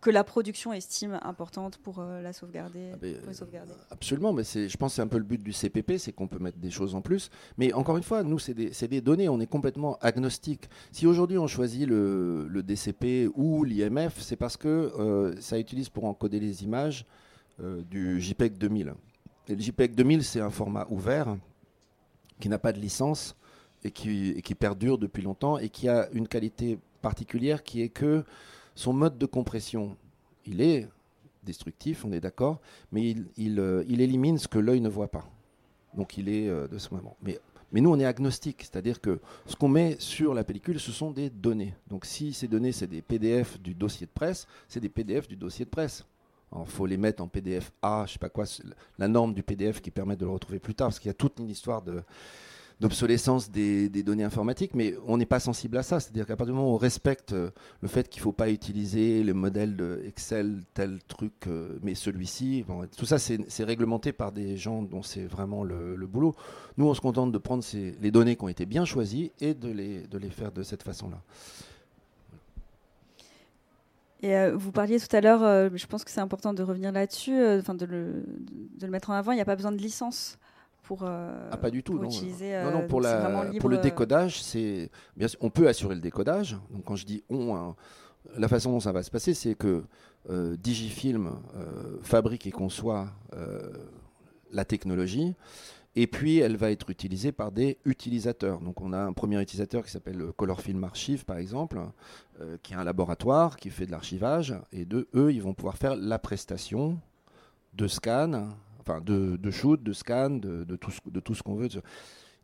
que 0.01 0.11
la 0.11 0.25
production 0.25 0.73
estime 0.73 1.19
importante 1.23 1.77
pour 1.79 1.99
euh, 1.99 2.23
la 2.23 2.33
sauvegarder, 2.33 2.93
ah, 2.95 2.99
euh, 3.05 3.65
Absolument, 3.91 4.33
mais 4.33 4.45
je 4.45 4.77
pense 4.77 4.93
que 4.93 4.97
c'est 4.97 5.03
un 5.03 5.09
peu 5.09 5.19
le 5.19 5.25
but 5.25 5.43
du 5.43 5.53
CPP, 5.53 5.99
c'est 5.99 6.13
qu'on 6.13 6.27
peut 6.27 6.39
mettre 6.39 6.59
des 6.59 6.71
choses 6.71 6.95
en 6.95 7.03
plus. 7.03 7.31
Mais 7.59 7.73
encore 7.75 7.99
une 7.99 8.03
fois, 8.03 8.23
nous, 8.23 8.39
c'est 8.39 8.55
des, 8.55 9.01
données, 9.01 9.29
on 9.29 9.41
est 9.41 9.47
complètement 9.47 9.99
agnostique. 10.01 10.71
Si 10.91 11.07
aujourd'hui 11.07 11.37
on 11.37 11.47
choisit 11.47 11.87
le, 11.87 12.63
DCP 12.63 13.29
ou 13.35 13.65
l'IMF, 13.65 14.21
c'est 14.21 14.37
parce 14.37 14.57
que 14.57 14.69
euh, 14.69 15.39
ça 15.41 15.59
utilise 15.59 15.89
pour 15.89 16.05
encoder 16.05 16.41
les 16.41 16.65
images 16.65 17.05
du 17.91 18.19
JPEG 18.23 18.57
2000. 18.57 18.95
Et 19.49 19.55
le 19.55 19.61
JPEG 19.61 19.95
2000, 19.95 20.25
c'est 20.25 20.41
un 20.41 20.49
format 20.49 20.87
ouvert 20.89 21.37
qui 22.41 22.49
n'a 22.49 22.59
pas 22.59 22.73
de 22.73 22.79
licence 22.79 23.37
et 23.85 23.91
qui, 23.91 24.31
et 24.31 24.41
qui 24.41 24.55
perdure 24.55 24.97
depuis 24.97 25.23
longtemps 25.23 25.59
et 25.59 25.69
qui 25.69 25.87
a 25.87 26.09
une 26.13 26.27
qualité 26.27 26.79
particulière 27.03 27.63
qui 27.63 27.83
est 27.83 27.91
que 27.91 28.25
son 28.81 28.95
mode 28.95 29.19
de 29.19 29.27
compression, 29.27 29.95
il 30.47 30.63
est 30.63 30.89
destructif, 31.43 32.07
on 32.07 32.13
est 32.13 32.21
d'accord, 32.21 32.61
mais 32.93 33.15
il, 33.37 33.61
euh, 33.61 33.85
élimine 33.87 34.39
ce 34.39 34.49
que 34.49 34.59
l'œil 34.59 34.81
ne 34.81 34.89
voit 34.89 35.11
pas. 35.11 35.29
Donc 35.95 36.17
il 36.17 36.31
est 36.31 36.49
euh, 36.49 36.67
de 36.67 36.79
ce 36.79 36.95
moment. 36.95 37.15
Mais, 37.23 37.39
mais 37.73 37.83
nous, 37.83 37.91
on 37.91 38.01
est 38.01 38.07
agnostique, 38.07 38.63
c'est-à-dire 38.63 39.03
que 39.03 39.21
ce 39.45 39.55
qu'on 39.55 39.69
met 39.69 39.97
sur 39.99 40.33
la 40.33 40.45
pellicule, 40.45 40.81
ce 40.81 40.93
sont 40.93 41.11
des 41.11 41.29
données. 41.29 41.75
Donc 41.89 42.07
si 42.07 42.33
ces 42.33 42.49
données, 42.49 42.73
c'est 42.73 42.87
des 42.87 43.03
PDF 43.03 43.61
du 43.61 43.75
dossier 43.75 44.07
de 44.07 44.13
presse, 44.13 44.47
c'est 44.67 44.81
des 44.81 44.89
PDF 44.89 45.29
du 45.29 45.37
dossier 45.37 45.67
de 45.67 45.71
presse. 45.71 46.07
il 46.59 46.67
faut 46.67 46.87
les 46.87 46.97
mettre 46.97 47.23
en 47.23 47.29
PDF 47.29 47.73
A, 47.83 48.05
je 48.07 48.15
sais 48.15 48.19
pas 48.19 48.31
quoi, 48.31 48.47
la 48.99 49.09
norme 49.09 49.35
du 49.35 49.43
PDF 49.43 49.83
qui 49.83 49.91
permet 49.91 50.17
de 50.17 50.25
le 50.25 50.31
retrouver 50.31 50.59
plus 50.59 50.75
tard, 50.75 50.89
parce 50.89 50.99
qu'il 50.99 51.11
y 51.11 51.11
a 51.11 51.15
toute 51.15 51.39
une 51.39 51.51
histoire 51.51 51.83
de 51.83 52.03
d'obsolescence 52.81 53.51
des, 53.51 53.89
données 54.03 54.25
informatiques, 54.25 54.75
mais 54.75 54.95
on 55.07 55.19
n'est 55.19 55.27
pas 55.27 55.41
sensible 55.41 55.77
à 55.77 55.83
ça. 55.83 56.01
C'est-à-dire 56.01 56.27
qu'à 56.27 56.37
partir 56.37 56.55
du 56.55 56.59
moment 56.59 56.73
où 56.73 56.75
on 56.75 56.79
respecte 56.79 57.33
euh, 57.33 57.51
le 57.83 57.89
fait 57.89 58.09
qu'il 58.09 58.21
ne 58.21 58.25
faut 58.25 58.33
pas 58.33 58.49
utiliser 58.49 59.23
le 59.23 59.35
modèle 59.35 59.77
de 59.77 60.03
Excel, 60.07 60.63
tel 60.73 60.99
truc, 61.07 61.33
euh, 61.47 61.79
mais 61.83 61.95
celui-ci, 61.95 62.65
tout 62.97 63.05
ça 63.05 63.19
c'est 63.19 63.65
réglementé 63.65 64.13
par 64.13 64.33
des 64.33 64.57
gens 64.57 64.83
dont 64.83 65.03
c'est 65.03 65.27
vraiment 65.27 65.63
le, 65.63 66.07
boulot. 66.07 66.35
Nous, 66.79 66.87
on 66.87 66.95
se 66.95 67.01
contente 67.01 67.31
de 67.31 67.39
prendre 67.39 67.63
les 67.75 68.11
données 68.11 68.37
qui 68.37 68.45
ont 68.45 68.49
été 68.49 68.65
bien 68.65 68.85
choisies 68.85 69.31
et 69.41 69.55
de 69.55 69.69
les, 69.69 70.31
faire 70.31 70.51
de 70.51 70.63
cette 70.63 70.83
façon-là. 70.83 71.21
Et 74.23 74.37
euh, 74.37 74.57
vous 74.57 74.73
parliez 74.73 74.99
tout 74.99 75.15
à 75.15 75.21
l'heure, 75.21 75.71
je 75.75 75.87
pense 75.87 76.05
que 76.05 76.11
c'est 76.11 76.21
important 76.21 76.55
de 76.55 76.63
revenir 76.63 76.93
là-dessus, 76.93 77.35
enfin 77.59 77.75
de, 77.75 77.87
de, 77.87 78.17
le, 78.87 78.89
mettre 78.89 79.11
en 79.11 79.15
avant, 79.15 79.33
il 79.33 79.37
n'y 79.37 79.43
a 79.43 79.47
pas 79.47 79.57
besoin 79.57 79.73
de 79.73 79.79
licence 79.79 80.39
pour, 80.91 81.05
euh, 81.05 81.49
ah, 81.53 81.57
pas 81.57 81.71
du 81.71 81.85
tout, 81.85 82.01
non. 82.01 82.09
utiliser. 82.09 82.61
non, 82.65 82.73
non, 82.73 82.89
pour, 82.89 83.01
la, 83.01 83.53
pour 83.61 83.71
le 83.71 83.79
décodage, 83.79 84.43
c'est 84.43 84.91
bien 85.17 85.29
on 85.41 85.49
peut 85.49 85.69
assurer 85.69 85.95
le 85.95 86.01
décodage. 86.01 86.59
Donc 86.69 86.83
quand 86.83 86.97
je 86.97 87.07
dis 87.07 87.23
on, 87.31 87.55
hein, 87.55 87.77
la 88.37 88.49
façon 88.49 88.73
dont 88.73 88.81
ça 88.81 88.91
va 88.91 89.05
se 89.05 89.11
passer, 89.13 89.33
c'est 89.33 89.55
que 89.55 89.85
euh, 90.31 90.57
Digifilm 90.57 91.29
euh, 91.55 91.99
fabrique 92.03 92.45
et 92.49 92.51
conçoit 92.51 93.07
la 94.51 94.65
technologie. 94.65 95.37
Et 95.95 96.09
puis, 96.09 96.39
elle 96.39 96.57
va 96.57 96.73
être 96.73 96.91
utilisée 96.91 97.31
par 97.31 97.53
des 97.53 97.79
utilisateurs. 97.85 98.59
Donc, 98.59 98.81
on 98.81 98.93
a 98.93 98.99
un 98.99 99.13
premier 99.13 99.41
utilisateur 99.41 99.85
qui 99.85 99.93
s'appelle 99.93 100.33
Color 100.37 100.61
Film 100.61 100.83
Archive, 100.83 101.25
par 101.25 101.37
exemple, 101.37 101.81
qui 102.65 102.73
est 102.73 102.77
un 102.77 102.85
laboratoire 102.85 103.57
qui 103.57 103.71
fait 103.71 103.87
de 103.87 103.93
l'archivage. 103.93 104.57
Et 104.73 104.85
de 104.85 105.09
eux, 105.15 105.33
ils 105.33 105.43
vont 105.43 105.55
pouvoir 105.55 105.77
faire 105.77 105.95
la 105.95 106.19
prestation 106.19 106.99
de 107.75 107.87
scan 107.87 108.49
enfin 108.81 109.01
de, 109.01 109.51
shoot, 109.51 109.83
de 109.83 109.93
scan, 109.93 110.31
de, 110.31 110.77
tout, 110.77 111.35
ce 111.35 111.43
qu'on 111.43 111.55
veut. 111.55 111.69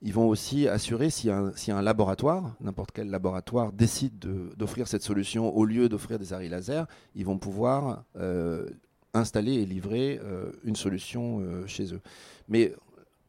Ils 0.03 0.13
vont 0.13 0.29
aussi 0.29 0.69
assurer 0.69 1.11
si 1.11 1.31
un, 1.31 1.53
si 1.57 1.73
un 1.73 1.81
laboratoire, 1.81 2.55
n'importe 2.61 2.91
quel 2.93 3.09
laboratoire, 3.09 3.73
décide 3.73 4.19
d'offrir 4.57 4.89
cette 4.89 5.03
solution 5.03 5.55
au 5.57 5.65
lieu 5.65 5.89
d'offrir 5.89 6.19
des 6.19 6.33
arrêts 6.33 6.49
laser, 6.49 6.87
ils 7.15 7.25
vont 7.25 7.39
pouvoir 7.39 8.05
euh, 8.17 8.69
installer 9.15 9.55
et 9.55 9.67
livrer 9.67 10.21
euh, 10.23 10.53
une 10.65 10.77
solution 10.77 11.41
euh, 11.41 11.67
chez 11.67 11.95
eux. 11.95 12.01
Mais 12.49 12.75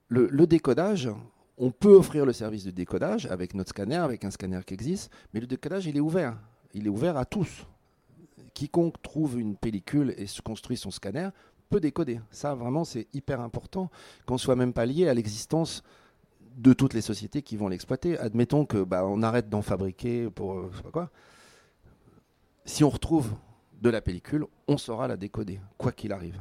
le, 0.10 0.28
le, 0.28 0.46
décodage, 0.46 1.10
on 1.58 1.72
peut 1.72 1.96
offrir 1.96 2.26
le 2.26 2.34
service 2.34 2.65
de 2.65 2.72
décodage 2.72 3.26
avec 3.28 3.54
notre 3.54 3.70
scanner, 3.70 3.96
avec 3.96 4.26
un 4.26 4.32
scanner 4.32 4.60
qui 4.65 4.74
existe, 4.74 5.10
mais 5.34 5.39
le 5.39 5.48
décodage, 5.48 5.86
il 5.86 5.96
est 5.96 6.02
ouvert. 6.02 6.38
Il 6.74 6.86
est 6.86 6.89
ouvert 6.89 7.17
à 7.17 7.26
tous. 7.26 7.65
Quiconque 8.54 9.02
trouve 9.02 9.39
une 9.39 9.56
pellicule 9.56 10.13
et 10.17 10.28
se 10.28 10.41
construit 10.41 10.78
son 10.78 10.91
scanner 10.91 11.30
peut 11.69 11.80
décoder. 11.80 12.19
Ça, 12.32 12.56
vraiment, 12.56 12.84
c'est 12.84 13.08
hyper 13.13 13.41
important 13.41 13.89
qu'on 14.25 14.38
soit 14.38 14.56
même 14.56 14.73
pas 14.73 14.86
lié 14.86 15.08
à 15.08 15.13
l'existence 15.13 15.84
de 16.58 16.73
toutes 16.73 16.93
les 16.93 17.01
sociétés 17.01 17.41
qui 17.41 17.56
vont 17.56 17.67
l'exploiter. 17.67 18.17
Admettons 18.17 18.65
que 18.65 18.84
bah, 18.84 19.06
on 19.06 19.21
arrête 19.21 19.49
d'en 19.49 19.62
fabriquer 19.62 20.30
pour 20.30 20.53
euh, 20.53 20.71
sais 20.75 20.84
pas 20.84 20.91
quoi. 20.91 21.10
Si 22.65 22.84
on 22.84 22.89
retrouve 22.89 23.34
de 23.82 23.89
la 23.89 24.01
pellicule, 24.01 24.45
on 24.67 24.77
saura 24.77 25.08
la 25.08 25.17
décoder, 25.17 25.60
quoi 25.77 25.91
qu'il 25.91 26.12
arrive. 26.12 26.39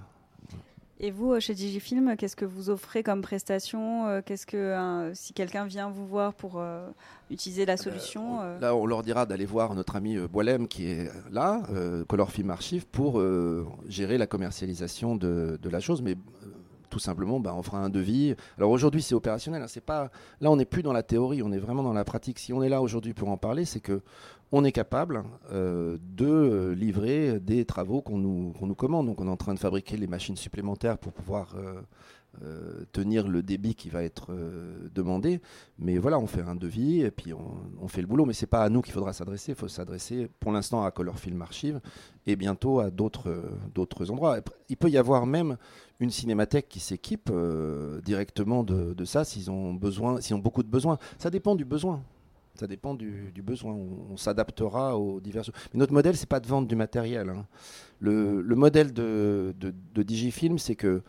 Et 0.99 1.11
vous, 1.11 1.33
euh, 1.33 1.41
chez 1.41 1.53
Digifilm, 1.53 2.17
qu'est-ce 2.17 2.37
que 2.37 2.47
vous 2.47 2.71
offrez 2.71 3.03
comme 3.03 3.21
prestation 3.21 4.07
euh, 4.07 4.21
Qu'est-ce 4.25 4.47
que 4.47 5.11
si 5.15 5.35
quelqu'un 5.35 5.67
vient 5.67 5.91
vous 5.91 6.07
voir 6.07 6.33
pour 6.33 6.59
euh, 6.59 6.89
utiliser 7.31 7.67
la 7.67 7.77
solution 7.77 8.41
Là, 8.61 8.75
on 8.75 8.87
leur 8.87 9.03
dira 9.03 9.27
d'aller 9.27 9.45
voir 9.45 9.75
notre 9.75 9.97
ami 9.97 10.17
Boilem 10.17 10.69
qui 10.69 10.87
est 10.87 11.11
là, 11.31 11.63
Color 12.09 12.31
Film 12.31 12.51
Archive, 12.51 12.87
pour 12.87 13.23
gérer 13.87 14.19
la 14.19 14.27
commercialisation 14.27 15.17
de, 15.17 15.59
de 15.61 15.69
la 15.69 15.81
chose. 15.81 16.03
Mais 16.03 16.17
tout 16.97 17.01
simplement, 17.01 17.41
bah, 17.41 17.53
on 17.55 17.63
fera 17.63 17.79
un 17.79 17.91
devis. 17.91 18.35
Alors 18.57 18.71
aujourd'hui, 18.71 19.03
c'est 19.03 19.15
opérationnel. 19.15 19.63
Hein, 19.63 19.81
pas 19.85 20.11
là, 20.41 20.51
on 20.51 20.57
n'est 20.57 20.65
plus 20.65 20.83
dans 20.83 20.95
la 20.95 21.03
théorie, 21.03 21.43
on 21.43 21.53
est 21.53 21.59
vraiment 21.59 21.83
dans 21.83 21.93
la 21.93 22.05
pratique. 22.05 22.39
Si 22.39 22.55
on 22.55 22.63
est 22.63 22.71
là 22.71 22.81
aujourd'hui 22.81 23.13
pour 23.13 23.29
en 23.29 23.37
parler, 23.37 23.67
c'est 23.67 23.81
que 23.81 24.01
on 24.51 24.65
est 24.65 24.73
capable 24.73 25.25
euh, 25.53 25.99
de 26.01 26.71
livrer 26.71 27.39
des 27.39 27.67
travaux 27.67 28.01
qu'on 28.01 28.17
nous, 28.17 28.55
nous, 28.59 28.75
commande. 28.75 29.09
Donc 29.09 29.21
on 29.21 29.27
est 29.27 29.31
en 29.31 29.37
train 29.37 29.53
de 29.53 29.59
fabriquer 29.59 29.99
les 29.99 30.07
machines 30.07 30.37
supplémentaires 30.37 30.97
pour 30.97 31.13
pouvoir 31.13 31.55
euh, 31.59 31.83
euh, 32.43 32.85
tenir 32.93 33.29
le 33.29 33.43
débit 33.43 33.75
qui 33.75 33.89
va 33.89 34.03
être 34.03 34.35
demandé. 34.95 35.41
Mais 35.79 35.99
voilà, 35.99 36.19
on 36.19 36.27
fait 36.27 36.43
un 36.43 36.55
devis 36.55 37.03
et 37.03 37.11
puis 37.11 37.33
on, 37.33 37.89
fait 37.89 38.01
le 38.01 38.07
boulot. 38.07 38.25
Mais 38.25 38.33
c'est 38.33 38.47
pas 38.47 38.63
à 38.63 38.69
nous 38.69 38.83
qu'il 38.83 38.93
faudra 38.93 39.13
s'adresser. 39.13 39.53
Il 39.53 39.55
faut 39.55 39.69
s'adresser 39.69 40.29
pour 40.41 40.53
l'instant 40.53 40.85
à 40.85 40.91
Color 40.91 41.19
Film 41.19 41.43
Archive 41.43 41.81
et 42.27 42.37
bientôt 42.37 42.81
à 42.81 42.91
d'autres 42.91 44.11
endroits. 44.11 44.39
Il 44.69 44.77
peut 44.77 44.91
y 44.91 44.99
avoir 44.99 45.27
même 45.27 45.57
une 46.01 46.11
cinémathèque 46.11 46.69
qui 46.69 46.81
s'équipe 46.81 47.31
directement 48.05 48.65
de, 48.65 49.05
ça 49.05 49.25
s'ils 49.25 49.51
ont 49.51 49.79
ont 49.79 50.39
beaucoup 50.39 50.63
de 50.63 50.69
besoins. 50.69 50.99
Ça 51.19 51.31
dépend 51.31 51.55
du 51.55 51.65
besoin. 51.65 52.03
Ça 52.59 52.67
dépend 52.67 52.95
du, 52.95 53.33
besoin. 53.43 53.75
On, 53.75 54.17
s'adaptera 54.17 54.99
aux 54.99 55.21
divers. 55.21 55.45
Mais 55.73 55.79
notre 55.79 55.93
modèle, 55.93 56.17
c'est 56.17 56.29
pas 56.29 56.41
de 56.41 56.47
vendre 56.47 56.67
du 56.67 56.77
matériel. 56.77 57.29
Hein. 57.29 57.47
Le, 58.01 58.43
modèle 58.55 58.93
de, 58.93 59.55
Digifilm, 59.95 60.59
c'est 60.59 60.75
que 60.75 61.03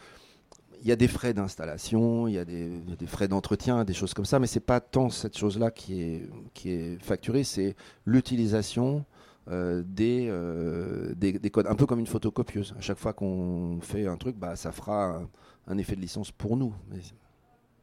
il 0.82 0.88
y 0.88 0.92
a 0.92 0.96
des 0.96 1.08
frais 1.08 1.34
d'installation, 1.34 2.28
il 2.28 2.34
y 2.34 2.38
a 2.38 2.46
des, 2.46 2.70
frais 3.08 3.28
d'entretien, 3.28 3.84
des 3.84 3.94
choses 3.94 4.14
comme 4.14 4.26
ça, 4.26 4.40
mais 4.40 4.48
c'est 4.48 4.60
pas 4.60 4.80
tant 4.80 5.10
cette 5.10 5.38
chose-là 5.38 5.72
qui 5.72 6.22
est, 6.66 7.02
facturée, 7.02 7.44
c'est 7.44 7.76
l'utilisation 8.06 9.06
euh, 9.50 9.84
euh, 10.00 11.14
des, 11.16 11.32
des, 11.34 11.50
codes, 11.50 11.68
un 11.68 11.76
peu 11.76 11.86
comme 11.86 12.00
une 12.00 12.08
photocopieuse. 12.08 12.76
À 12.78 12.82
chaque 12.82 12.98
fois 12.98 13.14
qu'on 13.14 13.80
fait 13.82 14.08
un 14.08 14.18
truc, 14.18 14.36
bah, 14.36 14.56
ça 14.56 14.72
fera 14.72 15.22
un, 15.68 15.78
effet 15.78 15.96
de 15.96 16.02
licence 16.02 16.32
pour 16.32 16.58
nous. 16.58 16.74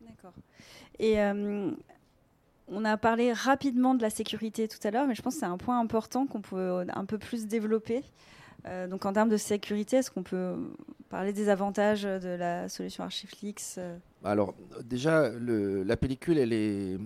D'accord. 0.07 0.33
Et 0.98 1.20
euh, 1.20 1.70
on 2.68 2.85
a 2.85 2.96
parlé 2.96 3.33
rapidement 3.33 3.94
de 3.94 4.02
la 4.02 4.11
sécurité 4.11 4.68
tout 4.68 4.78
à 4.87 4.90
l'heure, 4.90 5.07
mais 5.07 5.14
je 5.14 5.22
pense 5.22 5.35
que 5.35 5.40
c'est 5.40 5.46
un 5.46 5.59
point 5.59 5.80
important 5.80 6.26
qu'on 6.26 6.42
peut 6.42 6.85
un 6.88 7.04
peu 7.04 7.18
plus 7.18 7.46
développer. 7.46 8.02
Euh, 8.66 8.87
donc 8.87 9.05
en 9.05 9.12
termes 9.12 9.29
de 9.29 9.37
sécurité, 9.37 9.96
est-ce 9.96 10.11
qu'on 10.11 10.22
peut 10.22 10.55
parler 11.11 11.33
des 11.33 11.48
avantages 11.48 12.03
de 12.03 12.29
la 12.29 12.68
solution 12.68 13.05
Archiflix 13.05 13.77
euh 13.79 13.96
Alors 14.24 14.55
déjà, 14.83 15.31
la 15.31 15.96
pellicule, 15.96 16.38
elle 16.38 16.53
est, 16.53 16.98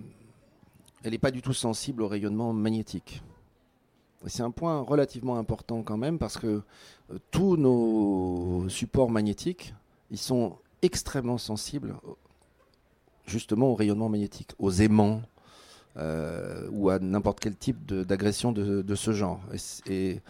elle 1.03 1.11
n'est 1.11 1.17
pas 1.17 1.31
du 1.31 1.41
tout 1.41 1.53
sensible 1.53 2.01
au 2.01 2.07
rayonnement 2.07 2.53
magnétique. 2.53 3.21
C'est 4.27 4.43
un 4.43 4.51
point 4.51 4.81
relativement 4.81 5.37
important 5.37 5.81
quand 5.81 5.97
même 5.97 6.17
parce 6.17 6.37
que 6.37 6.61
euh, 7.11 7.19
tous 7.31 7.57
nos 7.57 8.67
supports 8.69 9.09
magnétiques, 9.09 9.73
ils 10.11 10.17
sont 10.17 10.57
extrêmement 10.81 11.37
sensibles 11.37 11.95
justement 13.25 13.67
au 13.67 13.75
rayonnement 13.75 14.09
magnétique, 14.09 14.51
aux 14.59 14.71
aimants, 14.71 15.21
ou 16.71 16.89
à 16.89 16.97
n'importe 16.99 17.41
quel 17.41 17.55
type 17.55 17.85
d'agression 17.85 18.53
de, 18.53 18.95
ce 18.95 19.11
genre. 19.11 19.41
Et, 19.85 20.21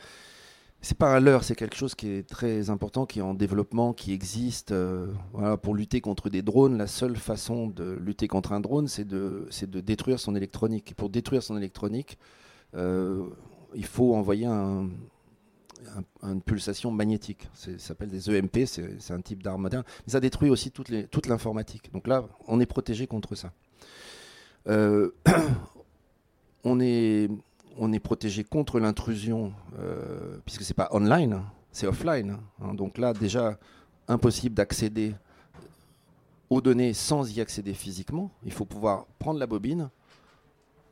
c'est 0.82 0.98
pas 0.98 1.16
un 1.16 1.20
leurre, 1.20 1.44
c'est 1.44 1.56
quelque 1.56 1.76
chose 1.76 1.94
qui 1.96 2.10
est 2.10 2.28
très 2.28 2.70
important, 2.70 3.06
qui 3.06 3.20
est 3.20 3.24
en 3.24 3.34
développement, 3.34 3.94
qui 3.94 4.14
existe. 4.14 4.72
Euh, 4.72 5.08
voilà, 5.34 5.58
pour 5.58 5.76
lutter 5.76 6.00
contre 6.02 6.30
des 6.30 6.42
drones, 6.42 6.78
la 6.78 6.88
seule 6.88 7.18
façon 7.18 7.68
de 7.68 7.98
lutter 8.02 8.28
contre 8.28 8.54
un 8.54 8.60
drone, 8.60 8.88
c'est 8.88 9.08
de, 9.08 9.48
de 9.62 9.80
détruire 9.82 10.20
son 10.20 10.36
électronique. 10.36 10.92
Et 10.92 10.94
pour 10.94 11.10
détruire 11.10 11.44
son 11.44 11.58
électronique, 11.58 12.18
euh, 12.76 13.26
il 13.76 13.86
faut 13.86 14.16
envoyer 14.16 14.46
un, 14.46 14.90
une 16.24 16.42
pulsation 16.42 16.92
magnétique. 16.92 17.50
Ça 17.54 17.72
s'appelle 17.78 18.10
des 18.10 18.30
EMP, 18.30 18.66
c'est 18.66 19.12
un 19.12 19.22
type 19.22 19.44
d'arme 19.44 19.62
moderne. 19.62 19.84
Mais 20.06 20.14
ça 20.14 20.20
détruit 20.20 20.50
aussi 20.50 20.72
toute 20.72 21.28
l'informatique. 21.28 21.92
Donc 21.92 22.08
là, 22.08 22.26
on 22.48 22.60
est 22.60 22.66
protégé 22.66 23.08
contre 23.08 23.36
ça. 23.36 23.52
Euh, 24.68 25.12
on, 26.64 26.80
est, 26.80 27.30
on 27.78 27.94
est 27.94 28.00
protégé 28.00 28.44
contre 28.44 28.80
l'intrusion, 28.80 29.54
euh, 29.80 30.38
puisque 30.46 30.64
c'est 30.64 30.74
pas 30.74 30.90
online, 30.92 31.42
c'est 31.72 31.88
offline. 31.88 32.38
Hein. 32.62 32.74
donc 32.74 32.98
là, 32.98 33.14
déjà, 33.14 33.58
impossible 34.08 34.56
d'accéder 34.56 35.16
aux 36.50 36.62
données 36.62 36.94
sans 36.94 37.36
y 37.36 37.42
accéder 37.42 37.74
physiquement. 37.74 38.32
Il 38.44 38.52
faut 38.52 38.66
pouvoir 38.66 39.06
prendre 39.20 39.40
la 39.40 39.48
bobine, 39.48 39.90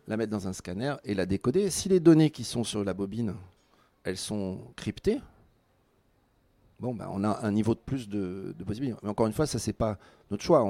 la 0.08 0.18
mettre 0.18 0.32
dans 0.32 0.48
un 0.48 0.54
scanner 0.54 0.96
et 1.04 1.14
la 1.14 1.26
décoder. 1.26 1.70
Si 1.70 1.90
les 1.90 2.00
données 2.00 2.30
qui 2.30 2.44
sont 2.44 2.64
sur 2.64 2.84
la 2.84 2.94
bobine, 2.94 3.34
elles 4.04 4.18
sont 4.18 4.60
cryptées, 4.76 5.20
bon, 6.80 6.94
ben, 6.94 7.10
on 7.12 7.24
a 7.24 7.46
un 7.46 7.52
niveau 7.52 7.74
de 7.74 7.80
plus 7.80 8.08
de, 8.08 8.56
possibilités. 8.66 8.98
Mais 9.04 9.10
encore 9.10 9.28
une 9.28 9.34
fois, 9.34 9.48
ça, 9.48 9.60
c'est 9.60 9.74
pas 9.74 9.98
notre 10.30 10.44
choix. 10.44 10.64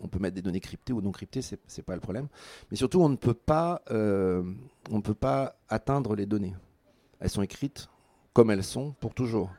On 0.00 0.08
peut 0.08 0.18
mettre 0.18 0.34
des 0.34 0.42
données 0.42 0.60
cryptées 0.60 0.92
ou 0.92 1.00
non 1.00 1.12
cryptées, 1.12 1.42
c'est 1.42 1.58
n'est 1.76 1.84
pas 1.84 1.94
le 1.94 2.00
problème. 2.00 2.28
Mais 2.70 2.76
surtout, 2.76 3.00
on 3.00 3.08
ne 3.08 3.16
peut 3.16 3.34
pas, 3.34 3.82
euh, 3.90 4.42
atteindre 5.68 6.14
les 6.14 6.26
données. 6.26 6.54
Elles 7.20 7.30
sont 7.30 7.42
écrites 7.42 7.88
comme 8.32 8.50
elles 8.50 8.64
sont 8.64 8.92
pour 9.00 9.14
toujours. 9.14 9.50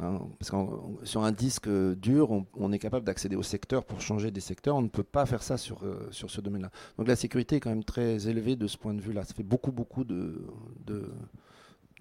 Hein, 0.00 0.20
parce 0.38 0.50
que 0.50 1.06
sur 1.06 1.22
un 1.24 1.32
disque 1.32 1.68
dur, 1.68 2.30
on, 2.54 2.72
est 2.72 2.78
capable 2.78 3.06
d'accéder 3.06 3.36
au 3.36 3.42
secteur 3.42 3.84
pour 3.84 4.00
changer 4.00 4.30
des 4.30 4.40
secteurs. 4.40 4.76
On 4.76 4.82
ne 4.82 4.88
peut 4.88 5.02
pas 5.02 5.24
faire 5.24 5.42
ça 5.42 5.56
sur, 5.56 5.82
euh, 5.84 6.08
sur 6.10 6.30
ce 6.30 6.40
domaine-là. 6.40 6.70
Donc 6.98 7.08
la 7.08 7.16
sécurité 7.16 7.56
est 7.56 7.60
quand 7.60 7.70
même 7.70 7.84
très 7.84 8.28
élevée 8.28 8.56
de 8.56 8.66
ce 8.66 8.76
point 8.76 8.92
de 8.92 9.00
vue-là. 9.00 9.24
Ça 9.24 9.34
fait 9.34 9.42
beaucoup, 9.42 9.72
beaucoup 9.72 10.04
de, 10.04 10.46
de, 10.84 11.10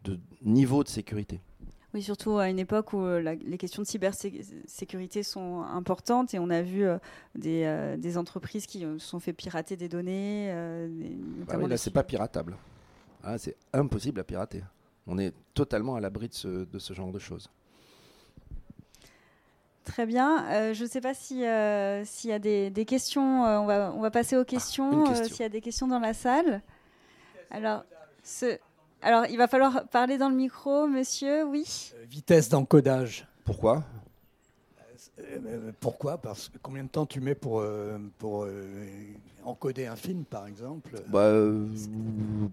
de 0.04 0.20
niveau 0.44 0.84
de 0.84 0.90
sécurité. 0.90 1.40
Oui, 1.96 2.04
surtout 2.04 2.38
à 2.38 2.50
une 2.50 2.60
époque 2.60 2.94
où 2.94 3.08
les 3.08 3.58
questions 3.58 3.82
de 3.82 3.88
cybersécurité 3.88 5.24
sont 5.24 5.64
importantes 5.64 6.34
et 6.34 6.40
on 6.40 6.50
a 6.50 6.62
vu 6.62 6.86
des, 7.36 7.96
des, 7.98 8.18
entreprises 8.18 8.68
qui 8.68 8.82
se 8.82 8.98
sont 8.98 9.22
fait 9.22 9.32
pirater 9.32 9.78
des 9.78 9.88
données. 9.88 10.54
Bah 11.48 11.56
oui, 11.58 11.70
là, 11.70 11.78
c'est 11.78 11.92
pas 11.92 12.04
piratable. 12.04 12.58
Ah, 13.24 13.38
c'est 13.38 13.56
impossible 13.74 14.20
à 14.20 14.24
pirater. 14.24 14.62
On 15.08 15.18
est 15.18 15.34
totalement 15.54 15.96
à 15.96 16.00
l'abri 16.00 16.30
de 16.30 16.34
ce, 16.34 16.66
de 16.66 16.80
ce 16.80 16.94
genre 16.94 17.12
de 17.12 17.20
choses. 17.20 17.50
Très 19.84 20.06
bien. 20.06 20.46
Euh, 20.50 20.74
je 20.74 20.84
ne 20.84 20.90
sais 20.90 21.00
pas 21.00 21.14
euh, 21.32 22.04
s'il 22.06 22.30
y 22.30 22.34
a 22.34 22.40
des, 22.40 22.86
questions. 22.86 23.46
Euh, 23.46 23.60
on, 23.60 23.66
va, 23.66 23.94
on 23.96 24.02
va 24.02 24.12
passer 24.12 24.36
aux 24.36 24.42
ah, 24.42 24.46
questions. 24.46 25.14
s'il 25.16 25.40
y 25.40 25.44
a 25.44 25.50
des 25.50 25.62
questions 25.62 25.88
dans 25.88 26.00
la 26.00 26.14
salle. 26.14 26.62
Alors, 27.52 27.86
ce, 28.24 28.58
alors, 29.06 29.26
il 29.30 29.38
va 29.38 29.48
falloir 29.48 29.88
parler 29.88 30.18
dans 30.18 30.30
le 30.30 30.36
micro, 30.36 30.88
monsieur. 30.88 31.46
Oui. 31.46 31.94
vitesse 32.10 32.50
d'encodage. 32.50 33.28
Pourquoi? 33.44 33.84
Pourquoi? 35.80 36.18
Parce 36.18 36.50
que 36.50 36.58
combien 36.62 36.84
de 36.84 36.90
temps 36.90 37.06
tu 37.06 37.22
mets 37.22 37.36
pour, 37.36 37.64
pour 38.18 38.48
encoder 39.46 39.86
un 39.86 39.96
film, 39.96 40.26
par 40.26 40.48
exemple? 40.48 40.92
Bah, 41.08 41.20
euh, 41.20 41.66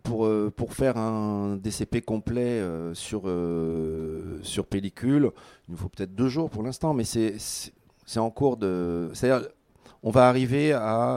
pour, 0.03 0.26
euh, 0.26 0.53
pour 0.55 0.74
faire 0.74 0.96
un 0.96 1.57
DCP 1.57 2.03
complet 2.03 2.61
euh, 2.61 2.94
sur, 2.94 3.22
sur 4.44 4.66
pellicule, 4.66 5.30
il 5.68 5.72
nous 5.72 5.76
faut 5.76 5.88
peut-être 5.88 6.14
deux 6.14 6.28
jours 6.28 6.50
pour 6.50 6.62
l'instant, 6.62 6.94
mais 6.94 7.05
c'est 7.05 7.72
en 8.16 8.30
cours 8.30 8.57
de. 8.57 9.11
C'est-à-dire, 9.14 9.48
on 10.03 10.11
va 10.11 10.28
arriver 10.28 10.72
à 10.72 11.16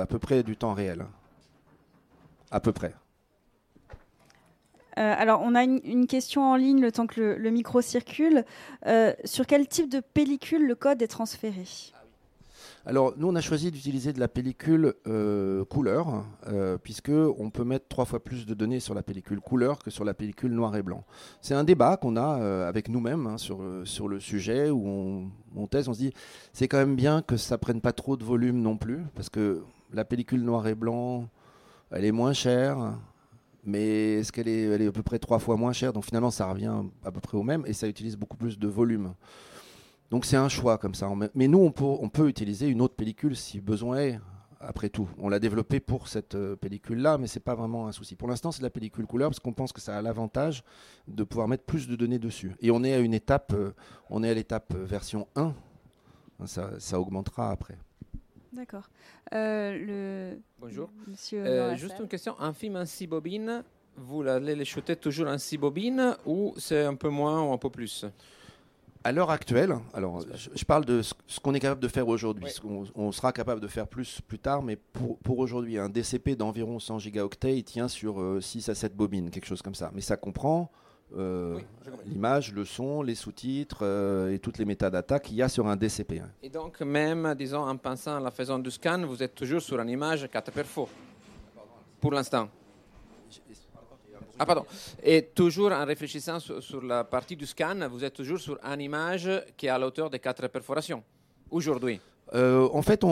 à 0.00 0.06
peu 0.06 0.18
près 0.18 0.42
du 0.42 0.56
temps 0.56 0.74
réel. 0.74 1.06
À 2.50 2.60
peu 2.60 2.72
près. 2.72 2.94
Alors, 4.96 5.40
on 5.42 5.54
a 5.54 5.64
une, 5.64 6.06
question 6.06 6.42
en 6.42 6.56
ligne 6.56 6.80
le 6.80 6.92
temps 6.92 7.06
que 7.06 7.20
le, 7.20 7.50
micro 7.50 7.80
circule. 7.80 8.44
sur 9.24 9.46
quel 9.46 9.66
type 9.66 9.90
de 9.90 10.00
pellicule 10.00 10.66
le 10.66 10.74
code 10.74 11.02
est 11.02 11.08
transféré? 11.08 11.64
Alors, 12.86 13.14
nous, 13.16 13.28
on 13.28 13.34
a 13.34 13.40
choisi 13.40 13.70
d'utiliser 13.70 14.12
de 14.12 14.20
la 14.20 14.28
pellicule 14.28 14.92
euh, 15.06 15.64
couleur, 15.64 16.26
euh, 16.48 16.76
puisqu'on 16.76 17.50
peut 17.50 17.64
mettre 17.64 17.88
trois 17.88 18.04
fois 18.04 18.22
plus 18.22 18.44
de 18.44 18.52
données 18.52 18.78
sur 18.78 18.92
la 18.92 19.02
pellicule 19.02 19.40
couleur 19.40 19.78
que 19.78 19.90
sur 19.90 20.04
la 20.04 20.12
pellicule 20.12 20.52
noir 20.52 20.76
et 20.76 20.82
blanc. 20.82 21.04
C'est 21.40 21.54
un 21.54 21.64
débat 21.64 21.96
qu'on 21.96 22.16
a 22.18 22.38
euh, 22.40 22.68
avec 22.68 22.90
nous-mêmes 22.90 23.26
hein, 23.26 23.38
sur, 23.38 23.62
sur 23.84 24.06
le 24.06 24.20
sujet, 24.20 24.68
où 24.68 24.86
on, 24.86 25.30
on 25.56 25.66
thèse, 25.66 25.88
on 25.88 25.94
se 25.94 25.98
dit, 25.98 26.12
c'est 26.52 26.68
quand 26.68 26.76
même 26.76 26.94
bien 26.94 27.22
que 27.22 27.38
ça 27.38 27.56
prenne 27.56 27.80
pas 27.80 27.94
trop 27.94 28.18
de 28.18 28.24
volume 28.24 28.60
non 28.60 28.76
plus, 28.76 29.00
parce 29.14 29.30
que 29.30 29.62
la 29.94 30.04
pellicule 30.04 30.42
noir 30.42 30.66
et 30.66 30.74
blanc, 30.74 31.26
elle 31.90 32.04
est 32.04 32.12
moins 32.12 32.34
chère, 32.34 32.98
mais 33.66 34.14
est-ce 34.14 34.32
qu'elle 34.32 34.48
est, 34.48 34.62
elle 34.62 34.82
est 34.82 34.86
à 34.86 34.92
peu 34.92 35.02
près 35.02 35.18
trois 35.18 35.38
fois 35.38 35.56
moins 35.56 35.72
chère? 35.72 35.92
Donc 35.92 36.04
finalement, 36.04 36.30
ça 36.30 36.46
revient 36.50 36.74
à 37.04 37.10
peu 37.10 37.20
près 37.20 37.36
au 37.36 37.42
même, 37.42 37.64
et 37.66 37.72
ça 37.72 37.88
utilise 37.88 38.16
beaucoup 38.16 38.36
plus 38.36 38.58
de 38.58 38.68
volume. 38.68 39.14
Donc 40.10 40.24
c'est 40.24 40.36
un 40.36 40.48
choix 40.48 40.78
comme 40.78 40.94
ça. 40.94 41.10
Mais 41.34 41.48
nous, 41.48 41.58
on 41.58 42.08
peut, 42.08 42.28
utiliser 42.28 42.68
une 42.68 42.80
autre 42.80 42.94
pellicule 42.94 43.36
si 43.36 43.60
besoin 43.60 43.98
est. 43.98 44.20
Après 44.60 44.88
tout, 44.88 45.08
on 45.18 45.28
l'a 45.28 45.40
développé 45.40 45.78
pour 45.78 46.08
cette 46.08 46.36
euh, 46.36 46.56
pellicule-là, 46.56 47.18
mais 47.18 47.26
c'est 47.26 47.40
pas 47.40 47.54
vraiment 47.54 47.86
un 47.86 47.92
souci. 47.92 48.16
Pour 48.16 48.28
l'instant, 48.28 48.50
c'est 48.50 48.62
la 48.62 48.70
pellicule 48.70 49.06
couleur 49.06 49.28
parce 49.28 49.38
qu'on 49.38 49.52
pense 49.52 49.74
que 49.74 49.80
ça 49.80 49.98
a 49.98 50.00
l'avantage 50.00 50.64
de 51.06 51.22
pouvoir 51.22 51.48
mettre 51.48 51.64
plus 51.64 51.86
de 51.86 51.96
données 51.96 52.18
dessus. 52.18 52.52
Et 52.60 52.70
on 52.70 52.82
est 52.82 52.94
à 52.94 52.98
une 52.98 53.12
étape, 53.12 53.52
euh, 53.54 53.74
on 54.08 54.22
est 54.22 54.30
à 54.30 54.34
l'étape 54.34 54.74
version 54.74 55.26
1. 55.36 55.52
Ça, 56.46 57.00
augmentera 57.00 57.50
après. 57.50 57.76
D'accord. 58.54 58.88
le... 59.32 60.38
Bonjour. 60.58 60.90
Monsieur 61.06 61.74
juste 61.74 61.98
une 61.98 62.08
question. 62.08 62.38
Un 62.38 62.52
film 62.52 62.76
en 62.76 62.86
6 62.86 63.06
bobines, 63.08 63.64
vous 63.96 64.22
allez 64.22 64.54
les 64.54 64.64
shooter 64.64 64.96
toujours 64.96 65.28
en 65.28 65.38
6 65.38 65.58
bobines 65.58 66.16
ou 66.26 66.54
c'est 66.56 66.84
un 66.84 66.94
peu 66.94 67.08
moins 67.08 67.42
ou 67.42 67.52
un 67.52 67.58
peu 67.58 67.70
plus? 67.70 68.04
À 69.02 69.12
l'heure 69.12 69.30
actuelle, 69.30 69.76
alors 69.92 70.24
je, 70.34 70.64
parle 70.64 70.86
de 70.86 71.02
ce, 71.02 71.12
qu'on 71.40 71.52
est 71.52 71.60
capable 71.60 71.82
de 71.82 71.88
faire 71.88 72.08
aujourd'hui. 72.08 72.46
On, 72.94 73.12
sera 73.12 73.32
capable 73.32 73.60
de 73.60 73.68
faire 73.68 73.86
plus 73.86 74.22
plus 74.22 74.38
tard, 74.38 74.62
mais 74.62 74.76
pour, 74.76 75.18
pour 75.18 75.38
aujourd'hui, 75.40 75.78
un 75.78 75.90
DCP 75.90 76.36
d'environ 76.36 76.78
100 76.78 77.00
gigaoctets, 77.00 77.58
il 77.58 77.64
tient 77.64 77.88
sur 77.88 78.14
6 78.40 78.68
euh, 78.68 78.72
à 78.72 78.74
7 78.74 78.96
bobines, 78.96 79.30
quelque 79.30 79.46
chose 79.46 79.60
comme 79.60 79.74
ça. 79.74 79.90
Mais 79.94 80.00
ça 80.00 80.16
comprend 80.16 80.70
euh, 81.16 81.58
l'image, 82.06 82.52
le 82.52 82.64
son, 82.64 83.02
les 83.02 83.14
sous-titres 83.14 83.78
euh, 83.82 84.32
et 84.32 84.38
toutes 84.38 84.58
les 84.58 84.64
métadatas 84.64 85.20
qu'il 85.20 85.36
y 85.36 85.42
a 85.42 85.48
sur 85.48 85.66
un 85.66 85.76
DCP. 85.76 86.18
Hein. 86.18 86.30
Et 86.42 86.48
donc, 86.48 86.80
même, 86.80 87.34
disons, 87.36 87.60
en 87.60 87.76
pensant 87.76 88.16
à 88.16 88.20
la 88.20 88.30
faisant 88.30 88.58
du 88.58 88.70
scan, 88.70 89.04
vous 89.06 89.22
êtes 89.22 89.34
toujours 89.34 89.62
sur 89.62 89.80
une 89.80 89.90
image 89.90 90.28
4 90.30 90.52
x 90.58 90.68
faux, 90.68 90.88
pour 92.00 92.12
l'instant 92.12 92.48
ah, 94.36 94.46
pardon. 94.46 94.66
Et 95.00 95.22
toujours 95.22 95.70
en 95.70 95.84
réfléchissant 95.84 96.40
sur, 96.40 96.82
la 96.82 97.04
partie 97.04 97.36
du 97.36 97.46
scan, 97.46 97.88
vous 97.88 98.02
êtes 98.02 98.14
toujours 98.14 98.40
sur 98.40 98.58
une 98.64 98.80
image 98.80 99.30
qui 99.56 99.66
est 99.66 99.68
à 99.68 99.78
la 99.78 99.86
hauteur 99.86 100.10
des 100.10 100.18
quatre 100.18 100.48
perforations, 100.48 101.04
aujourd'hui 101.50 102.00
euh, 102.32 102.68
en 102.72 102.82
fait, 102.82 103.04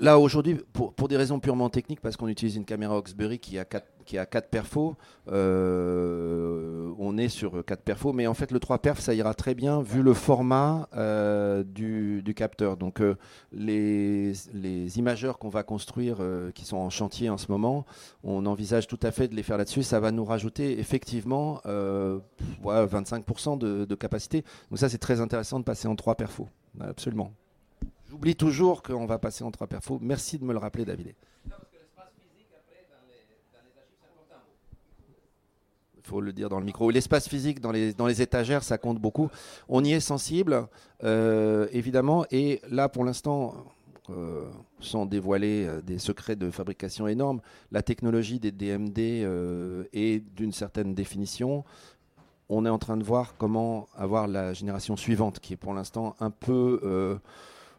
là 0.00 0.18
aujourd'hui, 0.18 0.60
pour, 0.72 1.08
des 1.08 1.16
raisons 1.16 1.40
purement 1.40 1.70
techniques, 1.70 2.00
parce 2.00 2.16
qu'on 2.16 2.28
utilise 2.28 2.56
une 2.56 2.64
caméra 2.64 2.96
Oxbury 2.96 3.38
qui 3.38 3.58
a 3.58 3.64
4 3.64 3.86
qui 4.04 4.18
a 4.18 4.26
4 4.26 4.50
perfos, 4.50 4.96
euh, 5.32 6.92
on 6.98 7.16
est 7.16 7.30
sur 7.30 7.64
4 7.64 7.80
perfos, 7.82 8.12
mais 8.12 8.26
en 8.26 8.34
fait 8.34 8.50
le 8.50 8.60
3 8.60 8.80
perf 8.80 9.00
ça 9.00 9.14
ira 9.14 9.32
très 9.32 9.54
bien 9.54 9.80
vu 9.80 10.02
le 10.02 10.12
format 10.12 10.90
euh, 10.94 11.62
du, 11.64 12.20
du, 12.22 12.34
capteur. 12.34 12.76
Donc 12.76 13.00
les, 13.50 14.34
les, 14.52 14.98
imageurs 14.98 15.38
qu'on 15.38 15.48
va 15.48 15.62
construire, 15.62 16.18
qui 16.54 16.66
sont 16.66 16.76
en 16.76 16.90
chantier 16.90 17.30
en 17.30 17.38
ce 17.38 17.50
moment, 17.50 17.86
on 18.24 18.44
envisage 18.44 18.88
tout 18.88 19.00
à 19.02 19.10
fait 19.10 19.26
de 19.26 19.34
les 19.34 19.42
faire 19.42 19.56
là-dessus. 19.56 19.82
Ça 19.82 20.00
va 20.00 20.12
nous 20.12 20.26
rajouter 20.26 20.78
effectivement 20.78 21.62
25% 21.64 23.56
de, 23.56 23.86
de 23.86 23.94
capacité. 23.94 24.44
Donc 24.68 24.78
ça 24.80 24.90
c'est 24.90 24.98
très 24.98 25.22
intéressant 25.22 25.60
de 25.60 25.64
passer 25.64 25.88
en 25.88 25.96
3 25.96 26.16
perfos, 26.16 26.48
absolument. 26.78 27.32
J'oublie 28.14 28.36
toujours 28.36 28.84
qu'on 28.84 29.06
va 29.06 29.18
passer 29.18 29.42
en 29.42 29.50
trois 29.50 29.66
perfos. 29.66 29.98
Merci 30.00 30.38
de 30.38 30.44
me 30.44 30.52
le 30.52 30.60
rappeler, 30.60 30.84
David. 30.84 31.14
Il 35.96 36.02
faut 36.04 36.20
le 36.20 36.32
dire 36.32 36.48
dans 36.48 36.60
le 36.60 36.64
micro. 36.64 36.92
L'espace 36.92 37.28
physique 37.28 37.60
dans 37.60 37.72
les, 37.72 37.92
dans 37.92 38.06
les 38.06 38.22
étagères, 38.22 38.62
ça 38.62 38.78
compte 38.78 39.00
beaucoup. 39.00 39.30
On 39.68 39.82
y 39.82 39.94
est 39.94 39.98
sensible, 39.98 40.68
euh, 41.02 41.66
évidemment. 41.72 42.24
Et 42.30 42.60
là, 42.70 42.88
pour 42.88 43.02
l'instant, 43.02 43.56
euh, 44.10 44.44
sans 44.78 45.06
dévoiler 45.06 45.66
euh, 45.66 45.82
des 45.82 45.98
secrets 45.98 46.36
de 46.36 46.52
fabrication 46.52 47.08
énormes, 47.08 47.40
la 47.72 47.82
technologie 47.82 48.38
des 48.38 48.52
DMD 48.52 49.26
est 49.92 50.20
d'une 50.36 50.52
certaine 50.52 50.94
définition. 50.94 51.64
On 52.48 52.64
est 52.64 52.70
en 52.70 52.78
train 52.78 52.96
de 52.96 53.02
voir 53.02 53.34
comment 53.38 53.88
avoir 53.96 54.28
la 54.28 54.52
génération 54.52 54.96
suivante, 54.96 55.40
qui 55.40 55.54
est 55.54 55.56
pour 55.56 55.74
l'instant 55.74 56.14
un 56.20 56.30
peu 56.30 57.18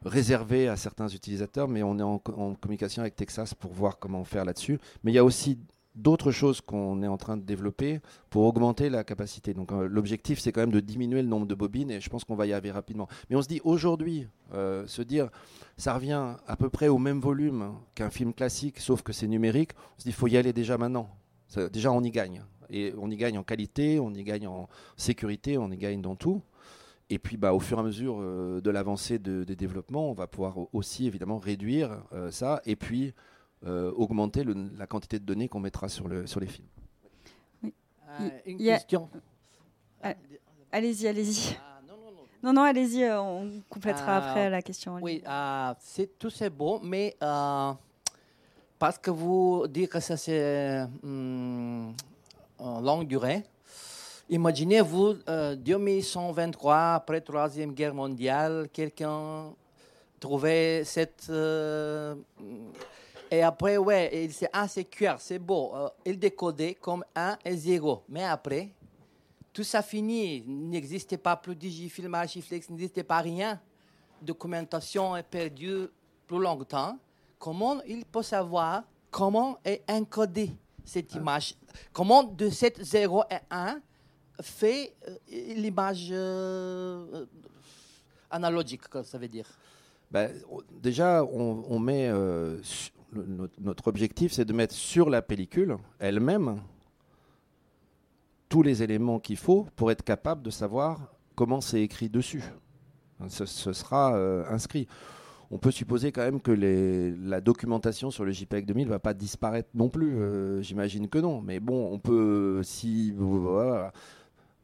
réservé 0.05 0.67
à 0.67 0.77
certains 0.77 1.07
utilisateurs, 1.07 1.67
mais 1.67 1.83
on 1.83 1.97
est 1.99 2.03
en, 2.03 2.19
communication 2.19 3.01
avec 3.01 3.15
Texas 3.15 3.53
pour 3.53 3.73
voir 3.73 3.99
comment 3.99 4.23
faire 4.23 4.45
là-dessus. 4.45 4.79
Mais 5.03 5.11
il 5.11 5.15
y 5.15 5.19
a 5.19 5.23
aussi 5.23 5.59
d'autres 5.95 6.31
choses 6.31 6.61
qu'on 6.61 7.01
est 7.03 7.07
en 7.07 7.17
train 7.17 7.37
de 7.37 7.41
développer 7.41 8.01
pour 8.29 8.43
augmenter 8.43 8.89
la 8.89 9.03
capacité. 9.03 9.53
Donc 9.53 9.71
euh, 9.71 9.87
l'objectif, 9.87 10.39
c'est 10.39 10.51
quand 10.51 10.61
même 10.61 10.71
de 10.71 10.81
diminuer 10.81 11.21
le 11.21 11.27
nombre 11.27 11.47
de 11.47 11.55
bobines 11.55 11.89
et 11.89 12.01
je 12.01 12.09
pense 12.09 12.25
qu'on 12.25 12.35
va 12.35 12.45
y 12.45 12.53
arriver 12.53 12.71
rapidement. 12.71 13.07
Mais 13.29 13.35
on 13.35 13.41
se 13.41 13.47
dit 13.47 13.61
aujourd'hui, 13.63 14.27
euh, 14.53 14.85
se 14.87 15.01
dire, 15.01 15.29
ça 15.77 15.93
revient 15.93 16.35
à 16.47 16.55
peu 16.57 16.69
près 16.69 16.89
au 16.89 16.97
même 16.97 17.19
volume 17.19 17.73
qu'un 17.95 18.09
film 18.09 18.33
classique, 18.33 18.79
sauf 18.79 19.01
que 19.01 19.13
c'est 19.13 19.27
numérique. 19.27 19.71
On 19.97 19.99
se 19.99 20.03
dit, 20.03 20.09
il 20.09 20.15
faut 20.15 20.27
y 20.27 20.37
aller 20.37 20.53
déjà 20.53 20.77
maintenant. 20.77 21.09
déjà, 21.71 21.91
on 21.91 22.03
y 22.03 22.11
gagne. 22.11 22.43
Et 22.69 22.93
on 22.97 23.09
y 23.09 23.15
gagne 23.15 23.37
en 23.37 23.43
qualité, 23.43 23.99
on 23.99 24.11
y 24.13 24.23
gagne 24.23 24.47
en 24.47 24.67
sécurité, 24.97 25.57
on 25.57 25.71
y 25.71 25.77
gagne 25.77 26.01
dans 26.01 26.15
tout. 26.15 26.41
Et 27.09 27.19
puis, 27.19 27.37
bah, 27.37 27.53
au 27.53 27.59
fur 27.59 27.77
et 27.77 27.81
à 27.81 27.83
mesure 27.83 28.17
euh, 28.19 28.61
de 28.61 28.69
l'avancée 28.71 29.19
des 29.19 29.55
développements, 29.55 30.09
on 30.09 30.13
va 30.13 30.25
pouvoir 30.27 30.55
aussi 30.73 31.05
évidemment 31.05 31.37
réduire 31.37 32.01
euh, 32.13 32.31
ça 32.31 32.61
et 32.65 32.75
puis 32.75 33.13
euh, 33.65 33.91
augmenter 33.91 34.43
la 34.43 34.87
quantité 34.87 35.19
de 35.19 35.25
données 35.25 35.47
qu'on 35.47 35.59
mettra 35.59 35.87
sur, 35.87 36.07
le, 36.07 36.25
sur 36.25 36.39
les 36.39 36.47
films. 36.47 36.67
une 38.45 38.57
question. 38.57 39.09
allez-y, 40.71 41.07
allez-y. 41.07 41.57
Ah, 41.59 41.81
non, 42.43 42.53
non, 42.53 42.63
allez-y, 42.63 43.07
on 43.11 43.61
complétera 43.69 44.17
après 44.17 44.49
la 44.49 44.61
question. 44.63 44.95
Oui, 45.01 45.23
c'est 45.79 46.17
tout 46.17 46.31
c'est 46.31 46.49
beau, 46.49 46.79
mais 46.83 47.15
parce 48.79 48.97
que 48.97 49.11
vous 49.11 49.67
dites 49.67 49.89
que 49.89 49.99
ça 49.99 50.17
c'est 50.17 50.85
hum, 51.03 51.93
en 52.57 52.81
longue 52.81 53.07
durée, 53.07 53.43
Imaginez-vous, 54.28 55.17
euh, 55.30 55.55
2123, 55.55 56.95
après 56.95 57.17
la 57.17 57.21
Troisième 57.21 57.73
Guerre 57.73 57.93
mondiale, 57.93 58.67
quelqu'un 58.73 59.53
trouvait 60.19 60.84
cette... 60.84 61.28
Euh, 61.30 62.15
et 63.30 63.43
après, 63.43 63.78
ouais, 63.78 64.26
il 64.26 64.34
s'est 64.34 64.49
ah, 64.51 64.67
c'est 64.67 64.86
QR, 64.86 65.15
c'est 65.19 65.38
beau. 65.38 65.71
Euh, 65.76 65.89
il 66.05 66.17
décodait 66.17 66.73
comme 66.73 67.03
1 67.15 67.38
et 67.45 67.55
0. 67.55 68.03
Mais 68.09 68.23
après, 68.23 68.69
tout 69.53 69.63
ça 69.63 69.84
fini. 69.84 70.38
Il 70.38 70.69
n'existait 70.69 71.17
pas 71.17 71.36
plus 71.36 71.55
Digifilm, 71.55 72.15
Archiflex, 72.15 72.67
il 72.69 72.73
n'existait 72.73 73.03
pas 73.03 73.19
rien. 73.19 73.59
Documentation 74.21 75.15
est 75.15 75.23
perdue 75.23 75.88
plus 76.26 76.39
longtemps. 76.39 76.97
Comment 77.38 77.80
il 77.88 78.05
peut 78.05 78.23
savoir 78.23 78.84
comment 79.11 79.59
est 79.63 79.84
encodée 79.88 80.51
cette 80.84 81.11
ah. 81.13 81.17
image? 81.17 81.55
Comment 81.93 82.23
de 82.23 82.49
cette 82.49 82.82
0 82.82 83.23
et 83.30 83.38
1 83.51 83.82
fait 84.41 84.93
euh, 85.07 85.15
l'image 85.55 86.09
euh, 86.11 87.25
analogique, 88.29 88.81
ça 89.03 89.17
veut 89.17 89.27
dire 89.27 89.47
ben, 90.11 90.31
Déjà, 90.81 91.23
on, 91.23 91.79
met. 91.79 92.11
notre 93.59 93.88
objectif, 93.88 94.33
c'est 94.33 94.45
de 94.45 94.53
mettre 94.53 94.73
sur 94.73 95.09
la 95.09 95.21
pellicule 95.21 95.77
elle-même 95.99 96.61
tous 98.49 98.61
les 98.61 98.83
éléments 98.83 99.19
qu'il 99.19 99.38
faut 99.38 99.67
pour 99.75 99.91
être 99.91 100.03
capable 100.03 100.43
de 100.43 100.51
savoir 100.51 100.99
comment 101.36 101.61
c'est 101.61 101.81
écrit 101.81 102.09
dessus. 102.09 102.43
Ce, 103.29 103.45
sera 103.45 104.15
inscrit 104.49 104.88
on 105.51 105.57
peut 105.57 105.71
supposer 105.71 106.11
quand 106.11 106.21
même 106.21 106.41
que 106.41 106.51
la 106.51 107.41
documentation 107.41 108.11
sur 108.11 108.25
le 108.25 108.31
JPEG 108.31 108.65
2000 108.65 108.88
va 108.88 108.99
pas 108.99 109.13
disparaître 109.13 109.69
non 109.73 109.89
plus. 109.89 110.17
Euh, 110.17 110.61
j'imagine 110.61 111.07
que 111.07 111.19
non. 111.19 111.41
Mais 111.41 111.59
bon, 111.59 111.91
on 111.91 111.99
peut 111.99 112.61
si 112.63 113.13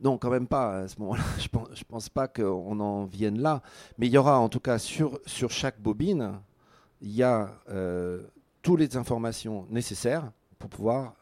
non, 0.02 0.18
quand 0.18 0.30
même 0.30 0.48
pas 0.48 0.80
à 0.80 0.88
ce 0.88 1.00
moment-là. 1.00 1.24
Je 1.40 1.48
pense, 1.48 1.84
pense 1.84 2.10
pas 2.10 2.28
qu'on 2.28 2.80
en 2.80 3.06
vienne 3.06 3.40
là. 3.40 3.62
Mais 3.98 4.08
il 4.08 4.14
y 4.14 4.18
aura 4.18 4.40
en 4.40 4.50
tout 4.50 4.60
cas 4.60 4.78
sur, 4.80 5.20
chaque 5.26 5.80
bobine, 5.80 6.40
il 7.02 7.12
y 7.12 7.24
a 7.24 7.52
euh, 7.70 8.22
toutes 8.62 8.80
les 8.80 8.98
informations 8.98 9.66
nécessaires 9.70 10.32
pour 10.60 10.70
pouvoir 10.70 11.16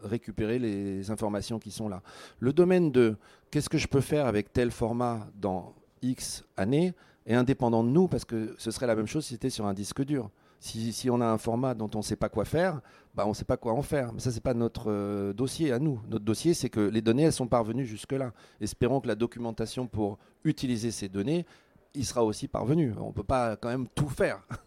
récupérer 0.00 0.58
les 0.58 1.10
informations 1.10 1.58
qui 1.58 1.70
sont 1.70 1.88
là. 1.88 2.02
Le 2.38 2.52
domaine 2.52 2.92
de 2.92 3.16
qu'est-ce 3.50 3.68
que 3.68 3.78
je 3.78 3.88
peux 3.88 4.00
faire 4.00 4.26
avec 4.26 4.52
tel 4.52 4.70
format 4.70 5.26
dans 5.34 5.74
X 6.02 6.44
années, 6.56 6.94
et 7.26 7.34
indépendant 7.34 7.82
de 7.82 7.88
nous, 7.88 8.06
parce 8.06 8.24
que 8.24 8.54
ce 8.56 8.70
serait 8.70 8.86
la 8.86 8.94
même 8.94 9.06
chose 9.06 9.24
si 9.26 9.34
c'était 9.34 9.50
sur 9.50 9.66
un 9.66 9.74
disque 9.74 10.04
dur. 10.04 10.30
Si, 10.58 11.08
on 11.10 11.20
a 11.20 11.26
un 11.26 11.38
format 11.38 11.74
dont 11.74 11.90
on 11.94 11.98
ne 11.98 12.02
sait 12.02 12.16
pas 12.16 12.28
quoi 12.28 12.44
faire, 12.44 12.80
bah 13.14 13.24
on 13.26 13.30
ne 13.30 13.34
sait 13.34 13.44
pas 13.44 13.56
quoi 13.56 13.72
en 13.72 13.82
faire. 13.82 14.12
Mais 14.12 14.20
ça, 14.20 14.30
ce 14.30 14.36
n'est 14.36 14.40
pas 14.40 14.54
notre 14.54 14.90
euh, 14.90 15.32
dossier 15.32 15.72
à 15.72 15.78
nous. 15.78 16.00
Notre 16.08 16.24
dossier, 16.24 16.54
c'est 16.54 16.70
que 16.70 16.80
les 16.80 17.02
données, 17.02 17.24
elles 17.24 17.32
sont 17.32 17.46
parvenues 17.46 17.86
jusque-là. 17.86 18.32
Espérons 18.60 19.00
que 19.00 19.08
la 19.08 19.14
documentation 19.14 19.86
pour 19.86 20.18
utiliser 20.44 20.90
ces 20.90 21.08
données, 21.08 21.46
il 21.94 22.04
sera 22.04 22.24
aussi 22.24 22.48
parvenu. 22.48 22.94
On 23.00 23.08
ne 23.08 23.12
peut 23.12 23.22
pas 23.22 23.56
quand 23.56 23.68
même 23.68 23.88
tout 23.88 24.08
faire. 24.08 24.42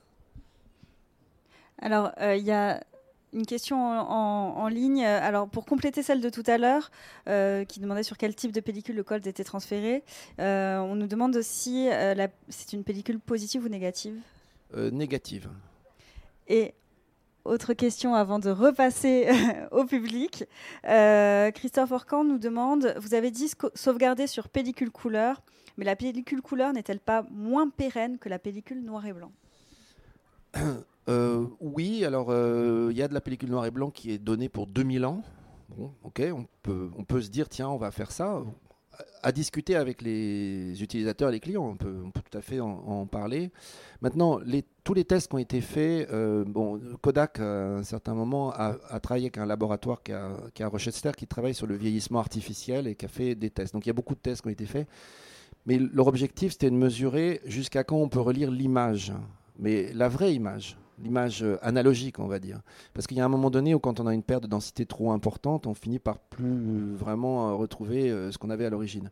Alors, 1.82 2.12
euh, 2.20 2.36
il 2.36 2.46
y 2.46 2.52
a 2.52 2.84
une 3.32 3.46
question 3.46 3.78
en, 3.78 4.68
ligne. 4.70 5.06
Alors, 5.06 5.48
pour 5.48 5.66
compléter 5.66 6.02
celle 6.02 6.20
de 6.20 6.30
tout 6.30 6.44
à 6.48 6.58
l'heure, 6.58 6.92
euh, 7.28 7.64
qui 7.64 7.80
demandait 7.80 8.04
sur 8.04 8.18
quel 8.18 8.36
type 8.36 8.52
de 8.52 8.60
pellicule 8.60 8.96
le 8.96 9.04
code 9.04 9.26
était 9.28 9.44
transféré, 9.44 10.04
on 10.40 10.96
nous 10.96 11.08
demande 11.08 11.36
aussi 11.36 11.90
euh, 11.92 12.28
c'est 12.50 12.74
une 12.74 12.84
pellicule 12.84 13.20
positive 13.20 13.66
ou 13.66 13.70
négative? 13.70 14.20
Négative. 14.76 15.50
Et 16.50 16.74
autre 17.46 17.74
question 17.74 18.16
avant 18.16 18.40
de 18.40 18.50
repasser 18.50 19.28
au 19.72 19.86
public. 19.86 20.46
Christophe 20.84 21.92
Orcan 21.92 22.24
nous 22.24 22.38
demande 22.38 22.94
vous 23.00 23.14
avez 23.14 23.32
dit 23.32 23.52
sauvegarder 23.76 24.28
sur 24.28 24.50
pellicule 24.50 24.92
couleur, 24.92 25.42
mais 25.78 25.86
la 25.86 25.96
pellicule 25.96 26.42
couleur 26.42 26.74
n'est-elle 26.74 27.00
pas 27.00 27.26
moins 27.32 27.70
pérenne 27.70 28.18
que 28.18 28.28
la 28.28 28.38
pellicule 28.38 28.84
noir 28.84 29.06
et 29.06 29.14
blanc? 29.14 29.32
Euh, 31.08 31.48
oui, 31.60 32.06
alors 32.06 32.28
euh, 32.30 32.90
il 32.92 32.98
y 32.98 33.02
a 33.02 33.08
de 33.08 33.16
la 33.16 33.22
pellicule 33.22 33.50
noir 33.50 33.66
et 33.66 33.72
blanc 33.72 33.90
qui 33.90 34.12
est 34.12 34.20
donnée 34.20 34.48
pour 34.48 34.68
2000 34.68 35.06
ans. 35.06 35.24
Bon, 35.70 35.92
ok, 36.04 36.22
on 36.32 36.46
peut, 36.62 36.92
on 36.96 37.04
peut 37.04 37.20
se 37.20 37.30
dire, 37.30 37.50
tiens, 37.50 37.68
on 37.68 37.78
va 37.78 37.90
faire 37.90 38.12
ça. 38.12 38.44
À 39.22 39.32
discuter 39.32 39.76
avec 39.76 40.02
les 40.02 40.82
utilisateurs, 40.82 41.30
les 41.30 41.40
clients, 41.40 41.66
on 41.66 41.76
peut, 41.76 41.98
tout 42.14 42.38
à 42.38 42.42
fait 42.42 42.60
en, 42.60 43.06
parler. 43.06 43.52
Maintenant, 44.02 44.40
tous 44.84 44.94
les 44.94 45.04
tests 45.04 45.28
qui 45.28 45.36
ont 45.36 45.40
été 45.40 45.60
faits, 45.60 46.10
euh, 46.12 46.46
Kodak, 47.02 47.40
à 47.40 47.78
un 47.78 47.84
certain 47.84 48.14
moment, 48.14 48.52
a, 48.52 49.00
travaillé 49.02 49.26
avec 49.26 49.38
un 49.38 49.46
laboratoire 49.46 50.02
qui, 50.04 50.14
a, 50.14 50.32
a 50.60 50.68
Rochester 50.68 51.12
qui 51.18 51.28
travaille 51.28 51.54
sur 51.54 51.68
le 51.68 51.76
vieillissement 51.76 52.20
artificiel 52.20 52.88
et 52.88 52.96
qui 52.96 53.06
a 53.06 53.10
fait 53.10 53.36
des 53.36 53.50
tests. 53.50 53.74
Donc 53.74 53.86
il 53.86 53.90
y 53.90 53.92
a 53.92 53.94
beaucoup 53.94 54.16
de 54.16 54.22
tests 54.22 54.42
qui 54.42 54.48
ont 54.48 54.52
été 54.52 54.66
faits. 54.66 54.88
Mais 55.66 55.78
leur 55.78 56.08
objectif, 56.08 56.54
c'était 56.54 56.70
de 56.70 56.76
mesurer 56.76 57.42
jusqu'à 57.46 57.84
quand 57.84 57.98
on 57.98 58.10
peut 58.10 58.22
relire 58.22 58.52
l'image, 58.52 59.14
mais 59.58 59.92
la 59.94 60.08
vraie 60.08 60.34
image 60.34 60.78
l'image 61.04 61.44
euh, 61.44 61.58
analogique, 61.62 62.20
on 62.20 62.28
va 62.28 62.40
dire. 62.40 62.62
Parce 62.94 63.08
qu'il 63.08 63.18
y 63.18 63.22
a 63.22 63.26
un 63.26 63.30
moment 63.30 63.50
donné 63.50 63.74
où 63.74 63.80
quand 63.80 64.00
on 64.00 64.08
a 64.08 64.14
une 64.14 64.24
perte 64.24 64.44
de 64.44 64.48
densité 64.48 64.86
trop 64.86 65.12
importante, 65.12 65.68
on 65.68 65.74
finit 65.74 66.00
par 66.00 66.20
plus 66.20 66.96
vraiment 66.96 67.50
euh, 67.50 67.54
retrouver 67.54 68.10
euh, 68.10 68.32
ce 68.32 68.38
qu'on 68.38 68.50
avait 68.50 68.66
à 68.66 68.70
l'origine. 68.70 69.10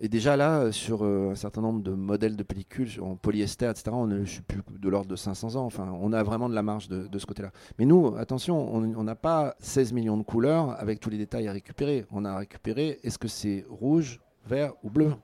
Et 0.00 0.08
déjà 0.08 0.36
là, 0.36 0.70
sur 0.70 1.02
un 1.02 1.34
certain 1.34 1.60
nombre 1.60 1.82
de 1.82 1.90
modèles 1.90 2.36
de 2.36 2.44
pellicules 2.44 3.00
en 3.02 3.16
polyester, 3.16 3.68
etc., 3.68 3.90
on 3.92 4.06
ne 4.06 4.24
suis 4.24 4.42
plus 4.42 4.60
de 4.78 4.88
l'ordre 4.88 5.08
de 5.08 5.16
500 5.16 5.56
ans. 5.56 5.64
Enfin, 5.64 5.92
on 6.00 6.12
a 6.12 6.22
vraiment 6.22 6.48
de 6.48 6.54
la 6.54 6.62
marge 6.62 6.88
de, 6.88 7.18
ce 7.18 7.26
côté-là. 7.26 7.50
Mais 7.80 7.84
nous, 7.84 8.14
attention, 8.16 8.72
on 8.72 9.02
n'a 9.02 9.16
pas 9.16 9.56
16 9.58 9.92
millions 9.92 10.16
de 10.16 10.22
couleurs 10.22 10.80
avec 10.80 11.00
tous 11.00 11.10
les 11.10 11.18
détails 11.18 11.48
à 11.48 11.52
récupérer. 11.52 12.06
On 12.12 12.24
a 12.24 12.36
récupéré, 12.38 13.00
est-ce 13.02 13.18
que 13.18 13.26
c'est 13.26 13.66
rouge, 13.68 14.20
vert 14.46 14.72
ou 14.84 14.90
bleu? 14.90 15.14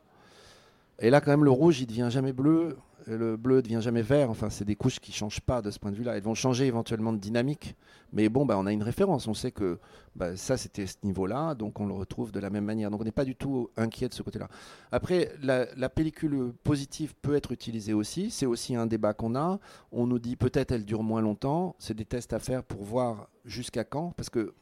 Et 0.99 1.09
là, 1.09 1.21
quand 1.21 1.31
même, 1.31 1.45
le 1.45 1.53
rouge, 1.53 1.81
il 1.81 1.87
devient 1.87 2.09
jamais 2.11 2.33
bleu 2.33 2.77
le 3.07 3.37
bleu 3.37 3.63
devient 3.63 3.81
jamais 3.81 4.03
vert. 4.03 4.31
Enfin, 4.31 4.51
c'est 4.51 4.65
des 4.65 4.77
couches 4.77 5.01
qui 5.01 5.13
changent 5.13 5.41
pas 5.41 5.63
de 5.63 5.71
ce 5.71 5.79
point 5.79 5.91
de 5.91 5.97
vue-là. 5.97 6.17
Elles 6.17 6.23
vont 6.23 6.35
changer 6.35 6.67
éventuellement 6.67 7.13
de 7.13 7.19
dynamique, 7.19 7.77
mais 8.13 8.29
bon, 8.29 8.47
bah, 8.47 8.57
on 8.59 8.67
a 8.67 8.73
une 8.73 8.83
référence. 8.83 9.27
On 9.27 9.35
sait 9.35 9.51
que 9.51 9.79
bah, 10.17 10.37
ça, 10.37 10.57
c'était 10.57 10.87
ce 10.87 10.97
niveau-là, 11.03 11.55
donc 11.55 11.81
on 11.81 11.87
le 11.87 11.95
retrouve 11.95 12.33
de 12.33 12.41
la 12.41 12.51
même 12.51 12.65
manière. 12.65 12.91
Donc 12.91 13.01
on 13.01 13.05
n'est 13.05 13.13
pas 13.13 13.25
du 13.25 13.35
tout 13.35 13.71
inquiet 13.77 14.09
de 14.09 14.15
ce 14.15 14.23
côté-là. 14.23 14.49
Après, 14.93 15.33
la, 15.43 15.89
pellicule 15.89 16.53
positive 16.65 17.15
peut 17.23 17.35
être 17.35 17.53
utilisée 17.53 17.93
aussi. 17.93 18.31
C'est 18.31 18.47
aussi 18.47 18.75
un 18.77 18.87
débat 18.87 19.13
qu'on 19.13 19.35
a. 19.37 19.59
On 19.93 20.07
nous 20.07 20.19
dit 20.19 20.37
peut-être 20.37 20.73
elle 20.73 20.85
dure 20.85 21.03
moins 21.03 21.21
longtemps. 21.21 21.77
C'est 21.79 21.95
des 21.95 22.05
tests 22.05 22.33
à 22.33 22.39
faire 22.39 22.63
pour 22.63 22.83
voir 22.83 23.29
jusqu'à 23.45 23.85
quand, 23.85 24.13
parce 24.17 24.31
que 24.31 24.55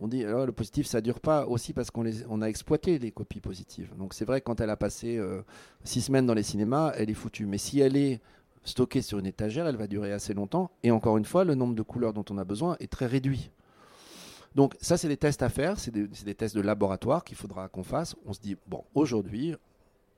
on 0.00 0.08
dit 0.08 0.24
alors 0.24 0.46
le 0.46 0.52
positif 0.52 0.86
ça 0.86 1.00
dure 1.00 1.20
pas 1.20 1.46
aussi 1.46 1.72
parce 1.72 1.90
qu'on 1.90 2.04
on 2.28 2.42
a 2.42 2.46
exploité 2.46 2.98
les 2.98 3.10
copies 3.10 3.40
positives. 3.40 3.94
Donc 3.98 4.14
c'est 4.14 4.24
vrai 4.24 4.40
quand 4.40 4.60
elle 4.60 4.70
a 4.70 4.76
passé 4.76 5.16
euh, 5.16 5.42
six 5.84 6.02
semaines 6.02 6.26
dans 6.26 6.34
les 6.34 6.42
cinémas, 6.42 6.92
elle 6.96 7.10
est 7.10 7.14
foutue. 7.14 7.46
Mais 7.46 7.58
si 7.58 7.80
elle 7.80 7.96
est 7.96 8.20
stockée 8.64 9.02
sur 9.02 9.18
une 9.18 9.26
étagère, 9.26 9.66
elle 9.66 9.76
va 9.76 9.86
durer 9.86 10.12
assez 10.12 10.34
longtemps. 10.34 10.70
Et 10.82 10.90
encore 10.90 11.18
une 11.18 11.24
fois, 11.24 11.44
le 11.44 11.54
nombre 11.54 11.74
de 11.74 11.82
couleurs 11.82 12.12
dont 12.12 12.24
on 12.30 12.38
a 12.38 12.44
besoin 12.44 12.76
est 12.80 12.90
très 12.90 13.06
réduit. 13.06 13.50
Donc 14.54 14.76
ça, 14.80 14.96
c'est 14.96 15.08
des 15.08 15.16
tests 15.16 15.42
à 15.42 15.48
faire, 15.48 15.78
c'est 15.78 15.90
des, 15.90 16.34
tests 16.34 16.54
de 16.54 16.60
laboratoire 16.60 17.24
qu'il 17.24 17.36
faudra 17.36 17.68
qu'on 17.68 17.84
fasse. 17.84 18.14
On 18.26 18.32
se 18.32 18.40
dit, 18.40 18.56
bon, 18.66 18.84
aujourd'hui, 18.94 19.54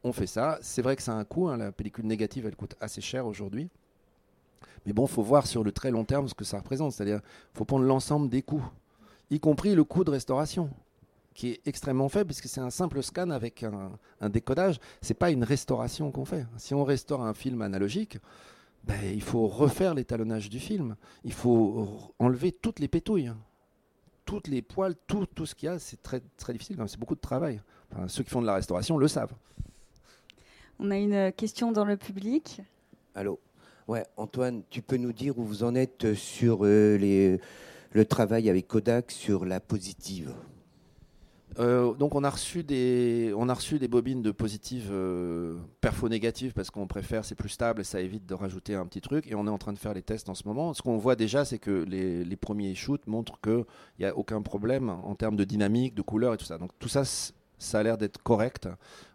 on 0.02 0.12
fait 0.12 0.26
ça. 0.26 0.58
C'est 0.60 0.82
vrai 0.82 0.96
que 0.96 1.02
ça 1.02 1.12
a 1.12 1.16
un 1.16 1.24
coût, 1.24 1.48
hein. 1.48 1.56
la 1.56 1.72
pellicule 1.72 2.06
négative, 2.06 2.46
elle 2.46 2.56
coûte 2.56 2.74
assez 2.80 3.00
cher 3.00 3.26
aujourd'hui. 3.26 3.68
Mais 4.86 4.92
bon, 4.92 5.06
il 5.06 5.10
faut 5.10 5.22
voir 5.22 5.46
sur 5.46 5.62
le 5.62 5.72
très 5.72 5.90
long 5.90 6.04
terme 6.04 6.28
ce 6.28 6.34
que 6.34 6.44
ça 6.44 6.58
représente. 6.58 6.92
C'est-à-dire, 6.92 7.20
faut 7.54 7.64
prendre 7.64 7.84
l'ensemble 7.84 8.28
des 8.28 8.42
coûts 8.42 8.66
y 9.30 9.40
compris 9.40 9.74
le 9.74 9.84
coût 9.84 10.04
de 10.04 10.10
restauration 10.10 10.70
qui 11.34 11.50
est 11.50 11.60
extrêmement 11.66 12.08
faible 12.08 12.26
puisque 12.26 12.48
c'est 12.48 12.60
un 12.60 12.70
simple 12.70 13.02
scan 13.02 13.30
avec 13.30 13.64
un, 13.64 14.28
décodage. 14.28 14.78
Ce 15.02 15.08
n'est 15.08 15.14
pas 15.16 15.30
une 15.30 15.44
restauration 15.44 16.10
qu'on 16.10 16.24
fait. 16.24 16.46
Si 16.56 16.74
on 16.74 16.84
restaure 16.84 17.22
un 17.22 17.34
film 17.34 17.60
analogique, 17.60 18.18
ben, 18.84 19.00
il 19.12 19.22
faut 19.22 19.48
refaire 19.48 19.94
l'étalonnage 19.94 20.48
du 20.48 20.60
film. 20.60 20.96
Il 21.24 21.32
faut 21.32 22.12
enlever 22.18 22.52
toutes 22.52 22.78
les 22.78 22.88
pétouilles, 22.88 23.32
toutes 24.24 24.46
les 24.46 24.62
poils, 24.62 24.94
tout, 25.06 25.26
tout 25.26 25.46
ce 25.46 25.54
qu'il 25.54 25.66
y 25.66 25.70
a. 25.70 25.78
C'est 25.78 26.02
très, 26.02 26.20
très 26.36 26.52
difficile. 26.52 26.76
C'est 26.86 27.00
beaucoup 27.00 27.16
de 27.16 27.20
travail. 27.20 27.60
ceux 28.06 28.22
qui 28.22 28.30
font 28.30 28.40
de 28.40 28.46
la 28.46 28.54
restauration 28.54 28.96
le 28.96 29.08
savent. 29.08 29.34
On 30.78 30.90
a 30.90 30.96
une 30.96 31.32
question 31.32 31.72
dans 31.72 31.84
le 31.84 31.96
public. 31.96 32.60
Allô? 33.14 33.40
Ouais, 33.86 34.04
Antoine, 34.16 34.62
tu 34.70 34.80
peux 34.82 34.96
nous 34.96 35.12
dire 35.12 35.38
où 35.38 35.44
vous 35.44 35.62
en 35.62 35.74
êtes 35.74 36.14
sur 36.14 36.64
euh, 36.64 36.96
les 36.96 37.38
le 37.94 38.04
travail 38.04 38.50
avec 38.50 38.68
Kodak 38.68 39.10
sur 39.10 39.46
la 39.46 39.60
positive 39.60 40.34
euh, 41.60 41.94
donc 41.94 42.16
on 42.16 42.24
a 42.24 42.30
reçu 42.30 42.64
des 42.64 43.32
on 43.36 43.48
a 43.48 43.54
reçu 43.54 43.78
des 43.78 43.86
bobines 43.86 44.22
de 44.22 44.32
positive 44.32 44.88
euh, 44.90 45.56
perfo 45.80 46.08
négative 46.08 46.52
parce 46.52 46.68
qu'on 46.70 46.88
préfère 46.88 47.24
c'est 47.24 47.36
plus 47.36 47.48
stable 47.48 47.82
et 47.82 47.84
ça 47.84 48.00
évite 48.00 48.26
de 48.26 48.34
rajouter 48.34 48.74
un 48.74 48.84
petit 48.86 49.00
truc 49.00 49.30
et 49.30 49.36
on 49.36 49.46
est 49.46 49.50
en 49.50 49.58
train 49.58 49.72
de 49.72 49.78
faire 49.78 49.94
les 49.94 50.02
tests 50.02 50.28
en 50.28 50.34
ce 50.34 50.48
moment. 50.48 50.74
Ce 50.74 50.82
qu'on 50.82 50.98
voit 50.98 51.14
déjà 51.14 51.44
c'est 51.44 51.60
que 51.60 51.84
les, 51.84 52.24
les, 52.24 52.36
premiers 52.36 52.74
shoots 52.74 53.06
montrent 53.06 53.40
qu'il 53.40 53.64
n'y 54.00 54.04
a 54.04 54.16
aucun 54.16 54.42
problème 54.42 54.90
en 54.90 55.14
termes 55.14 55.36
de 55.36 55.44
dynamique, 55.44 55.94
de 55.94 56.02
couleur 56.02 56.34
et 56.34 56.38
tout 56.38 56.44
ça. 56.44 56.58
Donc 56.58 56.72
tout 56.80 56.88
ça 56.88 57.04
ça 57.64 57.80
a 57.80 57.82
l'air 57.82 57.98
d'être 57.98 58.22
correct. 58.22 58.68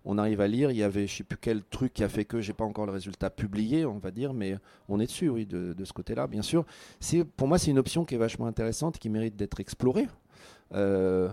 On 0.06 0.18
arrive 0.18 0.41
à 0.41 0.47
lire. 0.47 0.72
Il 0.72 0.78
y 0.78 0.84
avait, 0.84 1.08
je 1.08 1.18
sais 1.18 1.24
plus 1.24 1.38
quel 1.38 1.64
truc 1.64 1.93
qui 1.93 2.04
a 2.04 2.10
fait 2.10 2.26
que 2.26 2.41
j'ai 2.41 2.54
pas 2.54 2.66
encore 2.66 2.86
le 2.86 2.91
résultat 2.91 3.30
publié, 3.30 3.86
on 3.86 4.00
va 4.00 4.12
dire, 4.12 4.34
mais 4.34 4.58
on 4.88 5.00
est 5.00 5.06
dessus, 5.06 5.30
oui, 5.30 5.45
de, 5.45 5.86
ce 5.86 5.93
côté-là, 5.93 6.28
bien 6.28 6.41
sûr. 6.41 6.66
Pour 7.38 7.47
moi, 7.47 7.58
c'est 7.58 7.72
une 7.72 7.80
option 7.80 8.06
qui 8.06 8.16
est 8.16 8.18
vachement 8.20 8.47
intéressante, 8.47 8.97
qui 9.00 9.10
mérite 9.10 9.36
d'être 9.36 9.60
explorée. 9.60 10.08
Euh, 10.74 11.30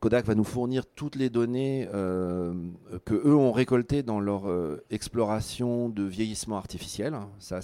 Kodak 0.00 0.26
va 0.26 0.36
nous 0.36 0.44
fournir 0.44 0.86
toutes 0.86 1.16
les 1.16 1.28
données 1.28 1.88
euh, 1.92 2.54
que 3.04 3.14
eux 3.14 3.34
ont 3.34 3.50
récoltées 3.50 4.04
dans 4.04 4.20
leur 4.20 4.48
euh, 4.48 4.84
exploration 4.90 5.88
de 5.88 6.04
vieillissement 6.04 6.56
artificiel. 6.56 7.16
Ça, 7.40 7.58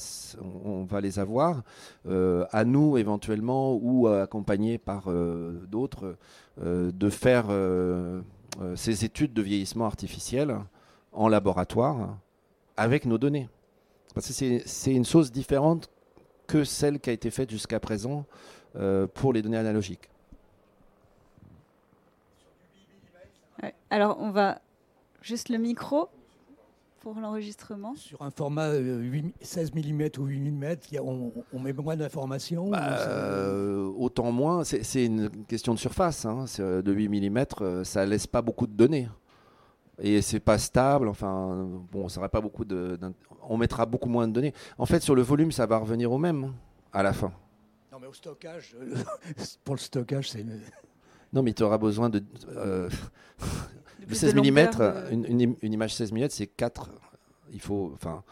on, 0.64 0.82
va 0.82 1.01
les 1.01 1.20
avoir 1.20 1.62
euh, 2.09 2.45
à 2.51 2.64
nous 2.64 2.99
éventuellement 2.99 3.78
ou 3.80 4.09
accompagnés 4.09 4.78
par 4.78 5.09
d'autres 5.68 6.16
de 6.61 7.11
faire 7.11 7.47
ces 8.74 9.05
études 9.05 9.32
de 9.32 9.43
vieillissement 9.43 9.87
artificiel 9.87 10.57
en 11.12 11.28
laboratoire 11.28 12.16
avec 12.76 13.07
nos 13.07 13.18
données. 13.18 13.49
Parce 14.14 14.28
que 14.28 14.61
c'est 14.64 14.93
une 14.93 15.05
chose 15.05 15.30
différente 15.30 15.89
que 16.47 16.64
celle 16.64 17.01
qui 17.01 17.11
a 17.11 17.12
été 17.12 17.30
faite 17.30 17.51
jusqu'à 17.51 17.80
présent 17.80 18.26
pour 19.14 19.32
les 19.32 19.43
données 19.43 19.57
analogiques. 19.57 20.11
Ouais. 23.65 23.75
Alors, 23.91 24.17
on 24.21 24.31
va 24.31 24.61
juste 25.23 25.49
le 25.49 25.59
micro 25.59 26.09
pour 27.01 27.15
l'enregistrement. 27.21 27.95
Sur 27.97 28.23
un 28.23 28.31
format 28.31 28.69
euh, 28.69 28.99
8 29.01 29.35
16 29.41 29.75
mm 29.75 30.03
ou 30.19 30.25
8 30.25 30.39
mm, 30.51 30.65
on, 31.03 31.33
on 31.53 31.59
met 31.59 31.73
moins 31.73 31.97
d'informations 31.97 32.71
Bah, 32.71 32.99
euh, 33.09 33.91
autant 33.99 34.33
moins, 34.33 34.65
c'est 34.65 34.83
c'est 34.83 35.05
une 35.07 35.31
question 35.47 35.75
de 35.75 35.79
surface. 35.79 36.25
hein. 36.25 36.45
C'est, 36.47 36.62
euh, 36.62 36.83
De 36.83 36.93
8 36.93 37.31
mm, 37.31 37.85
ça 37.85 38.07
laisse 38.07 38.27
pas 38.27 38.43
beaucoup 38.43 38.67
de 38.67 38.73
données. 38.73 39.09
Et 40.01 40.23
c'est 40.23 40.41
pas 40.41 40.59
stable. 40.59 41.09
Enfin, 41.09 41.69
bon, 41.93 42.09
ça 42.09 42.27
pas 42.29 42.41
beaucoup 42.41 42.65
de. 42.65 42.99
On 43.49 43.57
mettra 43.57 43.87
beaucoup 43.87 44.09
moins 44.09 44.27
de 44.27 44.33
données. 44.33 44.53
En 44.79 44.87
fait, 44.87 45.01
sur 45.03 45.15
le 45.15 45.23
volume, 45.23 45.53
ça 45.53 45.67
va 45.67 45.79
revenir 45.79 46.11
au 46.11 46.19
même 46.19 46.45
hein, 46.45 46.55
à 46.93 47.03
la 47.03 47.12
fin. 47.12 47.33
Non, 47.93 47.99
mais 48.01 48.09
au 48.09 48.12
stockage, 48.12 48.75
euh, 48.81 48.97
pour 49.65 49.75
le 49.77 49.81
stockage, 49.81 50.31
c'est. 50.31 50.45
Non, 51.35 51.43
mais 51.43 51.53
tu 51.53 51.62
auras 51.62 51.78
besoin 51.78 52.09
de. 52.09 52.22
euh, 52.57 52.89
De 52.89 52.95
Le 54.01 54.07
plus 54.07 54.16
16 54.16 54.35
de 54.35 54.41
mm, 54.41 54.45
de- 54.45 55.12
une, 55.12 55.24
une 55.26 55.43
im- 55.51 55.57
une 55.62 55.72
image 55.72 55.95
16 55.95 56.12
mm, 56.12 56.26
c'est 56.30 56.47
4. 56.47 56.91
Il 57.53 57.61
faut. 57.61 57.91
Enfin. 57.95 58.22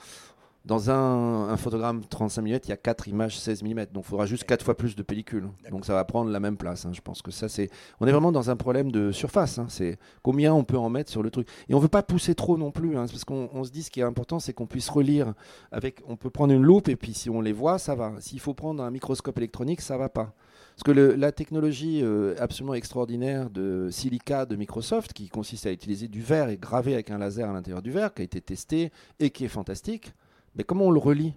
Dans 0.64 0.90
un, 0.90 1.48
un 1.48 1.56
photogramme 1.56 2.02
35 2.08 2.40
mm, 2.42 2.46
il 2.46 2.68
y 2.68 2.72
a 2.72 2.76
4 2.76 3.08
images 3.08 3.36
16 3.36 3.64
mm. 3.64 3.86
Donc 3.92 4.04
il 4.04 4.10
faudra 4.10 4.26
juste 4.26 4.44
4 4.44 4.64
fois 4.64 4.76
plus 4.76 4.94
de 4.94 5.02
pellicule. 5.02 5.48
Donc 5.72 5.84
ça 5.84 5.92
va 5.92 6.04
prendre 6.04 6.30
la 6.30 6.38
même 6.38 6.56
place. 6.56 6.86
hein. 6.86 6.92
Je 6.92 7.00
pense 7.00 7.20
que 7.20 7.32
ça, 7.32 7.48
c'est. 7.48 7.68
On 8.00 8.06
est 8.06 8.12
vraiment 8.12 8.30
dans 8.30 8.48
un 8.48 8.54
problème 8.54 8.92
de 8.92 9.10
surface. 9.10 9.58
hein. 9.58 9.66
C'est 9.68 9.98
combien 10.22 10.54
on 10.54 10.62
peut 10.62 10.78
en 10.78 10.88
mettre 10.88 11.10
sur 11.10 11.20
le 11.24 11.30
truc. 11.30 11.48
Et 11.68 11.74
on 11.74 11.78
ne 11.78 11.82
veut 11.82 11.88
pas 11.88 12.04
pousser 12.04 12.36
trop 12.36 12.56
non 12.56 12.70
plus. 12.70 12.96
hein. 12.96 13.06
Parce 13.10 13.24
qu'on 13.24 13.50
on 13.52 13.64
se 13.64 13.72
dit 13.72 13.82
ce 13.82 13.90
qui 13.90 13.98
est 13.98 14.04
important, 14.04 14.38
c'est 14.38 14.52
qu'on 14.52 14.66
puisse 14.66 14.88
relire. 14.88 15.34
Avec, 15.72 16.00
on 16.06 16.14
peut 16.16 16.30
prendre 16.30 16.52
une 16.54 16.62
loupe 16.62 16.88
et 16.88 16.94
puis 16.94 17.12
si 17.12 17.28
on 17.28 17.40
les 17.40 17.52
voit, 17.52 17.78
ça 17.80 17.96
va. 17.96 18.12
S'il 18.20 18.38
faut 18.38 18.54
prendre 18.54 18.84
un 18.84 18.90
microscope 18.92 19.36
électronique, 19.38 19.80
ça 19.80 19.96
va 19.96 20.08
pas. 20.10 20.32
Parce 20.82 20.96
que 20.96 21.00
la 21.00 21.30
technologie 21.30 22.00
euh, 22.02 22.34
absolument 22.40 22.74
extraordinaire 22.74 23.50
de 23.50 23.88
silica 23.92 24.46
de 24.46 24.56
Microsoft, 24.56 25.12
qui 25.12 25.28
consiste 25.28 25.64
à 25.64 25.70
utiliser 25.70 26.08
du 26.08 26.20
verre 26.20 26.48
et 26.48 26.56
graver 26.56 26.94
avec 26.94 27.12
un 27.12 27.18
laser 27.18 27.48
à 27.48 27.52
l'intérieur 27.52 27.82
du 27.82 27.92
verre, 27.92 28.12
qui 28.12 28.22
a 28.22 28.24
été 28.24 28.40
testé 28.40 28.90
et 29.20 29.30
qui 29.30 29.44
est 29.44 29.48
fantastique, 29.48 30.12
mais 30.56 30.64
comment 30.64 30.86
on 30.86 30.90
le 30.90 30.98
relie? 30.98 31.34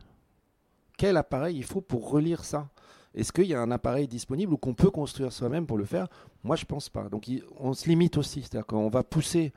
Quel 0.98 1.16
appareil 1.16 1.58
il 1.58 1.64
faut 1.64 1.82
pour 1.82 2.10
relire 2.10 2.44
ça? 2.44 2.70
Est-ce 3.14 3.32
qu'il 3.32 3.46
y 3.46 3.54
a 3.54 3.62
un 3.62 3.70
appareil 3.70 4.08
disponible 4.08 4.52
ou 4.52 4.58
qu'on 4.58 4.74
peut 4.74 4.90
construire 4.90 5.32
soi-même 5.32 5.68
pour 5.68 5.78
le 5.78 5.86
faire? 5.86 6.08
Moi, 6.44 6.56
je 6.56 6.66
pense 6.66 6.90
pas. 6.90 7.08
Donc, 7.08 7.30
on 7.60 7.74
se 7.76 7.88
limite 7.88 8.18
aussi. 8.18 8.42
C'est-à-dire 8.42 8.66
qu'on 8.66 8.90
va 8.90 9.04
pousser 9.04 9.54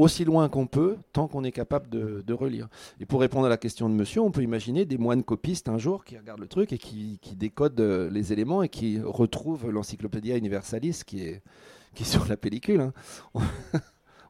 aussi 0.00 0.24
loin 0.24 0.48
qu'on 0.48 0.66
peut, 0.66 0.96
tant 1.12 1.28
qu'on 1.28 1.44
est 1.44 1.52
capable 1.52 1.88
de, 1.88 2.22
de 2.26 2.32
relire. 2.34 2.68
Et 3.00 3.06
pour 3.06 3.20
répondre 3.20 3.46
à 3.46 3.48
la 3.48 3.56
question 3.56 3.88
de 3.88 3.94
monsieur, 3.94 4.20
on 4.20 4.30
peut 4.30 4.42
imaginer 4.42 4.84
des 4.84 4.98
moines 4.98 5.22
copistes 5.22 5.68
un 5.68 5.78
jour 5.78 6.04
qui 6.04 6.16
regardent 6.16 6.40
le 6.40 6.48
truc 6.48 6.72
et 6.72 6.78
qui, 6.78 7.18
qui 7.20 7.36
décodent 7.36 7.80
euh, 7.80 8.10
les 8.10 8.32
éléments 8.32 8.62
et 8.62 8.68
qui 8.68 9.00
retrouvent 9.00 9.70
l'Encyclopédia 9.70 10.36
Universalis 10.36 11.02
qui 11.04 11.22
est, 11.22 11.42
qui 11.94 12.04
est 12.04 12.06
sur 12.06 12.26
la 12.26 12.36
pellicule. 12.36 12.80
hein. 12.80 12.92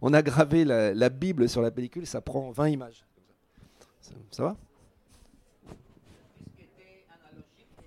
On, 0.03 0.13
a 0.15 0.23
gravé 0.23 0.65
la, 0.65 0.95
la 0.95 1.09
Bible 1.11 1.49
sur 1.49 1.61
la 1.63 1.71
pellicule, 1.71 2.07
ça 2.07 2.21
prend 2.21 2.51
20 2.51 2.69
images. 2.69 3.05
Ça, 4.01 4.13
ça 4.31 4.43
va? 4.45 4.57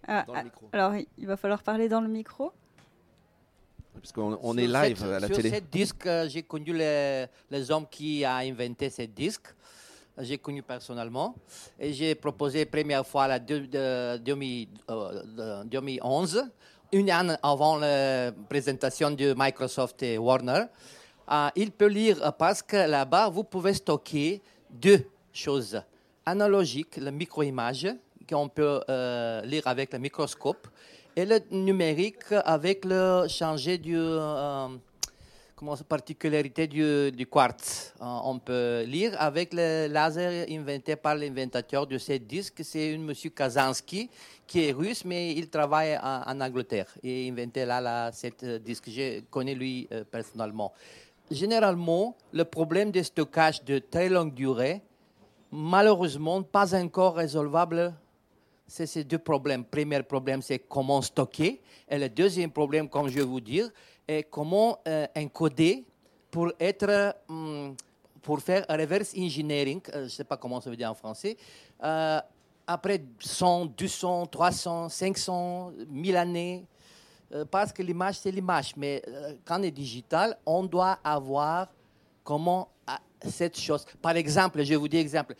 Ah, 0.07 0.25
ah, 0.35 0.43
alors, 0.73 0.93
il 1.17 1.27
va 1.27 1.37
falloir 1.37 1.63
parler 1.63 1.87
dans 1.89 2.01
le 2.01 2.09
micro. 2.09 2.51
Parce 3.93 4.11
qu'on 4.11 4.37
on 4.41 4.57
est 4.57 4.67
live 4.67 4.97
cette- 4.97 5.07
à 5.07 5.19
la 5.19 5.27
sur 5.27 5.35
télé. 5.37 5.49
ce 5.51 5.59
disque, 5.71 6.05
euh, 6.07 6.27
j'ai 6.27 6.43
connu 6.43 6.73
les, 6.73 7.25
les 7.49 7.71
hommes 7.71 7.85
qui 7.89 8.25
a 8.25 8.37
inventé 8.37 8.89
ce 8.89 9.03
disque. 9.03 9.47
J'ai 10.19 10.37
connu 10.37 10.61
personnellement. 10.61 11.35
Et 11.79 11.93
j'ai 11.93 12.13
proposé 12.15 12.65
première 12.65 13.05
fois 13.05 13.27
la 13.27 13.39
deux- 13.39 13.67
de- 13.67 14.17
demi- 14.17 14.67
euh, 14.89 15.63
de- 15.63 15.69
2011, 15.69 16.43
une 16.91 17.09
année 17.09 17.35
avant 17.41 17.77
la 17.77 18.31
présentation 18.49 19.09
de 19.11 19.33
Microsoft 19.35 20.03
et 20.03 20.17
Warner. 20.17 20.65
Euh, 21.31 21.47
il 21.55 21.71
peut 21.71 21.87
lire 21.87 22.33
parce 22.37 22.61
que 22.61 22.75
là-bas, 22.75 23.29
vous 23.29 23.43
pouvez 23.43 23.73
stocker 23.73 24.41
deux 24.69 25.07
choses. 25.31 25.81
Analogique, 26.25 26.97
la 26.97 27.11
micro-image, 27.11 27.87
qu'on 28.29 28.47
peut 28.49 28.81
euh, 28.89 29.41
lire 29.41 29.63
avec 29.65 29.91
le 29.93 29.99
microscope, 29.99 30.67
et 31.15 31.25
le 31.25 31.39
numérique 31.51 32.31
avec 32.45 32.85
le 32.85 33.27
changer 33.27 33.77
du, 33.77 33.95
euh, 33.97 34.67
comment 35.55 35.75
particularité 35.77 36.67
du, 36.67 37.11
du 37.11 37.27
quartz. 37.27 37.93
Euh, 38.01 38.05
on 38.23 38.39
peut 38.39 38.83
lire 38.87 39.15
avec 39.19 39.53
le 39.53 39.87
laser 39.87 40.45
inventé 40.49 40.95
par 40.95 41.15
l'inventateur 41.15 41.85
de 41.85 41.97
ce 41.97 42.13
disque. 42.13 42.61
C'est 42.63 42.95
un 42.95 42.97
monsieur 42.97 43.29
Kazansky 43.29 44.09
qui 44.47 44.67
est 44.67 44.71
russe, 44.71 45.05
mais 45.05 45.33
il 45.33 45.49
travaille 45.49 45.97
en, 45.97 46.23
en 46.25 46.41
Angleterre 46.41 46.87
et 47.03 47.29
inventé 47.29 47.65
là, 47.65 47.79
là 47.79 48.11
cette 48.11 48.45
disque. 48.63 48.89
Je 48.89 49.21
connais 49.29 49.55
lui 49.55 49.87
euh, 49.91 50.03
personnellement. 50.09 50.73
Généralement, 51.29 52.15
le 52.31 52.43
problème 52.43 52.91
de 52.91 53.01
stockage 53.01 53.63
de 53.63 53.79
très 53.79 54.09
longue 54.09 54.33
durée, 54.33 54.81
malheureusement, 55.51 56.41
pas 56.43 56.75
encore 56.75 57.15
résolvable 57.15 57.93
c'est 58.73 58.87
ces 58.87 59.03
deux 59.03 59.19
problèmes. 59.19 59.63
Premier 59.63 60.01
problème, 60.01 60.41
c'est 60.41 60.57
comment 60.57 60.99
stocker. 60.99 61.61
Et 61.87 61.99
le 61.99 62.09
deuxième 62.09 62.49
problème, 62.49 62.89
comme 62.89 63.07
je 63.07 63.13
vais 63.13 63.21
vous 63.23 63.39
dire, 63.39 63.69
est 64.07 64.23
comment 64.23 64.79
euh, 64.87 65.05
encoder 65.15 65.85
pour 66.31 66.51
être, 66.59 67.15
hum, 67.29 67.75
pour 68.23 68.39
faire 68.39 68.65
reverse 68.67 69.13
engineering, 69.15 69.79
euh, 69.89 69.99
je 69.99 70.03
ne 70.05 70.07
sais 70.07 70.23
pas 70.23 70.37
comment 70.37 70.59
ça 70.59 70.71
veut 70.71 70.75
dire 70.75 70.89
en 70.89 70.95
français, 70.95 71.37
euh, 71.83 72.19
après 72.65 73.03
100, 73.19 73.67
200, 73.77 74.25
300, 74.25 74.89
500, 74.89 75.73
1000 75.87 76.17
années, 76.17 76.65
parce 77.51 77.71
que 77.71 77.83
l'image, 77.83 78.19
c'est 78.19 78.31
l'image. 78.31 78.73
Mais 78.75 79.03
quand 79.45 79.59
on 79.59 79.63
est 79.63 79.71
digital, 79.71 80.37
on 80.45 80.63
doit 80.63 80.97
avoir 81.03 81.67
comment 82.23 82.69
ah, 82.87 82.99
cette 83.27 83.59
chose. 83.59 83.85
Par 84.01 84.15
exemple, 84.15 84.63
je 84.63 84.73
vous 84.75 84.87
dire 84.87 84.99
exemple. 84.99 85.35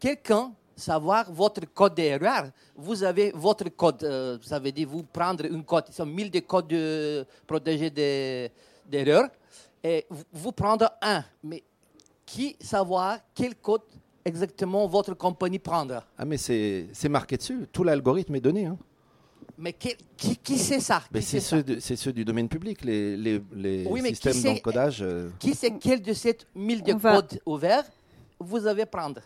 Quelqu'un 0.00 0.52
savoir 0.80 1.30
votre 1.32 1.62
code 1.72 1.94
d'erreur. 1.94 2.50
Vous 2.76 3.02
avez 3.04 3.30
votre 3.34 3.68
code, 3.70 4.02
euh, 4.04 4.38
ça 4.42 4.58
veut 4.58 4.72
dire 4.72 4.88
vous 4.88 5.02
prendre 5.04 5.44
une 5.44 5.64
code, 5.64 5.84
il 5.88 5.98
y 5.98 6.02
a 6.02 6.04
1000 6.04 6.30
de 6.30 6.40
codes 6.40 6.68
de, 6.68 7.24
protégés 7.46 7.90
de- 7.90 8.48
d'erreur, 8.90 9.28
et 9.84 10.06
vous, 10.10 10.24
vous 10.32 10.52
prendre 10.52 10.90
un. 11.00 11.22
Mais 11.44 11.62
qui 12.26 12.56
savoir 12.60 13.18
quel 13.34 13.54
code 13.56 13.82
exactement 14.24 14.86
votre 14.86 15.14
compagnie 15.14 15.58
prendre? 15.58 16.02
Ah, 16.18 16.24
mais 16.24 16.36
c'est 16.36 16.88
c'est 16.92 17.08
marqué 17.08 17.36
dessus. 17.36 17.66
Tout 17.72 17.84
l'algorithme 17.84 18.34
est 18.36 18.40
donné. 18.40 18.66
hein. 18.66 18.78
Mais 19.58 19.74
qui, 19.74 19.94
qui 20.38 20.56
sait 20.56 20.80
ça? 20.80 21.02
Qui 21.12 21.20
c'est 21.22 21.40
ça? 21.40 21.56
ceux, 21.58 21.80
c'est 21.80 21.96
ceux 21.96 22.12
du 22.14 22.24
domaine 22.24 22.48
public, 22.48 22.82
les, 22.82 23.14
les, 23.16 23.42
les 23.54 23.86
Oui, 23.86 24.00
systèmes 24.08 24.42
d'encodage. 24.42 25.02
euh, 25.02 25.28
Qui 25.38 25.54
sait 25.54 25.72
quel 25.78 26.00
de 26.00 26.14
ces 26.14 26.38
1000 26.54 26.82
de 26.82 26.94
codes 26.94 27.40
ouverts 27.44 27.84
vous 28.38 28.66
avez 28.66 28.86
prendre? 28.86 29.20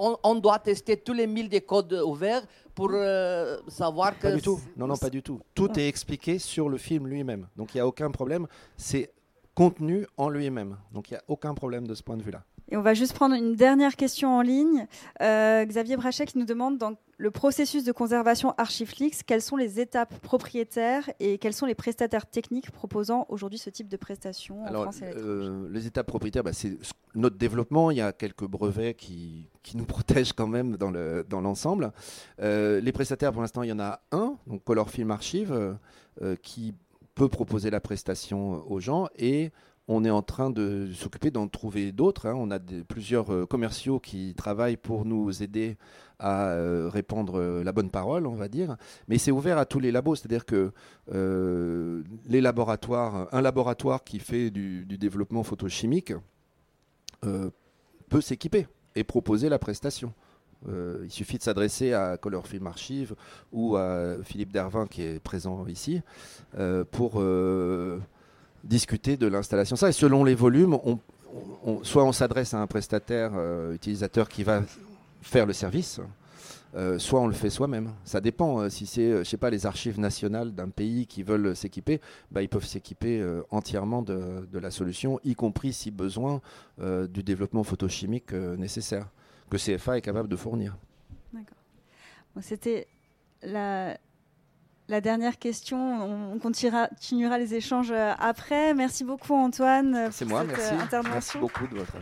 On, 0.00 0.16
on 0.24 0.34
doit 0.34 0.58
tester 0.58 0.96
tous 0.96 1.12
les 1.12 1.26
1000 1.26 1.48
de 1.48 1.58
codes 1.58 1.92
ouverts 1.92 2.42
pour 2.74 2.90
euh, 2.92 3.58
savoir 3.68 4.18
que... 4.18 4.22
Pas 4.22 4.32
du 4.32 4.42
tout. 4.42 4.58
Non, 4.76 4.86
non, 4.86 4.96
pas 4.96 5.10
du 5.10 5.22
tout. 5.22 5.40
Tout 5.54 5.78
est 5.78 5.86
expliqué 5.86 6.38
sur 6.38 6.68
le 6.68 6.78
film 6.78 7.06
lui-même. 7.06 7.46
Donc 7.56 7.74
il 7.74 7.76
n'y 7.76 7.82
a 7.82 7.86
aucun 7.86 8.10
problème. 8.10 8.46
C'est 8.76 9.12
contenu 9.54 10.06
en 10.16 10.28
lui-même. 10.28 10.76
Donc 10.92 11.10
il 11.10 11.14
n'y 11.14 11.18
a 11.18 11.24
aucun 11.28 11.54
problème 11.54 11.86
de 11.86 11.94
ce 11.94 12.02
point 12.02 12.16
de 12.16 12.22
vue-là. 12.22 12.42
Et 12.70 12.76
on 12.76 12.82
va 12.82 12.94
juste 12.94 13.14
prendre 13.14 13.34
une 13.34 13.56
dernière 13.56 13.96
question 13.96 14.36
en 14.36 14.42
ligne. 14.42 14.86
Euh, 15.20 15.64
Xavier 15.64 15.96
Brachet 15.96 16.26
qui 16.26 16.38
nous 16.38 16.46
demande 16.46 16.78
dans 16.78 16.94
le 17.20 17.30
processus 17.30 17.84
de 17.84 17.92
conservation 17.92 18.54
Archiflix, 18.56 19.22
quelles 19.22 19.42
sont 19.42 19.56
les 19.56 19.78
étapes 19.78 20.18
propriétaires 20.20 21.10
et 21.20 21.36
quels 21.36 21.52
sont 21.52 21.66
les 21.66 21.74
prestataires 21.74 22.24
techniques 22.26 22.70
proposant 22.70 23.26
aujourd'hui 23.28 23.58
ce 23.58 23.68
type 23.68 23.88
de 23.88 23.96
prestations 23.98 24.64
en 24.64 24.72
France 24.72 25.02
et 25.02 25.04
à 25.04 25.08
l'étranger? 25.08 25.28
euh, 25.28 25.68
les 25.70 25.86
étapes 25.86 26.06
propriétaires, 26.06 26.42
bah, 26.42 26.54
c'est 26.54 26.82
ce- 26.82 26.92
notre 27.14 27.36
développement. 27.36 27.90
Il 27.90 27.98
y 27.98 28.00
a 28.00 28.12
quelques 28.12 28.46
brevets 28.46 28.94
qui, 28.96 29.50
qui 29.62 29.76
nous 29.76 29.84
protègent 30.24 30.32
quand 30.32 30.46
même 30.46 30.76
dans 30.78 30.90
le- 30.90 31.24
dans 31.28 31.42
l'ensemble. 31.42 31.92
Euh, 32.40 32.80
les 32.80 32.92
prestataires, 32.92 33.32
pour 33.32 33.42
l'instant, 33.42 33.62
il 33.62 33.68
y 33.68 33.72
en 33.72 33.80
a 33.80 34.00
un, 34.12 34.36
donc 34.46 34.64
Color 34.64 34.88
Film 34.88 35.10
Archive, 35.10 35.52
euh, 35.52 35.74
euh, 36.22 36.36
qui 36.42 36.74
peut 37.14 37.28
proposer 37.28 37.68
la 37.70 37.80
prestation 37.80 38.64
aux 38.70 38.80
gens 38.80 39.08
et 39.18 39.50
on 39.92 40.04
est 40.04 40.10
en 40.10 40.22
train 40.22 40.50
de 40.50 40.88
s'occuper 40.94 41.32
d'en 41.32 41.48
trouver 41.48 41.90
d'autres. 41.90 42.26
hein. 42.26 42.34
On 42.36 42.52
a 42.52 42.60
plusieurs 42.86 43.32
euh, 43.34 43.44
commerciaux 43.44 43.98
qui 43.98 44.34
travaillent 44.36 44.76
pour 44.76 45.04
nous 45.04 45.42
aider 45.42 45.76
à 46.20 46.50
euh, 46.50 46.88
répandre 46.88 47.40
euh, 47.40 47.64
la 47.64 47.72
bonne 47.72 47.90
parole, 47.90 48.28
on 48.28 48.36
va 48.36 48.46
dire. 48.46 48.76
Mais 49.08 49.18
c'est 49.18 49.32
ouvert 49.32 49.58
à 49.58 49.66
tous 49.66 49.80
les 49.80 49.90
labos, 49.90 50.14
c'est-à-dire 50.14 50.46
que 50.46 50.72
les 52.28 52.40
laboratoires, 52.40 53.26
un 53.32 53.40
laboratoire 53.40 54.04
qui 54.04 54.20
fait 54.20 54.50
du, 54.50 54.84
développement 54.84 55.42
photochimique 55.42 56.12
peut 57.22 58.20
s'équiper 58.20 58.68
et 58.94 59.02
proposer 59.02 59.48
la 59.48 59.58
prestation. 59.58 60.12
Il 60.68 61.10
suffit 61.10 61.38
de 61.38 61.42
s'adresser 61.42 61.94
à 61.94 62.16
Color 62.16 62.46
Film 62.46 62.68
Archive 62.68 63.16
ou 63.50 63.76
à 63.76 64.16
Philippe 64.22 64.52
Dervin 64.52 64.86
qui 64.86 65.02
est 65.02 65.20
présent 65.20 65.66
ici 65.66 66.00
pour 66.92 67.20
discuter 68.64 69.16
de 69.16 69.26
l'installation. 69.26 69.76
Ça, 69.76 69.88
et 69.88 69.92
selon 69.92 70.24
les 70.24 70.34
volumes, 70.34 70.78
on, 70.84 70.98
soit 71.82 72.04
on 72.04 72.12
s'adresse 72.12 72.54
à 72.54 72.60
un 72.60 72.66
prestataire 72.66 73.32
euh, 73.34 73.74
utilisateur 73.74 74.28
qui 74.28 74.42
va 74.42 74.62
faire 75.22 75.46
le 75.46 75.52
service, 75.52 76.00
euh, 76.74 76.98
soit 76.98 77.20
on 77.20 77.26
le 77.26 77.34
fait 77.34 77.50
soi-même. 77.50 77.92
Ça 78.04 78.20
dépend. 78.20 78.68
si 78.70 78.86
c'est, 78.86 79.18
je 79.18 79.24
sais 79.24 79.36
pas, 79.36 79.50
les 79.50 79.66
archives 79.66 79.98
nationales 79.98 80.54
d'un 80.54 80.68
pays 80.68 81.06
qui 81.06 81.22
veulent 81.22 81.54
s'équiper, 81.56 82.00
bah, 82.30 82.42
ils 82.42 82.48
peuvent 82.48 82.66
s'équiper 82.66 83.24
entièrement 83.50 84.02
de, 84.02 84.46
de, 84.50 84.58
la 84.58 84.70
solution, 84.70 85.20
y 85.24 85.34
compris 85.34 85.72
si 85.72 85.90
besoin 85.90 86.40
du 86.78 87.22
développement 87.22 87.64
photochimique 87.64 88.32
nécessaire 88.32 89.08
que 89.50 89.56
CFA 89.56 89.98
est 89.98 90.02
capable 90.02 90.28
de 90.28 90.36
fournir. 90.36 90.76
D'accord. 91.32 91.58
C'était 92.40 92.86
la, 93.42 93.98
la 94.90 95.00
dernière 95.00 95.38
question. 95.38 96.32
On 96.34 96.38
continuera, 96.38 96.88
les 97.38 97.54
échanges 97.54 97.92
euh, 97.92 98.12
après. 98.18 98.74
Merci 98.74 99.04
beaucoup 99.04 99.34
Antoine 99.34 100.10
C'est 100.12 100.24
moi, 100.24 100.44
merci. 100.44 100.74
intervention. 100.74 101.12
Merci 101.12 101.38
beaucoup 101.38 101.66
de 101.66 101.78
votre. 101.78 101.96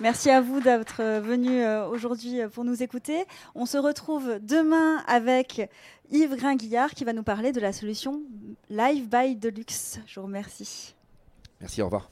Merci 0.00 0.30
à 0.30 0.40
vous 0.40 0.60
d'être 0.60 1.02
venu 1.20 1.60
euh, 1.62 1.86
aujourd'hui 1.86 2.40
pour 2.52 2.64
nous 2.64 2.82
écouter. 2.82 3.24
On 3.54 3.66
se 3.66 3.76
retrouve 3.76 4.38
demain 4.40 5.02
avec 5.06 5.70
Yves 6.10 6.36
Gringuillard 6.36 6.90
qui 6.90 7.04
va 7.04 7.12
nous 7.12 7.22
parler 7.22 7.52
de 7.52 7.60
la 7.60 7.72
solution 7.72 8.22
Live 8.70 9.08
by 9.08 9.36
Deluxe. 9.36 10.00
Je 10.06 10.18
vous 10.18 10.26
remercie. 10.26 10.94
Merci, 11.60 11.82
au 11.82 11.84
revoir. 11.84 12.10